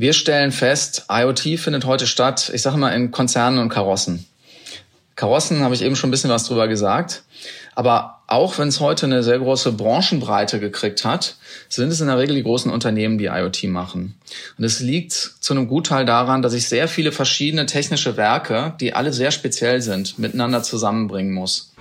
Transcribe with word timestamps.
Wir 0.00 0.12
stellen 0.12 0.52
fest, 0.52 1.06
IoT 1.10 1.58
findet 1.58 1.84
heute 1.84 2.06
statt, 2.06 2.52
ich 2.54 2.62
sage 2.62 2.76
mal, 2.76 2.90
in 2.90 3.10
Konzernen 3.10 3.58
und 3.58 3.68
Karossen. 3.68 4.24
Karossen 5.16 5.64
habe 5.64 5.74
ich 5.74 5.82
eben 5.82 5.96
schon 5.96 6.06
ein 6.06 6.12
bisschen 6.12 6.30
was 6.30 6.44
drüber 6.44 6.68
gesagt. 6.68 7.24
Aber 7.74 8.22
auch 8.28 8.58
wenn 8.58 8.68
es 8.68 8.78
heute 8.78 9.06
eine 9.06 9.24
sehr 9.24 9.40
große 9.40 9.72
Branchenbreite 9.72 10.60
gekriegt 10.60 11.04
hat, 11.04 11.34
sind 11.68 11.90
es 11.90 12.00
in 12.00 12.06
der 12.06 12.16
Regel 12.16 12.36
die 12.36 12.44
großen 12.44 12.70
Unternehmen, 12.70 13.18
die 13.18 13.24
IoT 13.24 13.64
machen. 13.64 14.14
Und 14.56 14.62
es 14.62 14.78
liegt 14.78 15.14
zu 15.14 15.52
einem 15.52 15.66
Gutteil 15.66 16.04
daran, 16.04 16.42
dass 16.42 16.52
ich 16.52 16.68
sehr 16.68 16.86
viele 16.86 17.10
verschiedene 17.10 17.66
technische 17.66 18.16
Werke, 18.16 18.74
die 18.80 18.94
alle 18.94 19.12
sehr 19.12 19.32
speziell 19.32 19.82
sind, 19.82 20.16
miteinander 20.16 20.62
zusammenbringen 20.62 21.34
muss. 21.34 21.72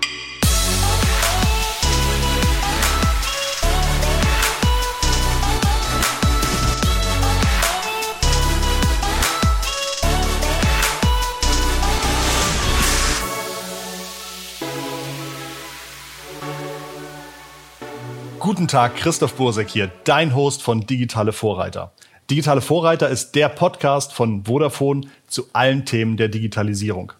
Guten 18.47 18.69
Tag, 18.69 18.95
Christoph 18.95 19.33
Bursek 19.33 19.67
hier, 19.67 19.91
dein 20.05 20.33
Host 20.33 20.63
von 20.63 20.87
Digitale 20.87 21.33
Vorreiter. 21.33 21.91
Digitale 22.29 22.61
Vorreiter 22.61 23.09
ist 23.09 23.35
der 23.35 23.49
Podcast 23.49 24.13
von 24.13 24.45
Vodafone 24.45 25.01
zu 25.27 25.47
allen 25.51 25.83
Themen 25.83 26.15
der 26.15 26.29
Digitalisierung. 26.29 27.11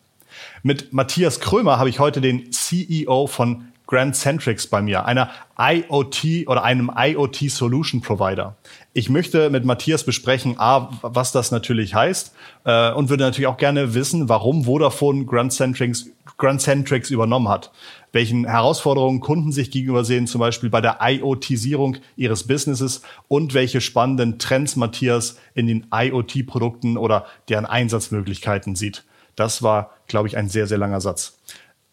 Mit 0.64 0.94
Matthias 0.94 1.42
Krömer 1.42 1.80
habe 1.80 1.90
ich 1.90 2.00
heute 2.00 2.22
den 2.22 2.54
CEO 2.54 3.28
von 3.28 3.74
Grand 3.88 4.16
Centrix 4.16 4.68
bei 4.68 4.82
mir, 4.82 5.04
einer 5.06 5.30
IoT 5.60 6.48
oder 6.48 6.64
einem 6.64 6.90
IoT 6.96 7.52
Solution 7.52 8.00
Provider. 8.00 8.56
Ich 8.94 9.10
möchte 9.10 9.50
mit 9.50 9.66
Matthias 9.66 10.06
besprechen, 10.06 10.56
A, 10.58 10.90
was 11.02 11.34
das 11.34 11.52
natürlich 11.52 11.94
heißt 11.94 12.34
äh, 12.64 12.94
und 12.94 13.10
würde 13.10 13.26
natürlich 13.26 13.48
auch 13.48 13.58
gerne 13.58 13.94
wissen, 13.94 14.30
warum 14.30 14.64
Vodafone 14.64 15.26
Grand 15.26 15.52
Centrix, 15.52 16.06
Grand 16.38 16.62
Centrix 16.62 17.10
übernommen 17.10 17.50
hat 17.50 17.72
welchen 18.12 18.46
Herausforderungen 18.46 19.20
Kunden 19.20 19.52
sich 19.52 19.72
gegenüber 19.72 20.04
sehen, 20.04 20.28
zum 20.28 20.40
Beispiel 20.40 20.70
bei 20.70 20.82
der 20.82 21.00
IoTisierung 21.02 21.98
ihres 22.16 22.48
Businesses 22.48 23.02
und 23.28 23.54
welche 23.54 23.82
spannenden 23.82 24.40
Trends 24.40 24.76
Matthias 24.76 25.38
in 25.54 25.68
den 25.68 25.88
IoT-Produkten 25.94 26.98
oder 26.98 27.26
deren 27.50 27.66
Einsatzmöglichkeiten 27.66 28.76
sieht. 28.76 29.04
Das 29.36 29.62
war, 29.62 29.92
glaube 30.08 30.28
ich, 30.28 30.38
ein 30.38 30.50
sehr, 30.50 30.68
sehr 30.68 30.78
langer 30.78 31.02
Satz. 31.02 31.38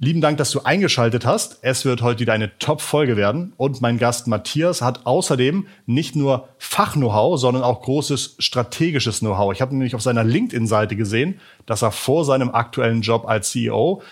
Lieben 0.01 0.21
Dank, 0.21 0.39
dass 0.39 0.51
du 0.51 0.61
eingeschaltet 0.65 1.25
hast. 1.25 1.59
Es 1.63 1.85
wird 1.85 2.03
heute 2.03 2.21
wieder 2.21 2.33
eine 2.33 2.59
Top-Folge 2.59 3.17
werden. 3.17 3.53
Und 3.57 3.81
mein 3.81 3.97
Gast 3.97 4.27
Matthias 4.27 4.83
hat 4.83 5.07
außerdem 5.07 5.69
nicht 5.87 6.17
nur 6.17 6.49
Fach-Know-how, 6.59 7.39
sondern 7.39 7.63
auch 7.63 7.81
großes 7.83 8.37
strategisches 8.41 9.21
Know-how. 9.21 9.53
Ich 9.53 9.61
habe 9.63 9.73
nämlich 9.73 9.95
auf 9.95 10.03
seiner 10.03 10.25
LinkedIn-Seite 10.25 10.97
gesehen, 10.97 11.41
dass 11.65 11.83
er 11.83 11.93
vor 11.93 12.25
seinem 12.25 12.51
aktuellen 12.51 13.03
Job 13.03 13.25
als 13.27 13.51
CEO 13.51 14.03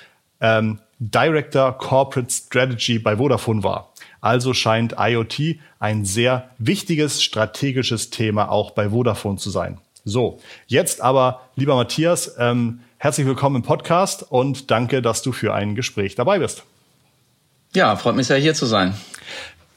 ähm, 0.41 0.79
Director 1.11 1.73
Corporate 1.73 2.31
Strategy 2.31 3.01
bei 3.01 3.17
Vodafone 3.17 3.65
war. 3.65 3.93
Also 4.21 4.55
scheint 4.55 4.95
IoT 4.97 5.59
ein 5.81 6.05
sehr 6.05 6.51
wichtiges 6.59 7.25
strategisches 7.25 8.11
Thema 8.11 8.49
auch 8.53 8.71
bei 8.71 8.91
Vodafone 8.91 9.37
zu 9.37 9.51
sein. 9.51 9.81
So, 10.05 10.39
jetzt 10.69 11.01
aber, 11.01 11.41
lieber 11.57 11.75
Matthias, 11.75 12.37
ähm, 12.39 12.83
herzlich 12.99 13.27
willkommen 13.27 13.57
im 13.57 13.63
Podcast 13.63 14.23
und 14.31 14.71
danke, 14.71 15.03
dass 15.03 15.23
du 15.23 15.33
für 15.33 15.53
ein 15.53 15.75
Gespräch 15.75 16.15
dabei 16.15 16.39
bist. 16.39 16.63
Ja, 17.75 17.97
freut 17.97 18.15
mich 18.15 18.29
sehr, 18.29 18.39
hier 18.39 18.55
zu 18.55 18.67
sein. 18.67 18.95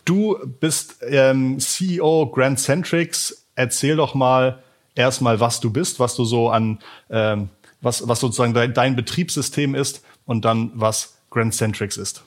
Du 0.04 0.38
bist 0.60 0.98
ähm, 1.02 1.60
CEO 1.60 2.28
Grand 2.28 2.60
Centrics. 2.60 3.48
Erzähl 3.56 3.96
doch 3.96 4.14
mal 4.14 4.62
erstmal, 4.94 5.40
was 5.40 5.60
du 5.60 5.72
bist, 5.72 6.00
was 6.00 6.16
du 6.16 6.24
so 6.24 6.50
an, 6.52 6.78
ähm, 7.10 7.50
was, 7.82 8.08
was 8.08 8.20
sozusagen 8.20 8.54
dein, 8.54 8.76
dein 8.76 8.96
Betriebssystem 8.96 9.74
ist 9.74 10.04
und 10.26 10.46
dann 10.46 10.72
was 10.76 11.15
Grand 11.36 11.54
Centrix 11.54 11.98
ist. 11.98 12.24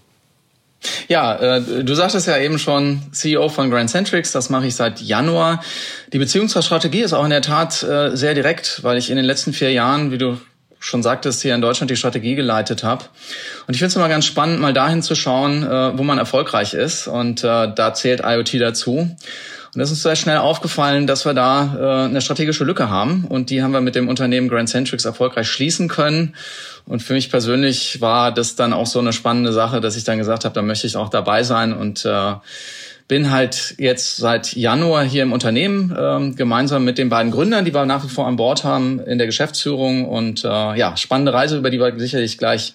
Ja, 1.09 1.57
äh, 1.57 1.83
du 1.83 1.95
sagtest 1.95 2.29
ja 2.29 2.39
eben 2.39 2.59
schon 2.59 3.03
CEO 3.11 3.49
von 3.49 3.71
Grand 3.71 3.91
Centrix, 3.91 4.31
das 4.31 4.49
mache 4.49 4.67
ich 4.67 4.77
seit 4.77 5.01
Januar. 5.01 5.61
Die 6.13 6.19
Beziehung 6.19 6.49
zur 6.49 6.63
Strategie 6.63 7.01
ist 7.01 7.15
auch 7.15 7.25
in 7.25 7.31
der 7.31 7.43
Tat 7.43 7.83
äh, 7.83 8.15
sehr 8.17 8.35
direkt, 8.35 8.85
weil 8.85 8.97
ich 8.97 9.11
in 9.11 9.17
den 9.17 9.25
letzten 9.25 9.53
vier 9.53 9.73
Jahren, 9.73 10.13
wie 10.13 10.19
du 10.19 10.39
schon 10.79 11.03
sagtest, 11.03 11.43
hier 11.43 11.55
in 11.55 11.61
Deutschland 11.61 11.91
die 11.91 11.97
Strategie 11.97 12.37
geleitet 12.37 12.85
habe. 12.85 13.07
Und 13.67 13.75
ich 13.75 13.79
finde 13.79 13.89
es 13.89 13.97
immer 13.97 14.09
ganz 14.09 14.27
spannend, 14.27 14.61
mal 14.61 14.73
dahin 14.73 15.03
zu 15.03 15.17
schauen, 15.17 15.65
äh, 15.65 15.99
wo 15.99 16.05
man 16.05 16.19
erfolgreich 16.19 16.75
ist. 16.75 17.09
Und 17.09 17.43
äh, 17.43 17.73
da 17.75 17.95
zählt 17.95 18.21
IoT 18.25 18.61
dazu. 18.61 19.17
Und 19.75 19.81
es 19.81 19.91
ist 19.91 20.03
sehr 20.03 20.17
schnell 20.17 20.39
aufgefallen, 20.39 21.07
dass 21.07 21.25
wir 21.25 21.35
da 21.35 21.77
äh, 21.77 22.09
eine 22.09 22.21
strategische 22.21 22.65
Lücke 22.65 22.89
haben. 22.89 23.25
Und 23.29 23.51
die 23.51 23.63
haben 23.63 23.73
wir 23.73 23.81
mit 23.81 23.95
dem 23.95 24.09
Unternehmen 24.09 24.49
Grand 24.49 24.69
Centrix 24.69 25.05
erfolgreich 25.05 25.49
schließen 25.49 25.89
können. 25.89 26.35
Und 26.87 27.03
für 27.03 27.13
mich 27.13 27.31
persönlich 27.31 28.01
war 28.01 28.33
das 28.33 28.57
dann 28.57 28.73
auch 28.73 28.87
so 28.87 28.99
eine 28.99 29.13
spannende 29.13 29.53
Sache, 29.53 29.81
dass 29.81 29.97
ich 29.97 30.05
dann 30.05 30.19
gesagt 30.19 30.45
habe, 30.45 30.55
da 30.55 30.63
möchte 30.63 30.87
ich 30.87 30.97
auch 30.97 31.11
dabei 31.11 31.43
sein 31.43 31.75
und 31.75 32.05
äh, 32.07 32.33
bin 33.09 33.31
halt 33.31 33.75
jetzt 33.79 34.19
seit 34.19 34.55
Januar 34.55 35.03
hier 35.05 35.23
im 35.23 35.33
Unternehmen 35.33 35.97
ähm, 35.99 36.37
gemeinsam 36.37 36.85
mit 36.85 36.99
den 36.99 37.09
beiden 37.09 37.33
Gründern, 37.33 37.65
die 37.65 37.75
wir 37.75 37.87
nach 37.87 38.05
wie 38.05 38.09
vor 38.09 38.27
an 38.27 38.37
Bord 38.37 38.65
haben 38.65 39.01
in 39.01 39.19
der 39.19 39.27
Geschäftsführung 39.27 40.07
und 40.07 40.45
äh, 40.45 40.49
ja 40.49 40.97
spannende 40.97 41.33
Reise, 41.33 41.57
über 41.57 41.71
die 41.71 41.81
wir 41.81 41.99
sicherlich 41.99 42.37
gleich 42.37 42.75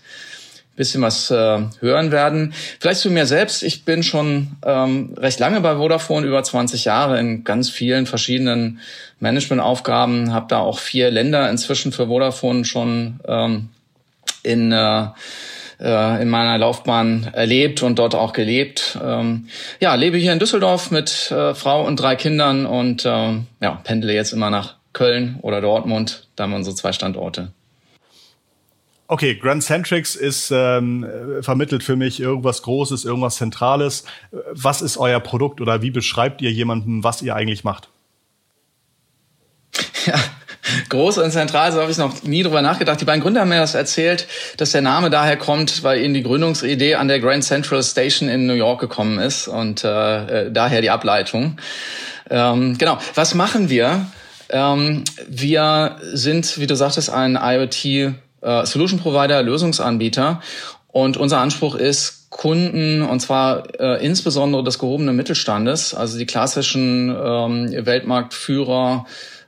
bisschen 0.76 1.02
was 1.02 1.30
äh, 1.30 1.60
hören 1.80 2.12
werden. 2.12 2.54
Vielleicht 2.80 3.02
zu 3.02 3.12
mir 3.12 3.26
selbst. 3.26 3.64
Ich 3.64 3.86
bin 3.86 4.04
schon 4.04 4.54
ähm, 4.66 5.14
recht 5.18 5.40
lange 5.40 5.62
bei 5.62 5.76
Vodafone, 5.76 6.26
über 6.26 6.44
20 6.44 6.86
Jahre 6.86 7.20
in 7.20 7.44
ganz 7.44 7.70
vielen 7.70 8.06
verschiedenen 8.06 8.80
Managementaufgaben, 9.20 10.34
habe 10.34 10.48
da 10.50 10.60
auch 10.60 10.80
vier 10.80 11.12
Länder 11.12 11.50
inzwischen 11.50 11.92
für 11.92 12.08
Vodafone 12.08 12.66
schon 12.66 13.20
ähm, 13.28 13.70
in 14.42 14.72
äh, 14.72 15.08
äh, 15.80 16.22
in 16.22 16.30
meiner 16.30 16.58
Laufbahn 16.58 17.30
erlebt 17.34 17.84
und 17.84 18.00
dort 18.00 18.16
auch 18.16 18.34
gelebt. 18.34 18.98
Ähm, 19.04 19.48
ja, 19.80 19.96
lebe 19.96 20.18
hier 20.18 20.34
in 20.34 20.40
Düsseldorf 20.40 20.92
mit 20.92 21.32
äh, 21.32 21.54
Frau 21.54 21.86
und 21.86 21.98
drei 21.98 22.16
Kindern 22.16 22.66
und 22.66 23.06
äh, 23.06 23.34
ja, 23.62 23.82
pendle 23.84 24.14
jetzt 24.14 24.34
immer 24.34 24.50
nach 24.50 24.76
Köln 24.94 25.38
oder 25.42 25.62
Dortmund. 25.62 26.28
Da 26.36 26.44
haben 26.44 26.52
wir 26.52 26.58
unsere 26.58 26.76
zwei 26.76 26.94
Standorte. 26.94 27.52
Okay, 29.08 29.36
Grand 29.36 29.62
Centrix 29.64 30.16
ist 30.16 30.50
ähm, 30.52 31.06
vermittelt 31.42 31.84
für 31.84 31.96
mich 31.96 32.20
irgendwas 32.20 32.62
Großes, 32.62 33.04
irgendwas 33.04 33.36
Zentrales. 33.36 34.06
Was 34.52 34.82
ist 34.82 34.98
euer 34.98 35.20
Produkt 35.20 35.60
oder 35.60 35.82
wie 35.82 35.92
beschreibt 35.92 36.42
ihr 36.42 36.52
jemandem, 36.52 37.04
was 37.04 37.22
ihr 37.22 37.36
eigentlich 37.36 37.64
macht? 37.64 37.90
Ja, 40.06 40.16
groß 40.90 41.20
und 41.20 41.32
zentral, 41.32 41.72
so 41.72 41.80
habe 41.80 41.92
ich 41.92 41.98
noch 41.98 42.24
nie 42.24 42.44
drüber 42.44 42.62
nachgedacht. 42.62 43.00
Die 43.00 43.06
beiden 43.06 43.22
Gründer 43.22 43.42
haben 43.42 43.50
mir 43.50 43.60
das 43.60 43.74
erzählt, 43.74 44.28
dass 44.58 44.72
der 44.72 44.82
Name 44.82 45.10
daher 45.10 45.38
kommt, 45.38 45.84
weil 45.84 46.02
ihnen 46.02 46.14
die 46.14 46.24
Gründungsidee 46.24 46.96
an 46.96 47.08
der 47.08 47.20
Grand 47.20 47.44
Central 47.44 47.82
Station 47.84 48.28
in 48.28 48.48
New 48.48 48.54
York 48.54 48.82
gekommen 48.82 49.20
ist 49.20 49.48
und 49.48 49.84
äh, 49.84 50.48
äh 50.48 50.52
daher 50.52 50.82
die 50.82 50.90
Ableitung. 50.90 51.58
Ähm, 52.30 52.78
genau, 52.78 52.98
was 53.16 53.34
machen 53.34 53.70
wir? 53.70 54.08
Ähm, 54.50 55.04
wir 55.28 55.98
sind, 56.02 56.58
wie 56.60 56.68
du 56.68 56.76
sagtest, 56.76 57.10
ein 57.10 57.40
IoT 57.42 58.16
äh, 58.44 58.66
Solution 58.66 59.00
Provider, 59.00 59.42
Lösungsanbieter. 59.42 60.42
Und 60.88 61.18
unser 61.18 61.40
Anspruch 61.40 61.76
ist, 61.76 62.30
Kunden, 62.30 63.02
und 63.02 63.20
zwar 63.20 63.80
äh, 63.80 64.06
insbesondere 64.06 64.64
des 64.64 64.80
gehobenen 64.80 65.16
Mittelstandes, 65.16 65.94
also 65.94 66.18
die 66.18 66.26
klassischen 66.26 67.10
ähm, 67.10 67.86
Weltmarktführer, 67.86 69.06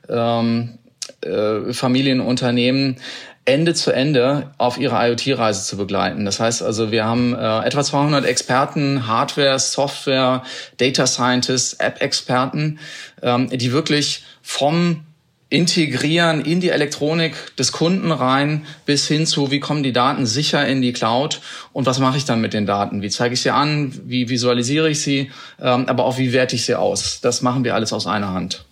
ähm, 0.08 0.78
äh, 1.22 1.72
Familienunternehmen, 1.72 2.96
Ende 3.44 3.74
zu 3.74 3.92
Ende 3.92 4.50
auf 4.58 4.76
ihre 4.76 4.96
IoT-Reise 4.96 5.64
zu 5.64 5.76
begleiten. 5.76 6.24
Das 6.24 6.40
heißt 6.40 6.62
also, 6.62 6.90
wir 6.90 7.04
haben 7.04 7.32
äh, 7.32 7.60
etwa 7.64 7.84
200 7.84 8.24
Experten, 8.24 9.06
Hardware, 9.06 9.58
Software, 9.58 10.42
Data 10.78 11.06
Scientists, 11.06 11.74
App-Experten, 11.74 12.80
ähm, 13.22 13.48
die 13.50 13.72
wirklich 13.72 14.24
vom 14.42 15.04
integrieren 15.48 16.40
in 16.40 16.60
die 16.60 16.70
Elektronik 16.70 17.56
des 17.56 17.70
Kunden 17.70 18.10
rein 18.10 18.66
bis 18.84 19.06
hin 19.06 19.26
zu, 19.26 19.50
wie 19.52 19.60
kommen 19.60 19.84
die 19.84 19.92
Daten 19.92 20.26
sicher 20.26 20.66
in 20.66 20.82
die 20.82 20.92
Cloud 20.92 21.40
und 21.72 21.86
was 21.86 22.00
mache 22.00 22.16
ich 22.16 22.24
dann 22.24 22.40
mit 22.40 22.52
den 22.52 22.66
Daten? 22.66 23.00
Wie 23.00 23.10
zeige 23.10 23.34
ich 23.34 23.42
sie 23.42 23.50
an? 23.50 23.92
Wie 24.06 24.28
visualisiere 24.28 24.90
ich 24.90 25.02
sie? 25.02 25.30
Ähm, 25.60 25.88
aber 25.88 26.04
auch 26.04 26.18
wie 26.18 26.32
werte 26.32 26.56
ich 26.56 26.64
sie 26.64 26.74
aus? 26.74 27.20
Das 27.20 27.42
machen 27.42 27.62
wir 27.62 27.76
alles 27.76 27.92
aus 27.92 28.08
einer 28.08 28.32
Hand. 28.32 28.64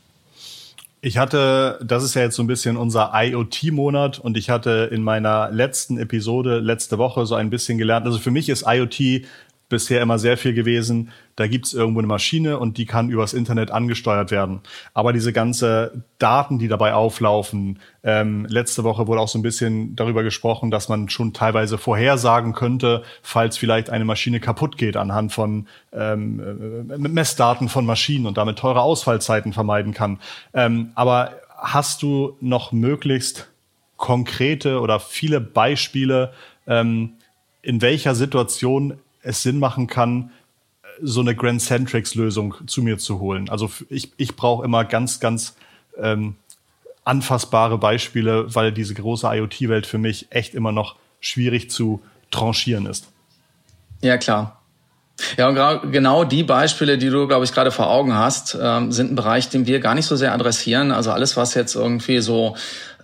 Ich 1.01 1.19
hatte, 1.19 1.79
das 1.85 2.03
ist 2.03 2.15
ja 2.15 2.23
jetzt 2.23 2.35
so 2.35 2.43
ein 2.43 2.47
bisschen 2.47 2.77
unser 2.79 3.13
IoT-Monat 3.15 4.19
und 4.19 4.37
ich 4.39 4.49
hatte 4.51 4.89
in 4.91 5.03
meiner 5.03 5.51
letzten 5.51 5.99
Episode 5.99 6.61
letzte 6.61 6.99
Woche 6.99 7.27
so 7.27 7.35
ein 7.35 7.51
bisschen 7.51 7.79
gelernt. 7.79 8.07
Also 8.07 8.19
für 8.19 8.31
mich 8.31 8.49
ist 8.49 8.65
IoT 8.67 9.27
bisher 9.75 10.01
immer 10.01 10.21
sehr 10.21 10.37
viel 10.37 10.55
gewesen. 10.55 11.11
Da 11.35 11.49
gibt 11.49 11.67
es 11.67 11.75
irgendwo 11.75 11.99
eine 11.99 12.07
Maschine 12.07 12.61
und 12.61 12.79
die 12.79 12.87
kann 12.87 13.11
übers 13.11 13.35
Internet 13.35 13.73
angesteuert 13.73 14.31
werden. 14.31 14.61
Aber 14.93 15.13
diese 15.13 15.33
ganze 15.33 16.05
Daten, 16.21 16.61
die 16.61 16.69
dabei 16.69 16.95
auflaufen, 16.95 17.81
ähm, 18.05 18.47
letzte 18.49 18.85
Woche 18.85 19.09
wurde 19.09 19.21
auch 19.21 19.27
so 19.27 19.37
ein 19.37 19.43
bisschen 19.43 19.97
darüber 19.97 20.23
gesprochen, 20.23 20.71
dass 20.71 20.89
man 20.89 21.09
schon 21.09 21.33
teilweise 21.33 21.77
vorhersagen 21.77 22.53
könnte, 22.53 23.03
falls 23.23 23.59
vielleicht 23.59 23.91
eine 23.91 24.05
Maschine 24.05 24.39
kaputt 24.39 24.79
geht 24.79 24.97
anhand 24.97 25.33
von 25.33 25.67
ähm, 25.93 26.89
äh, 26.89 26.99
Messdaten 26.99 27.69
von 27.69 27.85
Maschinen 27.85 28.27
und 28.27 28.39
damit 28.39 28.61
teure 28.61 28.83
Ausfallzeiten 28.83 29.53
vermeiden 29.53 29.93
kann. 29.93 30.21
Ähm, 30.53 30.93
aber 30.95 31.33
hast 31.59 32.03
du 32.03 32.37
noch 32.41 32.71
möglichst 32.71 33.49
konkrete 33.97 34.81
oder 34.81 35.01
viele 35.01 35.41
Beispiele, 35.41 36.33
ähm, 36.69 37.15
in 37.63 37.81
welcher 37.81 38.15
Situation 38.15 38.99
es 39.25 39.43
Sinn 39.43 39.59
machen 39.59 39.87
kann, 39.87 40.31
so 41.03 41.21
eine 41.21 41.35
Grand 41.35 41.61
Centrics-Lösung 41.61 42.55
zu 42.67 42.83
mir 42.83 42.99
zu 42.99 43.19
holen. 43.19 43.49
Also 43.49 43.71
ich, 43.89 44.13
ich 44.17 44.37
brauche 44.37 44.65
immer 44.65 44.85
ganz, 44.85 45.19
ganz 45.19 45.57
ähm, 46.01 46.37
anfassbare 47.05 47.79
Beispiele, 47.79 48.55
weil 48.55 48.73
diese 48.73 48.95
große 48.95 49.27
IoT-Welt 49.27 49.87
für 49.87 49.99
mich 49.99 50.29
echt 50.31 50.55
immer 50.55 50.73
noch 50.73 50.97
schwierig 51.21 51.71
zu 51.71 52.01
tranchieren 52.31 52.87
ist. 52.87 53.09
Ja, 54.01 54.19
klar. 54.19 54.61
Ja, 55.37 55.49
und 55.49 55.93
genau 55.93 56.25
die 56.25 56.43
Beispiele, 56.43 56.99
die 56.99 57.09
du, 57.09 57.29
glaube 57.29 57.45
ich, 57.45 57.53
gerade 57.53 57.71
vor 57.71 57.89
Augen 57.89 58.15
hast, 58.15 58.59
ähm, 58.61 58.91
sind 58.91 59.13
ein 59.13 59.15
Bereich, 59.15 59.49
den 59.49 59.67
wir 59.67 59.79
gar 59.79 59.95
nicht 59.95 60.07
so 60.07 60.17
sehr 60.17 60.33
adressieren. 60.33 60.91
Also 60.91 61.13
alles, 61.13 61.37
was 61.37 61.55
jetzt 61.55 61.77
irgendwie 61.77 62.19
so 62.19 62.57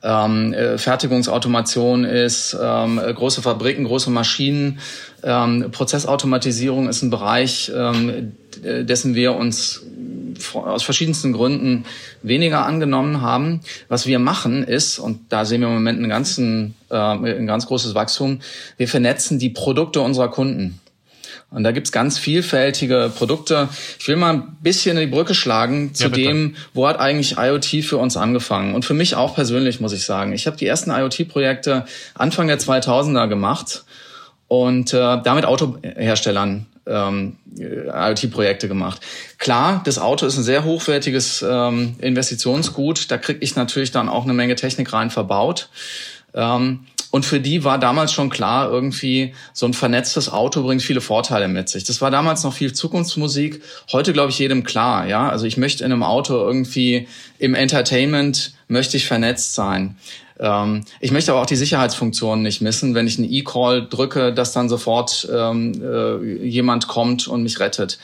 ähm, 0.02 0.52
äh, 0.52 0.76
Fertigungsautomation 0.76 2.04
ist, 2.04 2.56
ähm, 2.60 2.98
große 2.98 3.42
Fabriken, 3.42 3.84
große 3.84 4.10
Maschinen, 4.10 4.80
ähm, 5.22 5.70
Prozessautomatisierung 5.70 6.88
ist 6.88 7.02
ein 7.02 7.10
Bereich, 7.10 7.70
ähm, 7.74 8.32
dessen 8.62 9.14
wir 9.14 9.34
uns 9.34 9.82
aus 10.54 10.82
verschiedensten 10.82 11.32
Gründen 11.32 11.84
weniger 12.22 12.64
angenommen 12.64 13.20
haben. 13.20 13.60
Was 13.88 14.06
wir 14.06 14.18
machen 14.18 14.64
ist, 14.64 14.98
und 14.98 15.20
da 15.28 15.44
sehen 15.44 15.60
wir 15.60 15.68
im 15.68 15.74
Moment 15.74 15.98
einen 15.98 16.08
ganzen, 16.08 16.74
äh, 16.90 16.96
ein 16.96 17.46
ganz 17.46 17.66
großes 17.66 17.94
Wachstum, 17.94 18.40
wir 18.76 18.88
vernetzen 18.88 19.38
die 19.38 19.50
Produkte 19.50 20.00
unserer 20.00 20.28
Kunden. 20.28 20.80
Und 21.50 21.64
da 21.64 21.72
gibt's 21.72 21.90
ganz 21.90 22.16
vielfältige 22.16 23.10
Produkte. 23.14 23.68
Ich 23.98 24.06
will 24.06 24.14
mal 24.14 24.34
ein 24.34 24.56
bisschen 24.62 24.96
die 24.96 25.08
Brücke 25.08 25.34
schlagen 25.34 25.94
zu 25.94 26.04
ja, 26.04 26.08
dem, 26.10 26.54
wo 26.74 26.86
hat 26.86 27.00
eigentlich 27.00 27.38
IoT 27.38 27.84
für 27.84 27.98
uns 27.98 28.16
angefangen. 28.16 28.74
Und 28.74 28.84
für 28.84 28.94
mich 28.94 29.16
auch 29.16 29.34
persönlich, 29.34 29.80
muss 29.80 29.92
ich 29.92 30.04
sagen. 30.04 30.32
Ich 30.32 30.46
habe 30.46 30.56
die 30.56 30.66
ersten 30.66 30.90
IoT-Projekte 30.90 31.86
Anfang 32.14 32.46
der 32.46 32.60
2000er 32.60 33.26
gemacht 33.26 33.84
und 34.50 34.92
äh, 34.92 35.22
damit 35.22 35.44
Autoherstellern 35.44 36.66
ähm, 36.84 37.36
IoT-Projekte 37.56 38.66
gemacht. 38.66 39.00
Klar, 39.38 39.80
das 39.84 40.00
Auto 40.00 40.26
ist 40.26 40.36
ein 40.38 40.42
sehr 40.42 40.64
hochwertiges 40.64 41.44
ähm, 41.48 41.94
Investitionsgut. 42.00 43.12
Da 43.12 43.18
kriege 43.18 43.38
ich 43.42 43.54
natürlich 43.54 43.92
dann 43.92 44.08
auch 44.08 44.24
eine 44.24 44.32
Menge 44.32 44.56
Technik 44.56 44.92
rein 44.92 45.10
verbaut. 45.10 45.68
Ähm, 46.34 46.80
und 47.12 47.24
für 47.24 47.38
die 47.38 47.62
war 47.62 47.78
damals 47.78 48.12
schon 48.12 48.28
klar, 48.28 48.68
irgendwie 48.68 49.34
so 49.52 49.66
ein 49.66 49.72
vernetztes 49.72 50.28
Auto 50.32 50.64
bringt 50.64 50.82
viele 50.82 51.00
Vorteile 51.00 51.46
mit 51.46 51.68
sich. 51.68 51.84
Das 51.84 52.00
war 52.00 52.10
damals 52.10 52.42
noch 52.42 52.52
viel 52.52 52.72
Zukunftsmusik. 52.72 53.62
Heute 53.92 54.12
glaube 54.12 54.30
ich 54.30 54.38
jedem 54.40 54.64
klar, 54.64 55.06
ja. 55.06 55.28
Also 55.28 55.46
ich 55.46 55.58
möchte 55.58 55.84
in 55.84 55.92
einem 55.92 56.02
Auto 56.02 56.34
irgendwie 56.34 57.06
im 57.38 57.54
Entertainment 57.54 58.54
möchte 58.70 58.96
ich 58.96 59.06
vernetzt 59.06 59.54
sein. 59.54 59.96
Ähm, 60.38 60.84
ich 61.00 61.10
möchte 61.10 61.32
aber 61.32 61.42
auch 61.42 61.46
die 61.46 61.56
Sicherheitsfunktionen 61.56 62.42
nicht 62.42 62.60
missen, 62.60 62.94
wenn 62.94 63.06
ich 63.06 63.18
einen 63.18 63.30
E-Call 63.30 63.86
drücke, 63.88 64.32
dass 64.32 64.52
dann 64.52 64.68
sofort 64.68 65.28
ähm, 65.32 65.72
äh, 65.82 66.46
jemand 66.46 66.88
kommt 66.88 67.28
und 67.28 67.42
mich 67.42 67.60
rettet. 67.60 67.98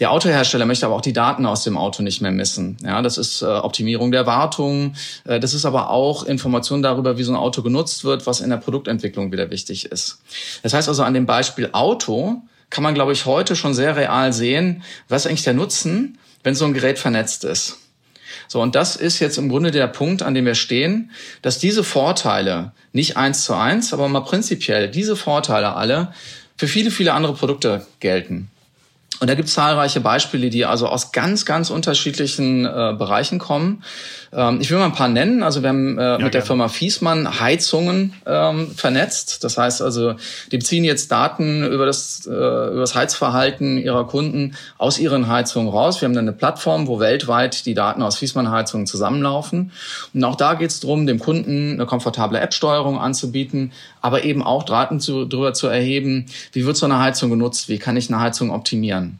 Der 0.00 0.10
Autohersteller 0.10 0.66
möchte 0.66 0.86
aber 0.86 0.96
auch 0.96 1.02
die 1.02 1.12
Daten 1.12 1.46
aus 1.46 1.64
dem 1.64 1.76
Auto 1.76 2.02
nicht 2.02 2.20
mehr 2.22 2.32
missen. 2.32 2.76
Ja, 2.82 3.02
das 3.02 3.18
ist 3.18 3.42
äh, 3.42 3.46
Optimierung 3.46 4.10
der 4.10 4.26
Wartung. 4.26 4.94
Äh, 5.24 5.38
das 5.38 5.54
ist 5.54 5.64
aber 5.64 5.90
auch 5.90 6.24
Information 6.24 6.82
darüber, 6.82 7.18
wie 7.18 7.22
so 7.22 7.32
ein 7.32 7.36
Auto 7.36 7.62
genutzt 7.62 8.04
wird, 8.04 8.26
was 8.26 8.40
in 8.40 8.50
der 8.50 8.56
Produktentwicklung 8.56 9.32
wieder 9.32 9.50
wichtig 9.50 9.86
ist. 9.86 10.20
Das 10.62 10.74
heißt 10.74 10.88
also 10.88 11.02
an 11.02 11.14
dem 11.14 11.26
Beispiel 11.26 11.68
Auto 11.72 12.42
kann 12.70 12.82
man, 12.82 12.94
glaube 12.94 13.12
ich, 13.12 13.26
heute 13.26 13.54
schon 13.54 13.74
sehr 13.74 13.96
real 13.96 14.32
sehen, 14.32 14.82
was 15.08 15.26
eigentlich 15.26 15.44
der 15.44 15.52
Nutzen, 15.52 16.18
wenn 16.42 16.54
so 16.54 16.64
ein 16.64 16.72
Gerät 16.72 16.98
vernetzt 16.98 17.44
ist. 17.44 17.81
So, 18.48 18.60
und 18.60 18.74
das 18.74 18.96
ist 18.96 19.18
jetzt 19.20 19.38
im 19.38 19.48
Grunde 19.48 19.70
der 19.70 19.86
Punkt, 19.86 20.22
an 20.22 20.34
dem 20.34 20.46
wir 20.46 20.54
stehen, 20.54 21.10
dass 21.42 21.58
diese 21.58 21.84
Vorteile 21.84 22.72
nicht 22.92 23.16
eins 23.16 23.44
zu 23.44 23.54
eins, 23.54 23.92
aber 23.92 24.08
mal 24.08 24.20
prinzipiell 24.20 24.88
diese 24.88 25.16
Vorteile 25.16 25.74
alle 25.76 26.12
für 26.56 26.68
viele, 26.68 26.90
viele 26.90 27.12
andere 27.12 27.34
Produkte 27.34 27.86
gelten. 28.00 28.50
Und 29.22 29.28
da 29.28 29.36
gibt 29.36 29.46
es 29.46 29.54
zahlreiche 29.54 30.00
Beispiele, 30.00 30.50
die 30.50 30.64
also 30.64 30.88
aus 30.88 31.12
ganz, 31.12 31.46
ganz 31.46 31.70
unterschiedlichen 31.70 32.64
äh, 32.64 32.92
Bereichen 32.98 33.38
kommen. 33.38 33.84
Ähm, 34.32 34.58
ich 34.60 34.68
will 34.68 34.78
mal 34.78 34.86
ein 34.86 34.94
paar 34.94 35.06
nennen. 35.06 35.44
Also 35.44 35.62
wir 35.62 35.68
haben 35.68 35.96
äh, 35.96 36.02
ja, 36.02 36.10
mit 36.10 36.18
gerne. 36.18 36.30
der 36.30 36.42
Firma 36.42 36.66
Fiesmann 36.66 37.38
Heizungen 37.38 38.14
ähm, 38.26 38.72
vernetzt. 38.74 39.44
Das 39.44 39.58
heißt 39.58 39.80
also, 39.80 40.16
die 40.50 40.58
beziehen 40.58 40.82
jetzt 40.82 41.12
Daten 41.12 41.64
über 41.64 41.86
das, 41.86 42.26
äh, 42.26 42.30
über 42.30 42.80
das 42.80 42.96
Heizverhalten 42.96 43.78
ihrer 43.78 44.08
Kunden 44.08 44.56
aus 44.76 44.98
ihren 44.98 45.28
Heizungen 45.28 45.68
raus. 45.68 46.00
Wir 46.00 46.06
haben 46.06 46.14
dann 46.14 46.24
eine 46.24 46.36
Plattform, 46.36 46.88
wo 46.88 46.98
weltweit 46.98 47.64
die 47.66 47.74
Daten 47.74 48.02
aus 48.02 48.16
Fiesmann 48.16 48.50
Heizungen 48.50 48.88
zusammenlaufen. 48.88 49.70
Und 50.12 50.24
auch 50.24 50.34
da 50.34 50.54
geht 50.54 50.70
es 50.70 50.80
darum, 50.80 51.06
dem 51.06 51.20
Kunden 51.20 51.74
eine 51.74 51.86
komfortable 51.86 52.40
App-Steuerung 52.40 52.98
anzubieten, 52.98 53.70
aber 54.00 54.24
eben 54.24 54.42
auch 54.42 54.64
Daten 54.64 54.98
zu, 54.98 55.26
darüber 55.26 55.54
zu 55.54 55.68
erheben, 55.68 56.26
wie 56.52 56.66
wird 56.66 56.76
so 56.76 56.86
eine 56.86 56.98
Heizung 56.98 57.30
genutzt, 57.30 57.68
wie 57.68 57.78
kann 57.78 57.96
ich 57.96 58.10
eine 58.10 58.18
Heizung 58.18 58.50
optimieren. 58.50 59.11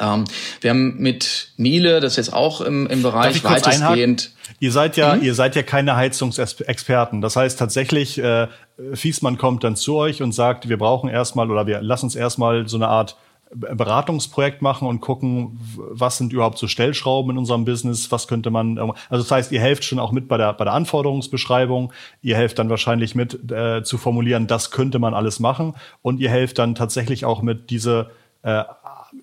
Ähm, 0.00 0.24
wir 0.60 0.70
haben 0.70 0.96
mit 0.96 1.52
Miele, 1.56 2.00
das 2.00 2.12
ist 2.12 2.16
jetzt 2.16 2.32
auch 2.32 2.60
im, 2.60 2.86
im 2.86 3.02
Bereich 3.02 3.44
weitestgehend. 3.44 4.32
Ihr 4.58 4.72
seid 4.72 4.96
ja, 4.96 5.14
mhm. 5.14 5.22
ihr 5.22 5.34
seid 5.34 5.54
ja 5.54 5.62
keine 5.62 5.96
Heizungsexperten. 5.96 7.20
Das 7.20 7.36
heißt 7.36 7.58
tatsächlich, 7.58 8.18
äh, 8.18 8.48
Fiesmann 8.94 9.38
kommt 9.38 9.62
dann 9.62 9.76
zu 9.76 9.96
euch 9.96 10.22
und 10.22 10.32
sagt, 10.32 10.68
wir 10.68 10.78
brauchen 10.78 11.08
erstmal 11.08 11.50
oder 11.50 11.66
wir 11.66 11.82
lassen 11.82 12.06
uns 12.06 12.16
erstmal 12.16 12.66
so 12.66 12.76
eine 12.76 12.88
Art 12.88 13.16
Beratungsprojekt 13.52 14.62
machen 14.62 14.86
und 14.86 15.00
gucken, 15.00 15.58
was 15.76 16.18
sind 16.18 16.32
überhaupt 16.32 16.56
so 16.56 16.68
Stellschrauben 16.68 17.32
in 17.32 17.38
unserem 17.38 17.64
Business, 17.64 18.12
was 18.12 18.28
könnte 18.28 18.50
man, 18.50 18.78
also 18.78 18.94
das 19.10 19.30
heißt, 19.30 19.52
ihr 19.52 19.60
helft 19.60 19.82
schon 19.82 19.98
auch 19.98 20.12
mit 20.12 20.28
bei 20.28 20.36
der, 20.36 20.52
bei 20.52 20.64
der 20.64 20.72
Anforderungsbeschreibung, 20.74 21.92
ihr 22.22 22.36
helft 22.36 22.60
dann 22.60 22.70
wahrscheinlich 22.70 23.16
mit 23.16 23.50
äh, 23.50 23.82
zu 23.82 23.98
formulieren, 23.98 24.46
das 24.46 24.70
könnte 24.70 25.00
man 25.00 25.14
alles 25.14 25.40
machen 25.40 25.74
und 26.00 26.20
ihr 26.20 26.30
helft 26.30 26.60
dann 26.60 26.76
tatsächlich 26.76 27.24
auch 27.24 27.42
mit 27.42 27.70
diese 27.70 28.10
äh, 28.42 28.62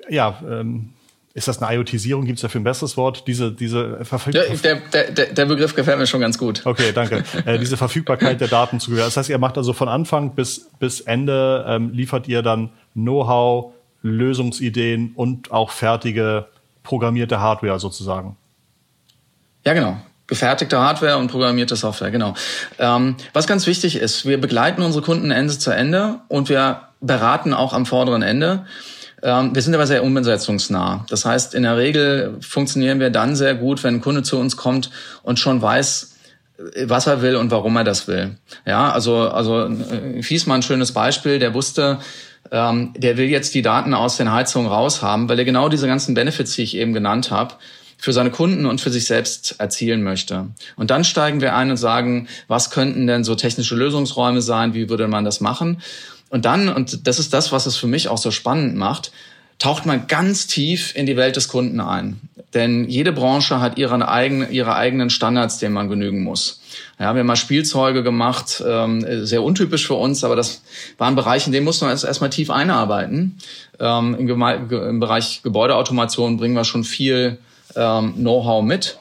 ja, 0.10 0.40
ähm, 0.48 0.94
ist 1.38 1.48
das 1.48 1.62
eine 1.62 1.76
IoTisierung? 1.76 2.26
Gibt 2.26 2.40
es 2.40 2.42
dafür 2.42 2.62
ein 2.62 2.64
besseres 2.64 2.98
Wort? 2.98 3.28
Diese, 3.28 3.52
diese 3.52 4.04
Verfügbarkeit. 4.04 4.64
Der, 4.64 4.76
der, 4.76 5.12
der, 5.12 5.26
der 5.34 5.46
Begriff 5.46 5.76
gefällt 5.76 6.00
mir 6.00 6.08
schon 6.08 6.20
ganz 6.20 6.40
gut. 6.40 6.66
Okay, 6.66 6.92
danke. 6.94 7.24
äh, 7.46 7.60
diese 7.60 7.78
Verfügbarkeit 7.78 8.42
der 8.42 8.48
Daten 8.48 8.80
zu. 8.80 8.96
Das 8.96 9.18
heißt, 9.18 9.30
ihr 9.30 9.38
macht 9.38 9.56
also 9.56 9.74
von 9.74 9.88
Anfang 9.88 10.34
bis, 10.34 10.68
bis 10.80 11.02
Ende, 11.02 11.64
ähm, 11.68 11.92
liefert 11.94 12.28
ihr 12.28 12.42
dann 12.42 12.72
Know-how, 12.96 13.74
Lösungsideen 14.02 15.12
und 15.14 15.52
auch 15.52 15.70
fertige 15.70 16.48
programmierte 16.82 17.40
Hardware 17.40 17.80
sozusagen. 17.80 18.36
Ja, 19.64 19.74
genau. 19.74 19.98
Gefertigte 20.26 20.80
Hardware 20.80 21.18
und 21.18 21.30
programmierte 21.30 21.76
Software, 21.76 22.10
genau. 22.10 22.34
Ähm, 22.80 23.16
was 23.34 23.46
ganz 23.46 23.68
wichtig 23.68 23.98
ist, 23.98 24.26
wir 24.26 24.42
begleiten 24.42 24.82
unsere 24.82 25.04
Kunden 25.04 25.30
Ende 25.30 25.58
zu 25.58 25.70
Ende 25.70 26.20
und 26.30 26.50
wir 26.50 26.82
beraten 27.00 27.54
auch 27.54 27.74
am 27.74 27.86
vorderen 27.86 28.24
Ende. 28.24 28.66
Ähm, 29.24 29.56
wir 29.56 29.62
sind 29.62 29.74
aber 29.74 29.88
sehr 29.88 30.04
umsetzungsnah. 30.04 31.06
Das 31.10 31.26
heißt, 31.26 31.56
in 31.56 31.64
der 31.64 31.78
Regel 31.78 32.38
funktionieren 32.42 33.00
wir 33.00 33.10
dann 33.10 33.36
sehr 33.36 33.56
gut, 33.56 33.84
wenn 33.84 33.96
ein 33.96 34.02
Kunde 34.02 34.24
zu 34.24 34.38
uns 34.38 34.58
kommt 34.58 34.92
und 35.24 35.40
schon 35.40 35.62
weiß, 35.62 36.14
was 36.86 37.08
er 37.08 37.22
will 37.22 37.36
und 37.36 37.52
warum 37.52 37.76
er 37.76 37.84
das 37.84 38.08
will. 38.08 38.36
Ja, 38.66 38.92
also, 38.92 39.30
also 39.30 39.68
äh, 39.68 40.24
Fiesmann, 40.24 40.64
schönes 40.64 40.92
Beispiel, 40.92 41.40
der 41.40 41.54
wusste, 41.54 42.00
ähm, 42.52 42.94
der 42.98 43.18
will 43.18 43.28
jetzt 43.28 43.54
die 43.54 43.62
Daten 43.62 43.94
aus 43.94 44.18
den 44.18 44.32
Heizungen 44.32 44.70
raushaben, 44.70 45.30
weil 45.30 45.38
er 45.40 45.46
genau 45.46 45.70
diese 45.70 45.88
ganzen 45.88 46.14
Benefits, 46.16 46.56
die 46.56 46.64
ich 46.64 46.76
eben 46.76 46.94
genannt 46.94 47.32
habe, 47.32 47.56
für 48.00 48.14
seine 48.14 48.30
Kunden 48.30 48.66
und 48.66 48.80
für 48.80 48.92
sich 48.92 49.06
selbst 49.06 49.56
erzielen 49.60 50.04
möchte. 50.04 50.48
Und 50.76 50.92
dann 50.92 51.04
steigen 51.04 51.42
wir 51.42 51.56
ein 51.56 51.72
und 51.72 51.78
sagen, 51.78 52.28
was 52.48 52.70
könnten 52.70 53.08
denn 53.08 53.24
so 53.24 53.34
technische 53.34 53.76
Lösungsräume 53.76 54.42
sein, 54.42 54.74
wie 54.76 54.90
würde 54.90 55.08
man 55.08 55.26
das 55.26 55.42
machen? 55.42 55.82
Und 56.30 56.46
dann, 56.46 56.70
und 56.70 57.08
das 57.08 57.20
ist 57.20 57.34
das, 57.34 57.52
was 57.52 57.66
es 57.66 57.78
für 57.78 57.88
mich 57.88 58.10
auch 58.10 58.18
so 58.18 58.32
spannend 58.32 58.76
macht, 58.76 59.12
taucht 59.60 59.86
man 59.86 60.08
ganz 60.08 60.48
tief 60.48 60.96
in 60.96 61.06
die 61.06 61.18
Welt 61.18 61.36
des 61.36 61.48
Kunden 61.48 61.80
ein. 61.80 62.20
Denn 62.54 62.88
jede 62.88 63.12
Branche 63.12 63.60
hat 63.60 63.78
ihre 63.78 64.08
eigenen, 64.08 64.52
ihre 64.52 64.76
eigenen 64.76 65.10
Standards, 65.10 65.60
denen 65.60 65.74
man 65.74 65.90
genügen 65.90 66.24
muss. 66.24 66.62
Ja, 67.00 67.14
wir 67.14 67.20
haben 67.20 67.28
mal 67.28 67.36
Spielzeuge 67.36 68.04
gemacht, 68.04 68.64
ähm, 68.66 69.26
sehr 69.26 69.44
untypisch 69.44 69.86
für 69.86 69.96
uns, 69.96 70.24
aber 70.24 70.36
das 70.36 70.62
war 70.98 71.08
ein 71.08 71.16
Bereich, 71.16 71.46
in 71.46 71.54
dem 71.54 71.66
muss 71.66 71.82
man 71.82 71.90
erst 71.90 72.06
erstmal 72.06 72.30
tief 72.30 72.50
einarbeiten. 72.50 73.38
Ähm, 73.80 74.16
im, 74.18 74.30
im, 74.30 75.00
Bereich 75.00 75.42
Gebäudeautomation 75.44 76.38
bringen 76.38 76.56
wir 76.56 76.64
schon 76.64 76.84
viel 76.84 77.38
ähm, 77.76 78.14
Know-how 78.16 78.64
mit. 78.64 78.98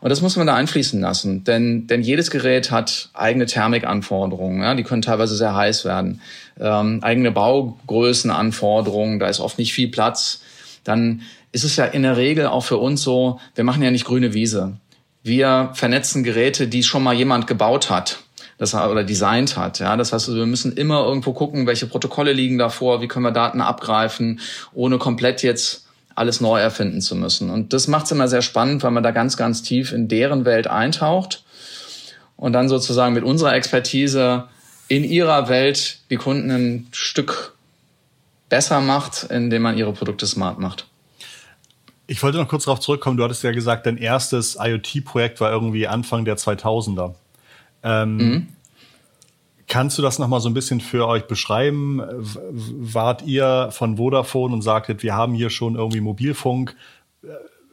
Und 0.00 0.10
das 0.10 0.20
muss 0.20 0.36
man 0.36 0.46
da 0.46 0.54
einfließen 0.54 1.00
lassen, 1.00 1.44
denn, 1.44 1.86
denn 1.86 2.02
jedes 2.02 2.30
Gerät 2.30 2.70
hat 2.70 3.10
eigene 3.14 3.46
Thermikanforderungen, 3.46 4.62
ja, 4.62 4.74
die 4.74 4.84
können 4.84 5.02
teilweise 5.02 5.36
sehr 5.36 5.54
heiß 5.54 5.84
werden, 5.84 6.20
ähm, 6.60 7.00
eigene 7.02 7.30
Baugrößenanforderungen, 7.30 9.18
da 9.18 9.28
ist 9.28 9.40
oft 9.40 9.58
nicht 9.58 9.72
viel 9.72 9.88
Platz. 9.88 10.42
Dann 10.84 11.22
ist 11.52 11.64
es 11.64 11.76
ja 11.76 11.84
in 11.84 12.02
der 12.02 12.16
Regel 12.16 12.46
auch 12.46 12.64
für 12.64 12.78
uns 12.78 13.02
so, 13.02 13.40
wir 13.54 13.64
machen 13.64 13.82
ja 13.82 13.90
nicht 13.90 14.04
grüne 14.04 14.34
Wiese. 14.34 14.76
Wir 15.22 15.70
vernetzen 15.74 16.22
Geräte, 16.22 16.68
die 16.68 16.82
schon 16.82 17.02
mal 17.02 17.14
jemand 17.14 17.46
gebaut 17.46 17.90
hat 17.90 18.20
das 18.58 18.74
oder 18.74 19.04
designt 19.04 19.56
hat. 19.56 19.78
Ja, 19.78 19.96
das 19.96 20.12
heißt, 20.12 20.34
wir 20.34 20.46
müssen 20.46 20.76
immer 20.76 21.04
irgendwo 21.06 21.32
gucken, 21.32 21.66
welche 21.66 21.86
Protokolle 21.86 22.32
liegen 22.32 22.58
davor, 22.58 23.00
wie 23.00 23.08
können 23.08 23.24
wir 23.24 23.30
Daten 23.30 23.60
abgreifen, 23.60 24.40
ohne 24.74 24.98
komplett 24.98 25.42
jetzt 25.42 25.86
alles 26.18 26.40
neu 26.40 26.58
erfinden 26.58 27.00
zu 27.00 27.14
müssen. 27.14 27.50
Und 27.50 27.72
das 27.72 27.88
macht 27.88 28.06
es 28.06 28.12
immer 28.12 28.28
sehr 28.28 28.42
spannend, 28.42 28.82
weil 28.82 28.90
man 28.90 29.02
da 29.02 29.12
ganz, 29.12 29.36
ganz 29.36 29.62
tief 29.62 29.92
in 29.92 30.08
deren 30.08 30.44
Welt 30.44 30.66
eintaucht 30.66 31.44
und 32.36 32.52
dann 32.52 32.68
sozusagen 32.68 33.14
mit 33.14 33.24
unserer 33.24 33.54
Expertise 33.54 34.48
in 34.88 35.04
ihrer 35.04 35.48
Welt 35.48 36.00
die 36.10 36.16
Kunden 36.16 36.50
ein 36.50 36.86
Stück 36.92 37.54
besser 38.48 38.80
macht, 38.80 39.24
indem 39.30 39.62
man 39.62 39.76
ihre 39.76 39.92
Produkte 39.92 40.26
smart 40.26 40.58
macht. 40.58 40.86
Ich 42.06 42.22
wollte 42.22 42.38
noch 42.38 42.48
kurz 42.48 42.64
darauf 42.64 42.80
zurückkommen. 42.80 43.18
Du 43.18 43.24
hattest 43.24 43.44
ja 43.44 43.52
gesagt, 43.52 43.86
dein 43.86 43.98
erstes 43.98 44.56
IoT-Projekt 44.58 45.40
war 45.40 45.52
irgendwie 45.52 45.86
Anfang 45.86 46.24
der 46.24 46.38
2000er. 46.38 47.14
Ähm, 47.82 48.16
mhm. 48.16 48.46
Kannst 49.68 49.98
du 49.98 50.02
das 50.02 50.18
nochmal 50.18 50.40
so 50.40 50.48
ein 50.48 50.54
bisschen 50.54 50.80
für 50.80 51.06
euch 51.06 51.26
beschreiben? 51.26 52.02
Wart 52.10 53.22
ihr 53.22 53.68
von 53.70 53.98
Vodafone 53.98 54.54
und 54.54 54.62
sagtet, 54.62 55.02
wir 55.02 55.14
haben 55.14 55.34
hier 55.34 55.50
schon 55.50 55.76
irgendwie 55.76 56.00
Mobilfunk? 56.00 56.74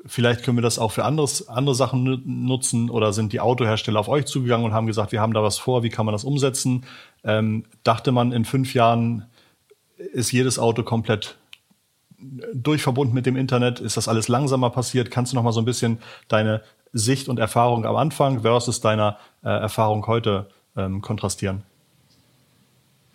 Vielleicht 0.05 0.43
können 0.43 0.57
wir 0.57 0.61
das 0.61 0.77
auch 0.77 0.91
für 0.91 1.05
anderes, 1.05 1.47
andere 1.47 1.73
Sachen 1.73 2.21
nutzen 2.25 2.89
oder 2.89 3.13
sind 3.13 3.31
die 3.31 3.39
Autohersteller 3.39 3.99
auf 3.99 4.09
euch 4.09 4.25
zugegangen 4.25 4.65
und 4.65 4.73
haben 4.73 4.87
gesagt, 4.87 5.13
wir 5.13 5.21
haben 5.21 5.33
da 5.33 5.41
was 5.41 5.57
vor, 5.57 5.83
wie 5.83 5.89
kann 5.89 6.05
man 6.05 6.13
das 6.13 6.25
umsetzen? 6.25 6.83
Ähm, 7.23 7.63
dachte 7.83 8.11
man, 8.11 8.33
in 8.33 8.43
fünf 8.43 8.73
Jahren 8.73 9.25
ist 9.97 10.33
jedes 10.33 10.59
Auto 10.59 10.83
komplett 10.83 11.37
durchverbunden 12.53 13.15
mit 13.15 13.25
dem 13.25 13.37
Internet? 13.37 13.79
Ist 13.79 13.95
das 13.95 14.09
alles 14.09 14.27
langsamer 14.27 14.69
passiert? 14.69 15.11
Kannst 15.11 15.31
du 15.31 15.37
noch 15.37 15.43
mal 15.43 15.53
so 15.53 15.61
ein 15.61 15.65
bisschen 15.65 15.99
deine 16.27 16.61
Sicht 16.91 17.29
und 17.29 17.39
Erfahrung 17.39 17.85
am 17.85 17.95
Anfang 17.95 18.41
versus 18.41 18.81
deiner 18.81 19.17
äh, 19.43 19.49
Erfahrung 19.49 20.05
heute 20.07 20.49
ähm, 20.75 21.01
kontrastieren? 21.01 21.63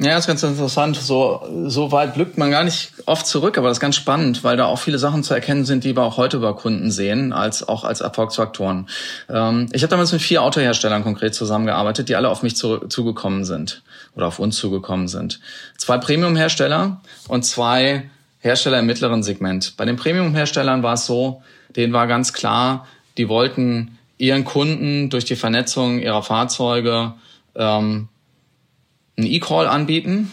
Ja, 0.02 0.14
das 0.14 0.20
ist 0.20 0.28
ganz 0.28 0.42
interessant. 0.42 0.96
So, 0.96 1.46
so 1.66 1.92
weit 1.92 2.14
blickt 2.14 2.38
man 2.38 2.50
gar 2.50 2.64
nicht 2.64 2.90
oft 3.04 3.26
zurück, 3.26 3.58
aber 3.58 3.68
das 3.68 3.76
ist 3.76 3.82
ganz 3.82 3.96
spannend, 3.96 4.42
weil 4.44 4.56
da 4.56 4.64
auch 4.64 4.78
viele 4.78 4.98
Sachen 4.98 5.22
zu 5.22 5.34
erkennen 5.34 5.66
sind, 5.66 5.84
die 5.84 5.94
wir 5.94 6.02
auch 6.02 6.16
heute 6.16 6.38
bei 6.38 6.54
Kunden 6.54 6.90
sehen, 6.90 7.34
als 7.34 7.68
auch 7.68 7.84
als 7.84 8.00
Erfolgsfaktoren. 8.00 8.88
Ähm, 9.28 9.68
ich 9.72 9.82
habe 9.82 9.90
damals 9.90 10.10
mit 10.12 10.22
vier 10.22 10.42
Autoherstellern 10.42 11.02
konkret 11.02 11.34
zusammengearbeitet, 11.34 12.08
die 12.08 12.16
alle 12.16 12.30
auf 12.30 12.42
mich 12.42 12.56
zu, 12.56 12.78
zugekommen 12.88 13.44
sind 13.44 13.82
oder 14.16 14.28
auf 14.28 14.38
uns 14.38 14.56
zugekommen 14.56 15.06
sind. 15.06 15.38
Zwei 15.76 15.98
Premium-Hersteller 15.98 17.02
und 17.28 17.44
zwei 17.44 18.08
Hersteller 18.38 18.78
im 18.78 18.86
mittleren 18.86 19.22
Segment. 19.22 19.74
Bei 19.76 19.84
den 19.84 19.96
Premium-Herstellern 19.96 20.82
war 20.82 20.94
es 20.94 21.04
so, 21.04 21.42
denen 21.76 21.92
war 21.92 22.06
ganz 22.06 22.32
klar, 22.32 22.86
die 23.18 23.28
wollten 23.28 23.98
ihren 24.16 24.46
Kunden 24.46 25.10
durch 25.10 25.26
die 25.26 25.36
Vernetzung 25.36 25.98
ihrer 25.98 26.22
Fahrzeuge 26.22 27.12
ähm, 27.54 28.08
einen 29.20 29.30
E-Call 29.30 29.66
anbieten, 29.66 30.30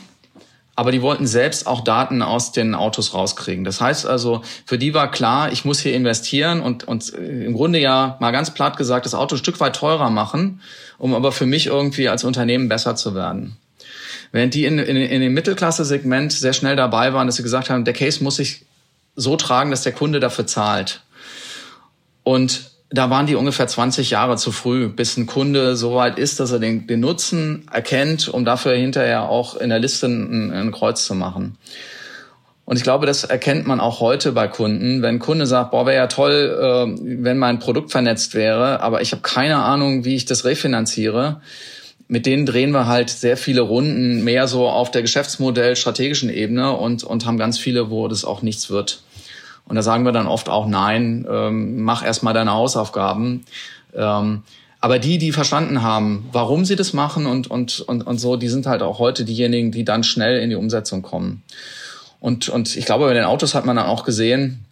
aber 0.75 0.91
die 0.91 1.01
wollten 1.01 1.25
selbst 1.25 1.65
auch 1.65 1.81
Daten 1.81 2.21
aus 2.21 2.51
den 2.51 2.75
Autos 2.75 3.13
rauskriegen. 3.13 3.63
Das 3.63 3.81
heißt 3.81 4.05
also, 4.05 4.43
für 4.65 4.77
die 4.77 4.93
war 4.93 5.09
klar, 5.09 5.51
ich 5.51 5.65
muss 5.65 5.79
hier 5.79 5.93
investieren 5.93 6.61
und, 6.61 6.83
und 6.83 7.09
im 7.09 7.53
Grunde 7.53 7.79
ja 7.79 8.15
mal 8.19 8.31
ganz 8.31 8.53
platt 8.53 8.77
gesagt, 8.77 9.07
das 9.07 9.15
Auto 9.15 9.35
ein 9.35 9.39
Stück 9.39 9.59
weit 9.59 9.75
teurer 9.75 10.11
machen, 10.11 10.61
um 10.99 11.15
aber 11.15 11.31
für 11.31 11.47
mich 11.47 11.65
irgendwie 11.65 12.09
als 12.09 12.23
Unternehmen 12.23 12.69
besser 12.69 12.95
zu 12.95 13.15
werden. 13.15 13.57
Während 14.31 14.53
die 14.53 14.65
in, 14.65 14.77
in, 14.77 14.97
in 14.97 15.21
dem 15.21 15.33
Mittelklasse-Segment 15.33 16.31
sehr 16.31 16.53
schnell 16.53 16.75
dabei 16.75 17.11
waren, 17.13 17.27
dass 17.27 17.37
sie 17.37 17.43
gesagt 17.43 17.69
haben, 17.69 17.83
der 17.83 17.93
Case 17.93 18.23
muss 18.23 18.35
sich 18.35 18.65
so 19.15 19.35
tragen, 19.35 19.71
dass 19.71 19.81
der 19.81 19.93
Kunde 19.93 20.19
dafür 20.19 20.45
zahlt. 20.45 21.01
Und 22.21 22.71
da 22.89 23.09
waren 23.09 23.25
die 23.27 23.35
ungefähr 23.35 23.67
20 23.67 24.11
Jahre 24.11 24.37
zu 24.37 24.51
früh, 24.51 24.87
bis 24.87 25.17
ein 25.17 25.25
Kunde 25.25 25.75
so 25.75 25.95
weit 25.95 26.17
ist, 26.17 26.39
dass 26.39 26.51
er 26.51 26.59
den, 26.59 26.87
den 26.87 27.01
Nutzen 27.01 27.67
erkennt, 27.71 28.29
um 28.29 28.45
dafür 28.45 28.73
hinterher 28.75 29.29
auch 29.29 29.57
in 29.57 29.69
der 29.69 29.79
Liste 29.79 30.07
ein, 30.07 30.51
ein 30.51 30.71
Kreuz 30.71 31.05
zu 31.05 31.13
machen. 31.13 31.57
Und 32.63 32.75
ich 32.77 32.83
glaube, 32.83 33.05
das 33.05 33.23
erkennt 33.23 33.65
man 33.65 33.79
auch 33.79 34.01
heute 34.01 34.33
bei 34.33 34.47
Kunden. 34.47 35.01
Wenn 35.01 35.15
ein 35.15 35.19
Kunde 35.19 35.45
sagt, 35.45 35.71
boah, 35.71 35.85
wäre 35.85 35.95
ja 35.95 36.07
toll, 36.07 36.57
äh, 36.59 37.23
wenn 37.23 37.37
mein 37.37 37.59
Produkt 37.59 37.91
vernetzt 37.91 38.35
wäre, 38.35 38.81
aber 38.81 39.01
ich 39.01 39.11
habe 39.11 39.21
keine 39.21 39.57
Ahnung, 39.57 40.03
wie 40.03 40.15
ich 40.15 40.25
das 40.25 40.43
refinanziere, 40.43 41.41
mit 42.09 42.25
denen 42.25 42.45
drehen 42.45 42.71
wir 42.71 42.87
halt 42.87 43.09
sehr 43.09 43.37
viele 43.37 43.61
Runden 43.61 44.23
mehr 44.23 44.47
so 44.47 44.67
auf 44.67 44.91
der 44.91 45.01
Geschäftsmodell 45.01 45.75
strategischen 45.75 46.29
Ebene 46.29 46.71
und, 46.71 47.03
und 47.03 47.25
haben 47.25 47.37
ganz 47.37 47.57
viele, 47.57 47.89
wo 47.89 48.07
das 48.07 48.23
auch 48.23 48.41
nichts 48.41 48.69
wird. 48.69 49.01
Und 49.67 49.75
da 49.75 49.81
sagen 49.81 50.05
wir 50.05 50.11
dann 50.11 50.27
oft 50.27 50.49
auch 50.49 50.67
nein, 50.67 51.27
ähm, 51.29 51.83
mach 51.83 52.03
erstmal 52.03 52.33
deine 52.33 52.51
Hausaufgaben. 52.51 53.45
Ähm, 53.95 54.43
aber 54.79 54.99
die, 54.99 55.17
die 55.17 55.31
verstanden 55.31 55.81
haben, 55.81 56.29
warum 56.31 56.63
sie 56.63 56.75
das 56.75 56.93
machen 56.93 57.25
und, 57.25 57.49
und, 57.49 57.81
und, 57.81 58.05
und 58.05 58.19
so, 58.19 58.37
die 58.37 58.47
sind 58.47 58.67
halt 58.67 58.81
auch 58.81 58.99
heute 58.99 59.25
diejenigen, 59.25 59.71
die 59.71 59.83
dann 59.83 60.03
schnell 60.03 60.39
in 60.39 60.49
die 60.49 60.55
Umsetzung 60.55 61.01
kommen. 61.01 61.43
Und, 62.19 62.49
und 62.49 62.75
ich 62.75 62.85
glaube, 62.85 63.05
bei 63.05 63.13
den 63.13 63.23
Autos 63.23 63.55
hat 63.55 63.65
man 63.65 63.75
dann 63.75 63.87
auch 63.87 64.03
gesehen, 64.03 64.65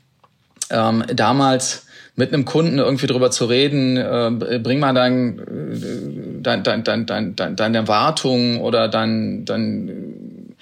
ähm, 0.69 1.03
damals 1.13 1.85
mit 2.15 2.33
einem 2.33 2.45
Kunden 2.45 2.79
irgendwie 2.79 3.07
drüber 3.07 3.29
zu 3.29 3.45
reden, 3.45 3.97
äh, 3.97 4.59
bring 4.63 4.79
mal 4.79 4.93
dein, 4.93 5.39
äh, 5.39 6.41
dein, 6.41 6.63
dein, 6.63 6.83
dein, 6.83 7.05
dein, 7.05 7.35
dein, 7.35 7.55
deine 7.55 7.77
Erwartung 7.77 8.61
oder 8.61 8.87
dein, 8.87 9.45
dein, 9.45 10.55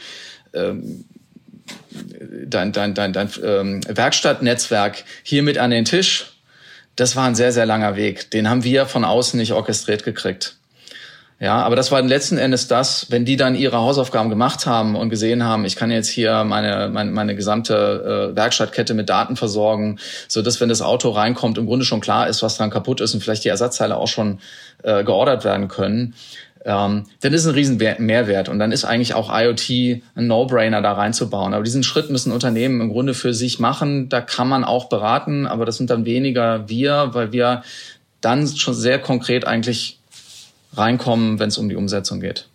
ähm, 0.54 1.06
dein, 2.46 2.72
dein, 2.72 2.93
dein, 2.93 3.13
dein 3.13 3.29
ähm, 3.43 3.82
Werkstattnetzwerk 3.88 5.03
hier 5.24 5.43
mit 5.43 5.58
an 5.58 5.72
den 5.72 5.86
Tisch. 5.86 6.34
Das 6.96 7.15
war 7.15 7.25
ein 7.25 7.36
sehr, 7.36 7.51
sehr 7.51 7.65
langer 7.65 7.96
Weg. 7.96 8.32
Den 8.32 8.50
haben 8.50 8.63
wir 8.63 8.86
von 8.86 9.03
außen 9.03 9.38
nicht 9.38 9.53
orchestriert 9.53 10.03
gekriegt. 10.03 10.58
Ja, 11.39 11.62
aber 11.62 11.75
das 11.75 11.91
war 11.91 12.01
letzten 12.01 12.38
Endes 12.38 12.70
das, 12.70 13.08
wenn 13.10 13.25
die 13.25 13.36
dann 13.36 13.55
ihre 13.55 13.77
Hausaufgaben 13.77 14.29
gemacht 14.29 14.65
haben 14.65 14.96
und 14.96 15.10
gesehen 15.10 15.43
haben, 15.43 15.65
ich 15.65 15.75
kann 15.75 15.91
jetzt 15.91 16.08
hier 16.08 16.46
meine, 16.46 16.88
meine, 16.88 17.12
meine 17.12 17.36
gesamte 17.36 18.32
äh, 18.32 18.36
Werkstattkette 18.36 18.93
mit 18.93 19.10
Daten 19.10 19.36
versorgen, 19.36 20.00
so 20.29 20.41
dass 20.41 20.62
wenn 20.62 20.70
das 20.70 20.82
Auto 20.82 21.10
reinkommt, 21.10 21.58
im 21.58 21.65
Grunde 21.65 21.84
schon 21.84 22.00
klar 22.00 22.29
ist, 22.29 22.43
was 22.43 22.58
dann 22.58 22.70
kaputt 22.70 23.01
ist 23.01 23.13
und 23.13 23.22
vielleicht 23.22 23.43
die 23.43 23.50
Ersatzteile 23.50 23.98
auch 23.98 24.08
schon 24.08 24.39
äh, 24.84 25.03
geordert 25.03 25.43
werden 25.43 25.67
können. 25.67 26.13
Ähm, 26.65 27.05
dann 27.20 27.34
ist 27.34 27.46
ein 27.46 27.53
riesen 27.53 27.77
Mehrwert 27.77 28.48
und 28.48 28.58
dann 28.58 28.72
ist 28.72 28.86
eigentlich 28.86 29.13
auch 29.13 29.29
IoT 29.29 30.01
ein 30.15 30.27
No-Brainer 30.27 30.82
da 30.82 30.93
reinzubauen. 30.93 31.53
Aber 31.53 31.63
diesen 31.63 31.84
Schritt 31.84 32.10
müssen 32.10 32.32
Unternehmen 32.32 32.79
im 32.79 32.89
Grunde 32.89 33.13
für 33.13 33.34
sich 33.34 33.60
machen. 33.60 34.08
Da 34.08 34.22
kann 34.22 34.48
man 34.48 34.63
auch 34.63 34.86
beraten, 34.86 35.46
aber 35.46 35.65
das 35.65 35.77
sind 35.77 35.89
dann 35.89 36.05
weniger 36.05 36.70
wir, 36.70 37.10
weil 37.13 37.34
wir 37.34 37.63
dann 38.22 38.48
schon 38.48 38.74
sehr 38.74 39.00
konkret 39.00 39.46
eigentlich 39.46 40.00
reinkommen, 40.75 41.39
wenn 41.39 41.50
es 41.50 41.58
um 41.58 41.70
die 41.70 41.75
Umsetzung 41.75 42.20
geht? 42.20 42.48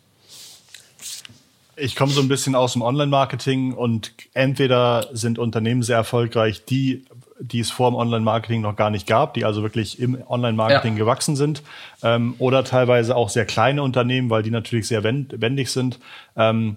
Ich 1.76 1.94
komme 1.94 2.12
so 2.12 2.20
ein 2.20 2.28
bisschen 2.28 2.54
aus 2.54 2.72
dem 2.72 2.82
Online-Marketing 2.82 3.72
und 3.72 4.12
entweder 4.34 5.08
sind 5.12 5.38
Unternehmen 5.38 5.82
sehr 5.82 5.96
erfolgreich, 5.96 6.64
die, 6.64 7.04
die 7.40 7.60
es 7.60 7.70
vor 7.70 7.90
dem 7.90 7.96
Online-Marketing 7.96 8.60
noch 8.60 8.76
gar 8.76 8.90
nicht 8.90 9.06
gab, 9.06 9.34
die 9.34 9.44
also 9.44 9.62
wirklich 9.62 10.00
im 10.00 10.18
Online-Marketing 10.28 10.94
ja. 10.94 10.98
gewachsen 10.98 11.36
sind, 11.36 11.62
ähm, 12.02 12.34
oder 12.38 12.64
teilweise 12.64 13.16
auch 13.16 13.28
sehr 13.28 13.46
kleine 13.46 13.82
Unternehmen, 13.82 14.30
weil 14.30 14.42
die 14.42 14.50
natürlich 14.50 14.88
sehr 14.88 15.04
wendig 15.04 15.70
sind. 15.70 15.98
Ähm, 16.36 16.76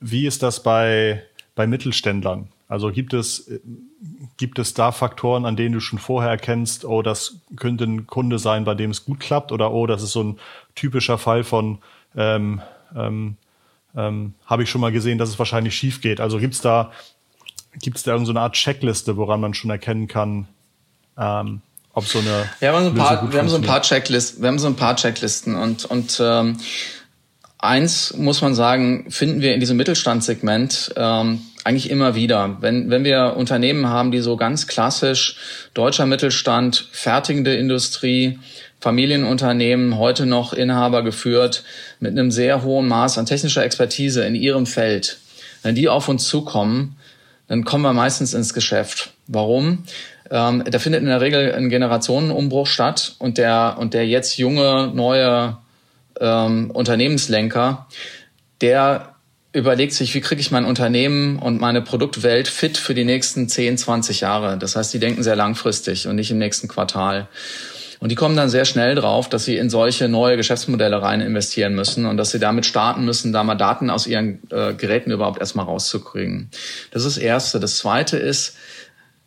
wie 0.00 0.26
ist 0.26 0.42
das 0.42 0.62
bei, 0.62 1.22
bei 1.54 1.66
Mittelständlern? 1.66 2.48
Also 2.68 2.90
gibt 2.90 3.14
es, 3.14 3.48
gibt 4.36 4.58
es 4.58 4.74
da 4.74 4.90
Faktoren, 4.90 5.44
an 5.44 5.56
denen 5.56 5.74
du 5.74 5.80
schon 5.80 5.98
vorher 5.98 6.30
erkennst, 6.30 6.84
oh, 6.84 7.02
das 7.02 7.40
könnte 7.56 7.84
ein 7.84 8.06
Kunde 8.06 8.38
sein, 8.38 8.64
bei 8.64 8.74
dem 8.74 8.90
es 8.90 9.04
gut 9.04 9.20
klappt, 9.20 9.52
oder 9.52 9.72
oh, 9.72 9.86
das 9.86 10.02
ist 10.02 10.12
so 10.12 10.22
ein 10.22 10.38
typischer 10.74 11.18
Fall 11.18 11.44
von, 11.44 11.78
ähm, 12.16 12.60
ähm, 12.96 13.36
ähm, 13.96 14.34
habe 14.46 14.64
ich 14.64 14.70
schon 14.70 14.80
mal 14.80 14.92
gesehen, 14.92 15.18
dass 15.18 15.28
es 15.28 15.38
wahrscheinlich 15.38 15.76
schief 15.76 16.00
geht. 16.00 16.20
Also 16.20 16.38
gibt's 16.38 16.60
da, 16.60 16.90
gibt's 17.80 18.02
da 18.02 18.12
irgendeine 18.12 18.38
so 18.38 18.42
Art 18.42 18.54
Checkliste, 18.54 19.16
woran 19.16 19.40
man 19.40 19.54
schon 19.54 19.70
erkennen 19.70 20.08
kann, 20.08 20.48
ähm, 21.18 21.60
ob 21.92 22.04
so 22.06 22.18
eine. 22.18 22.48
Ja, 22.60 22.72
wir 22.72 22.72
haben 22.72 22.84
so 22.84 22.90
ein 22.90 22.96
paar, 22.96 23.32
wir 23.32 23.38
haben 23.38 23.48
so 23.48 23.56
ein 23.56 23.62
paar 23.62 23.82
Checklisten, 23.82 24.42
wir 24.42 24.48
haben 24.48 24.58
so 24.58 24.66
ein 24.66 24.76
paar 24.76 24.96
Checklisten 24.96 25.54
und 25.54 25.84
und 25.84 26.20
ähm, 26.22 26.58
eins 27.58 28.14
muss 28.16 28.42
man 28.42 28.54
sagen, 28.54 29.10
finden 29.10 29.40
wir 29.40 29.54
in 29.54 29.60
diesem 29.60 29.76
Mittelstandssegment 29.76 30.94
ähm, 30.96 31.40
eigentlich 31.64 31.90
immer 31.90 32.14
wieder. 32.14 32.58
Wenn, 32.60 32.90
wenn 32.90 33.02
wir 33.02 33.34
Unternehmen 33.36 33.88
haben, 33.88 34.12
die 34.12 34.20
so 34.20 34.36
ganz 34.36 34.68
klassisch 34.68 35.36
deutscher 35.74 36.06
Mittelstand, 36.06 36.88
fertigende 36.92 37.56
Industrie, 37.56 38.38
Familienunternehmen, 38.78 39.98
heute 39.98 40.26
noch 40.26 40.52
Inhaber 40.52 41.02
geführt, 41.02 41.64
mit 41.98 42.12
einem 42.12 42.30
sehr 42.30 42.62
hohen 42.62 42.86
Maß 42.86 43.18
an 43.18 43.26
technischer 43.26 43.64
Expertise 43.64 44.24
in 44.24 44.36
ihrem 44.36 44.66
Feld, 44.66 45.18
wenn 45.62 45.74
die 45.74 45.88
auf 45.88 46.08
uns 46.08 46.28
zukommen, 46.28 46.95
dann 47.48 47.64
kommen 47.64 47.84
wir 47.84 47.92
meistens 47.92 48.34
ins 48.34 48.54
Geschäft. 48.54 49.12
Warum? 49.26 49.84
Ähm, 50.30 50.64
da 50.68 50.78
findet 50.78 51.02
in 51.02 51.08
der 51.08 51.20
Regel 51.20 51.52
ein 51.54 51.68
Generationenumbruch 51.68 52.66
statt 52.66 53.14
und 53.18 53.38
der, 53.38 53.76
und 53.78 53.94
der 53.94 54.06
jetzt 54.06 54.38
junge, 54.38 54.90
neue 54.92 55.58
ähm, 56.20 56.70
Unternehmenslenker, 56.70 57.86
der 58.60 59.14
überlegt 59.52 59.94
sich, 59.94 60.14
wie 60.14 60.20
kriege 60.20 60.40
ich 60.40 60.50
mein 60.50 60.64
Unternehmen 60.64 61.38
und 61.38 61.60
meine 61.60 61.80
Produktwelt 61.80 62.48
fit 62.48 62.76
für 62.76 62.94
die 62.94 63.04
nächsten 63.04 63.48
10, 63.48 63.78
20 63.78 64.20
Jahre. 64.20 64.58
Das 64.58 64.76
heißt, 64.76 64.92
die 64.92 64.98
denken 64.98 65.22
sehr 65.22 65.36
langfristig 65.36 66.06
und 66.06 66.16
nicht 66.16 66.30
im 66.30 66.38
nächsten 66.38 66.68
Quartal. 66.68 67.28
Und 68.00 68.10
die 68.10 68.14
kommen 68.14 68.36
dann 68.36 68.48
sehr 68.48 68.64
schnell 68.64 68.94
drauf, 68.94 69.28
dass 69.28 69.44
sie 69.44 69.56
in 69.56 69.70
solche 69.70 70.08
neue 70.08 70.36
Geschäftsmodelle 70.36 71.00
rein 71.00 71.20
investieren 71.20 71.74
müssen 71.74 72.06
und 72.06 72.16
dass 72.16 72.30
sie 72.30 72.38
damit 72.38 72.66
starten 72.66 73.04
müssen, 73.04 73.32
da 73.32 73.44
mal 73.44 73.54
Daten 73.54 73.90
aus 73.90 74.06
ihren 74.06 74.40
äh, 74.50 74.74
Geräten 74.74 75.10
überhaupt 75.10 75.40
erstmal 75.40 75.64
rauszukriegen. 75.66 76.50
Das 76.90 77.04
ist 77.04 77.16
das 77.16 77.22
Erste. 77.22 77.60
Das 77.60 77.78
Zweite 77.78 78.16
ist, 78.16 78.56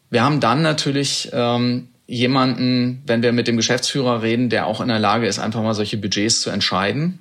Wir 0.09 0.23
haben 0.23 0.39
dann 0.39 0.61
natürlich 0.61 1.29
ähm, 1.33 1.89
jemanden, 2.07 3.03
wenn 3.05 3.21
wir 3.21 3.31
mit 3.31 3.47
dem 3.47 3.57
Geschäftsführer 3.57 4.23
reden, 4.23 4.49
der 4.49 4.65
auch 4.65 4.81
in 4.81 4.87
der 4.87 4.99
Lage 4.99 5.27
ist, 5.27 5.39
einfach 5.39 5.61
mal 5.61 5.75
solche 5.75 5.97
Budgets 5.97 6.41
zu 6.41 6.49
entscheiden. 6.49 7.19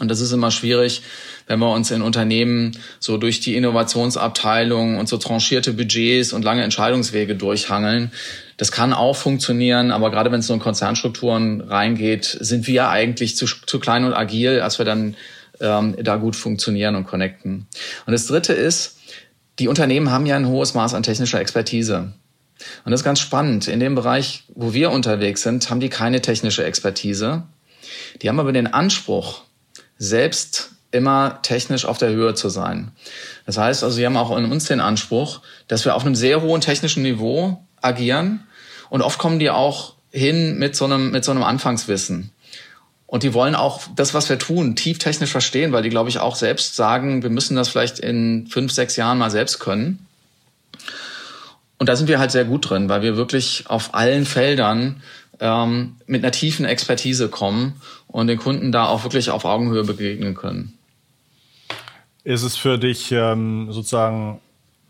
Und 0.00 0.08
das 0.08 0.20
ist 0.20 0.32
immer 0.32 0.50
schwierig, 0.50 1.02
wenn 1.46 1.58
wir 1.58 1.72
uns 1.72 1.90
in 1.90 2.02
Unternehmen 2.02 2.76
so 3.00 3.16
durch 3.16 3.40
die 3.40 3.56
Innovationsabteilung 3.56 4.98
und 4.98 5.08
so 5.08 5.16
tranchierte 5.16 5.72
Budgets 5.72 6.32
und 6.32 6.44
lange 6.44 6.62
Entscheidungswege 6.62 7.34
durchhangeln. 7.34 8.12
Das 8.56 8.72
kann 8.72 8.92
auch 8.92 9.16
funktionieren, 9.16 9.90
aber 9.90 10.10
gerade 10.10 10.32
wenn 10.32 10.40
es 10.40 10.46
so 10.46 10.54
in 10.54 10.60
Konzernstrukturen 10.60 11.60
reingeht, 11.60 12.24
sind 12.24 12.66
wir 12.66 12.88
eigentlich 12.88 13.36
zu, 13.36 13.46
zu 13.46 13.78
klein 13.78 14.04
und 14.04 14.14
agil, 14.14 14.60
als 14.60 14.78
wir 14.78 14.84
dann 14.84 15.16
ähm, 15.60 15.96
da 16.02 16.16
gut 16.16 16.36
funktionieren 16.36 16.94
und 16.94 17.06
connecten. 17.06 17.66
Und 18.06 18.12
das 18.12 18.26
Dritte 18.26 18.52
ist, 18.52 18.98
die 19.58 19.68
Unternehmen 19.68 20.10
haben 20.10 20.26
ja 20.26 20.36
ein 20.36 20.48
hohes 20.48 20.74
Maß 20.74 20.94
an 20.94 21.02
technischer 21.02 21.40
Expertise. 21.40 22.12
Und 22.84 22.90
das 22.90 23.00
ist 23.00 23.04
ganz 23.04 23.20
spannend. 23.20 23.68
In 23.68 23.80
dem 23.80 23.94
Bereich, 23.94 24.44
wo 24.54 24.72
wir 24.72 24.90
unterwegs 24.90 25.42
sind, 25.42 25.70
haben 25.70 25.80
die 25.80 25.88
keine 25.88 26.20
technische 26.20 26.64
Expertise. 26.64 27.44
Die 28.22 28.28
haben 28.28 28.40
aber 28.40 28.52
den 28.52 28.66
Anspruch, 28.66 29.42
selbst 29.98 30.70
immer 30.90 31.40
technisch 31.42 31.84
auf 31.84 31.98
der 31.98 32.10
Höhe 32.10 32.34
zu 32.34 32.48
sein. 32.48 32.92
Das 33.44 33.58
heißt 33.58 33.84
also, 33.84 33.94
sie 33.94 34.06
haben 34.06 34.16
auch 34.16 34.36
in 34.36 34.50
uns 34.50 34.64
den 34.64 34.80
Anspruch, 34.80 35.40
dass 35.66 35.84
wir 35.84 35.94
auf 35.94 36.04
einem 36.04 36.14
sehr 36.14 36.40
hohen 36.40 36.60
technischen 36.60 37.02
Niveau 37.02 37.62
agieren. 37.82 38.46
Und 38.88 39.02
oft 39.02 39.18
kommen 39.18 39.38
die 39.38 39.50
auch 39.50 39.94
hin 40.10 40.58
mit 40.58 40.76
so 40.76 40.86
einem, 40.86 41.10
mit 41.10 41.24
so 41.24 41.30
einem 41.30 41.42
Anfangswissen. 41.42 42.30
Und 43.06 43.22
die 43.22 43.34
wollen 43.34 43.54
auch 43.54 43.82
das, 43.96 44.12
was 44.12 44.28
wir 44.28 44.38
tun, 44.38 44.76
tief 44.76 44.98
technisch 44.98 45.30
verstehen, 45.30 45.72
weil 45.72 45.82
die, 45.82 45.88
glaube 45.88 46.10
ich, 46.10 46.18
auch 46.18 46.36
selbst 46.36 46.76
sagen, 46.76 47.22
wir 47.22 47.30
müssen 47.30 47.56
das 47.56 47.68
vielleicht 47.68 47.98
in 47.98 48.46
fünf, 48.48 48.72
sechs 48.72 48.96
Jahren 48.96 49.18
mal 49.18 49.30
selbst 49.30 49.60
können. 49.60 50.06
Und 51.78 51.88
da 51.88 51.96
sind 51.96 52.08
wir 52.08 52.18
halt 52.18 52.32
sehr 52.32 52.44
gut 52.44 52.68
drin, 52.68 52.88
weil 52.88 53.02
wir 53.02 53.16
wirklich 53.16 53.64
auf 53.68 53.94
allen 53.94 54.26
Feldern 54.26 55.02
ähm, 55.40 55.96
mit 56.06 56.22
einer 56.22 56.32
tiefen 56.32 56.64
Expertise 56.64 57.28
kommen 57.28 57.80
und 58.06 58.26
den 58.26 58.38
Kunden 58.38 58.72
da 58.72 58.86
auch 58.86 59.04
wirklich 59.04 59.30
auf 59.30 59.44
Augenhöhe 59.44 59.84
begegnen 59.84 60.34
können. 60.34 60.74
Ist 62.24 62.42
es 62.42 62.56
für 62.56 62.78
dich 62.78 63.12
ähm, 63.12 63.68
sozusagen, 63.70 64.40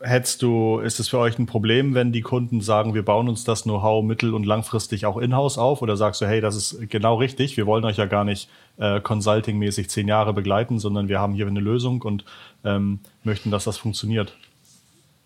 hättest 0.00 0.42
du, 0.42 0.78
ist 0.78 0.98
es 0.98 1.08
für 1.08 1.18
euch 1.18 1.38
ein 1.38 1.46
Problem, 1.46 1.94
wenn 1.94 2.12
die 2.12 2.22
Kunden 2.22 2.60
sagen, 2.60 2.94
wir 2.94 3.04
bauen 3.04 3.28
uns 3.28 3.44
das 3.44 3.62
Know-how 3.62 4.02
mittel- 4.04 4.34
und 4.34 4.44
langfristig 4.44 5.06
auch 5.06 5.18
in-house 5.18 5.58
auf? 5.58 5.82
Oder 5.82 5.96
sagst 5.96 6.20
du, 6.20 6.26
hey, 6.26 6.40
das 6.40 6.56
ist 6.56 6.90
genau 6.90 7.16
richtig, 7.16 7.56
wir 7.56 7.66
wollen 7.66 7.84
euch 7.84 7.96
ja 7.96 8.06
gar 8.06 8.24
nicht 8.24 8.48
äh, 8.78 9.00
consulting-mäßig 9.00 9.88
zehn 9.88 10.08
Jahre 10.08 10.32
begleiten, 10.32 10.78
sondern 10.78 11.08
wir 11.08 11.20
haben 11.20 11.34
hier 11.34 11.46
eine 11.46 11.60
Lösung 11.60 12.02
und 12.02 12.24
ähm, 12.64 13.00
möchten, 13.22 13.50
dass 13.50 13.64
das 13.64 13.76
funktioniert? 13.76 14.34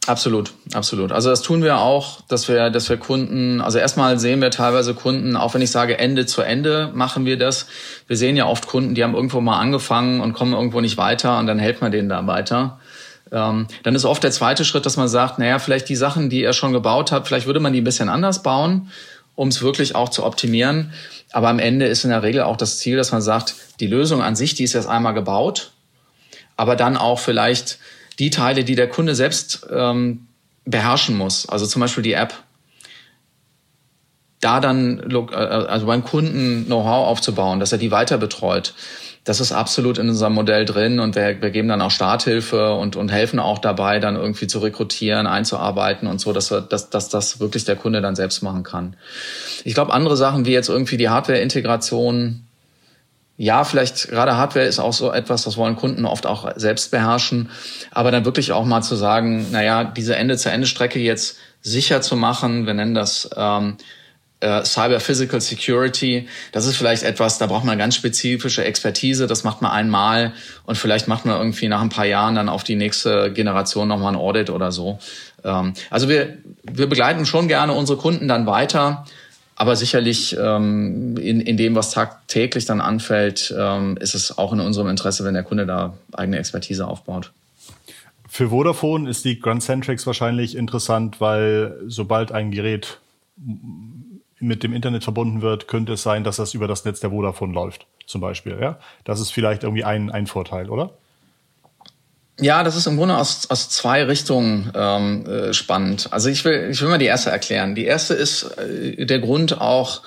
Absolut, 0.09 0.52
absolut. 0.75 1.12
Also 1.12 1.30
das 1.30 1.42
tun 1.42 1.62
wir 1.62 1.78
auch, 1.78 2.23
dass 2.23 2.49
wir, 2.49 2.71
dass 2.71 2.88
wir 2.88 2.97
Kunden, 2.97 3.61
also 3.61 3.78
erstmal 3.78 4.18
sehen 4.18 4.42
wir 4.42 4.50
teilweise 4.50 4.94
Kunden, 4.94 5.37
auch 5.37 5.54
wenn 5.54 5.62
ich 5.62 5.71
sage 5.71 5.97
Ende 5.97 6.26
zu 6.26 6.42
Ende 6.42 6.90
machen 6.92 7.25
wir 7.25 7.38
das. 7.38 7.66
Wir 8.09 8.16
sehen 8.16 8.37
ja 8.37 8.47
oft 8.47 8.66
Kunden, 8.66 8.97
die 8.97 9.04
haben 9.04 9.14
irgendwo 9.14 9.40
mal 9.40 9.61
angefangen 9.61 10.21
und 10.21 10.32
kommen 10.32 10.54
irgendwo 10.54 10.80
nicht 10.80 10.97
weiter 10.97 11.38
und 11.38 11.47
dann 11.47 11.61
helfen 11.61 11.82
wir 11.82 11.90
denen 11.90 12.09
da 12.09 12.26
weiter. 12.26 12.80
Ähm, 13.30 13.68
dann 13.85 13.94
ist 13.94 14.04
oft 14.04 14.25
der 14.25 14.32
zweite 14.32 14.64
Schritt, 14.64 14.87
dass 14.87 14.97
man 14.97 15.06
sagt, 15.06 15.38
naja, 15.38 15.61
vielleicht 15.61 15.88
die 15.88 15.97
Sachen, 15.97 16.30
die 16.30 16.42
er 16.42 16.52
schon 16.52 16.73
gebaut 16.73 17.12
hat, 17.12 17.28
vielleicht 17.28 17.47
würde 17.47 17.61
man 17.61 17.73
die 17.73 17.80
ein 17.80 17.85
bisschen 17.85 18.09
anders 18.09 18.42
bauen, 18.42 18.90
um 19.37 19.49
es 19.49 19.62
wirklich 19.62 19.94
auch 19.94 20.09
zu 20.09 20.25
optimieren. 20.25 20.92
Aber 21.30 21.49
am 21.49 21.61
Ende 21.61 21.87
ist 21.87 22.02
in 22.02 22.11
der 22.11 22.25
Regel 22.25 22.42
auch 22.42 22.56
das 22.56 22.78
Ziel, 22.78 22.97
dass 22.97 23.12
man 23.12 23.23
sagt, 23.23 23.54
die 23.78 23.87
Lösung 23.87 24.21
an 24.21 24.35
sich, 24.35 24.56
die 24.56 24.64
ist 24.64 24.73
jetzt 24.73 24.88
einmal 24.88 25.14
gebaut, 25.14 25.71
aber 26.56 26.75
dann 26.75 26.97
auch 26.97 27.21
vielleicht 27.21 27.78
die 28.22 28.30
Teile, 28.30 28.62
die 28.62 28.76
der 28.76 28.88
Kunde 28.88 29.16
selbst 29.16 29.66
ähm, 29.68 30.28
beherrschen 30.64 31.16
muss, 31.16 31.48
also 31.48 31.66
zum 31.66 31.80
Beispiel 31.80 32.04
die 32.04 32.12
App, 32.12 32.34
da 34.40 34.60
dann 34.60 35.10
äh, 35.10 35.34
also 35.34 35.86
beim 35.86 36.04
Kunden 36.04 36.66
Know-how 36.66 37.08
aufzubauen, 37.08 37.58
dass 37.58 37.72
er 37.72 37.78
die 37.78 37.90
weiter 37.90 38.18
betreut. 38.18 38.74
Das 39.24 39.40
ist 39.40 39.50
absolut 39.50 39.98
in 39.98 40.08
unserem 40.08 40.34
Modell 40.34 40.64
drin 40.64 41.00
und 41.00 41.16
wir, 41.16 41.42
wir 41.42 41.50
geben 41.50 41.66
dann 41.66 41.80
auch 41.80 41.90
Starthilfe 41.90 42.74
und, 42.74 42.94
und 42.94 43.11
helfen 43.11 43.40
auch 43.40 43.58
dabei, 43.58 43.98
dann 43.98 44.14
irgendwie 44.14 44.46
zu 44.46 44.61
rekrutieren, 44.61 45.26
einzuarbeiten 45.26 46.06
und 46.06 46.20
so, 46.20 46.32
dass, 46.32 46.52
wir, 46.52 46.61
dass, 46.61 46.90
dass 46.90 47.08
das 47.08 47.40
wirklich 47.40 47.64
der 47.64 47.74
Kunde 47.74 48.00
dann 48.00 48.14
selbst 48.14 48.40
machen 48.42 48.62
kann. 48.62 48.94
Ich 49.64 49.74
glaube, 49.74 49.92
andere 49.92 50.16
Sachen 50.16 50.46
wie 50.46 50.52
jetzt 50.52 50.68
irgendwie 50.68 50.96
die 50.96 51.08
Hardware-Integration, 51.08 52.46
ja, 53.37 53.64
vielleicht 53.64 54.09
gerade 54.09 54.37
Hardware 54.37 54.66
ist 54.66 54.79
auch 54.79 54.92
so 54.92 55.11
etwas, 55.11 55.45
das 55.45 55.57
wollen 55.57 55.77
Kunden 55.77 56.05
oft 56.05 56.27
auch 56.27 56.53
selbst 56.57 56.90
beherrschen. 56.90 57.51
Aber 57.90 58.11
dann 58.11 58.25
wirklich 58.25 58.53
auch 58.53 58.64
mal 58.64 58.83
zu 58.83 58.95
sagen, 58.95 59.51
naja, 59.51 59.85
diese 59.85 60.16
Ende-zu-Ende-Strecke 60.16 60.99
jetzt 60.99 61.38
sicher 61.61 62.03
zu 62.03 62.16
machen, 62.16 62.66
wir 62.66 62.75
nennen 62.75 62.95
das 62.95 63.31
ähm, 63.37 63.77
äh, 64.40 64.64
Cyber 64.64 65.01
Physical 65.01 65.40
Security, 65.40 66.29
das 66.51 66.66
ist 66.66 66.77
vielleicht 66.77 67.05
etwas, 67.05 67.38
da 67.38 67.47
braucht 67.47 67.64
man 67.64 67.79
ganz 67.79 67.95
spezifische 67.95 68.64
Expertise, 68.64 69.27
das 69.27 69.45
macht 69.45 69.62
man 69.62 69.71
einmal 69.71 70.33
und 70.64 70.77
vielleicht 70.77 71.09
macht 71.09 71.25
man 71.25 71.37
irgendwie 71.37 71.68
nach 71.68 71.81
ein 71.81 71.88
paar 71.88 72.07
Jahren 72.07 72.35
dann 72.35 72.49
auf 72.49 72.64
die 72.64 72.75
nächste 72.75 73.33
Generation 73.33 73.88
nochmal 73.88 74.12
ein 74.12 74.18
Audit 74.18 74.51
oder 74.51 74.73
so. 74.73 74.99
Ähm, 75.45 75.75
also 75.90 76.09
wir, 76.09 76.37
wir 76.64 76.88
begleiten 76.88 77.25
schon 77.25 77.49
gerne 77.49 77.73
unsere 77.73 77.99
Kunden 77.99 78.29
dann 78.29 78.47
weiter 78.47 79.05
aber 79.56 79.76
sicherlich 79.76 80.36
ähm, 80.38 81.16
in, 81.16 81.40
in 81.40 81.56
dem, 81.56 81.74
was 81.74 81.90
tagtäglich 81.90 82.64
dann 82.64 82.80
anfällt, 82.80 83.54
ähm, 83.56 83.96
ist 83.98 84.14
es 84.14 84.36
auch 84.38 84.52
in 84.52 84.60
unserem 84.60 84.88
Interesse, 84.88 85.24
wenn 85.24 85.34
der 85.34 85.42
Kunde 85.42 85.66
da 85.66 85.94
eigene 86.12 86.38
Expertise 86.38 86.86
aufbaut. 86.86 87.32
Für 88.28 88.48
Vodafone 88.48 89.10
ist 89.10 89.24
die 89.24 89.38
Grand 89.38 89.62
Centrix 89.62 90.06
wahrscheinlich 90.06 90.56
interessant, 90.56 91.20
weil 91.20 91.76
sobald 91.86 92.32
ein 92.32 92.50
Gerät 92.50 92.98
mit 94.38 94.62
dem 94.62 94.72
Internet 94.72 95.04
verbunden 95.04 95.42
wird, 95.42 95.68
könnte 95.68 95.92
es 95.92 96.02
sein, 96.02 96.24
dass 96.24 96.36
das 96.36 96.54
über 96.54 96.66
das 96.66 96.84
Netz 96.84 97.00
der 97.00 97.10
Vodafone 97.10 97.52
läuft, 97.52 97.86
zum 98.06 98.20
Beispiel. 98.20 98.58
Ja? 98.60 98.78
Das 99.04 99.20
ist 99.20 99.30
vielleicht 99.30 99.62
irgendwie 99.64 99.84
ein, 99.84 100.10
ein 100.10 100.26
Vorteil, 100.26 100.70
oder? 100.70 100.90
Ja, 102.40 102.62
das 102.62 102.77
ist 102.77 102.87
im 102.87 102.97
Grunde 102.97 103.16
aus, 103.16 103.51
aus 103.51 103.68
zwei 103.68 104.05
Richtungen 104.05 104.73
ähm, 104.75 105.27
äh, 105.27 105.53
spannend. 105.53 106.09
Also 106.11 106.29
ich 106.29 106.45
will, 106.45 106.68
ich 106.71 106.81
will 106.81 106.88
mal 106.88 106.99
die 106.99 107.07
erste 107.07 107.31
erklären. 107.31 107.75
Die 107.75 107.85
erste 107.85 108.14
ist 108.14 108.45
äh, 108.59 109.05
der 109.05 109.18
Grund 109.18 109.61
auch, 109.61 110.03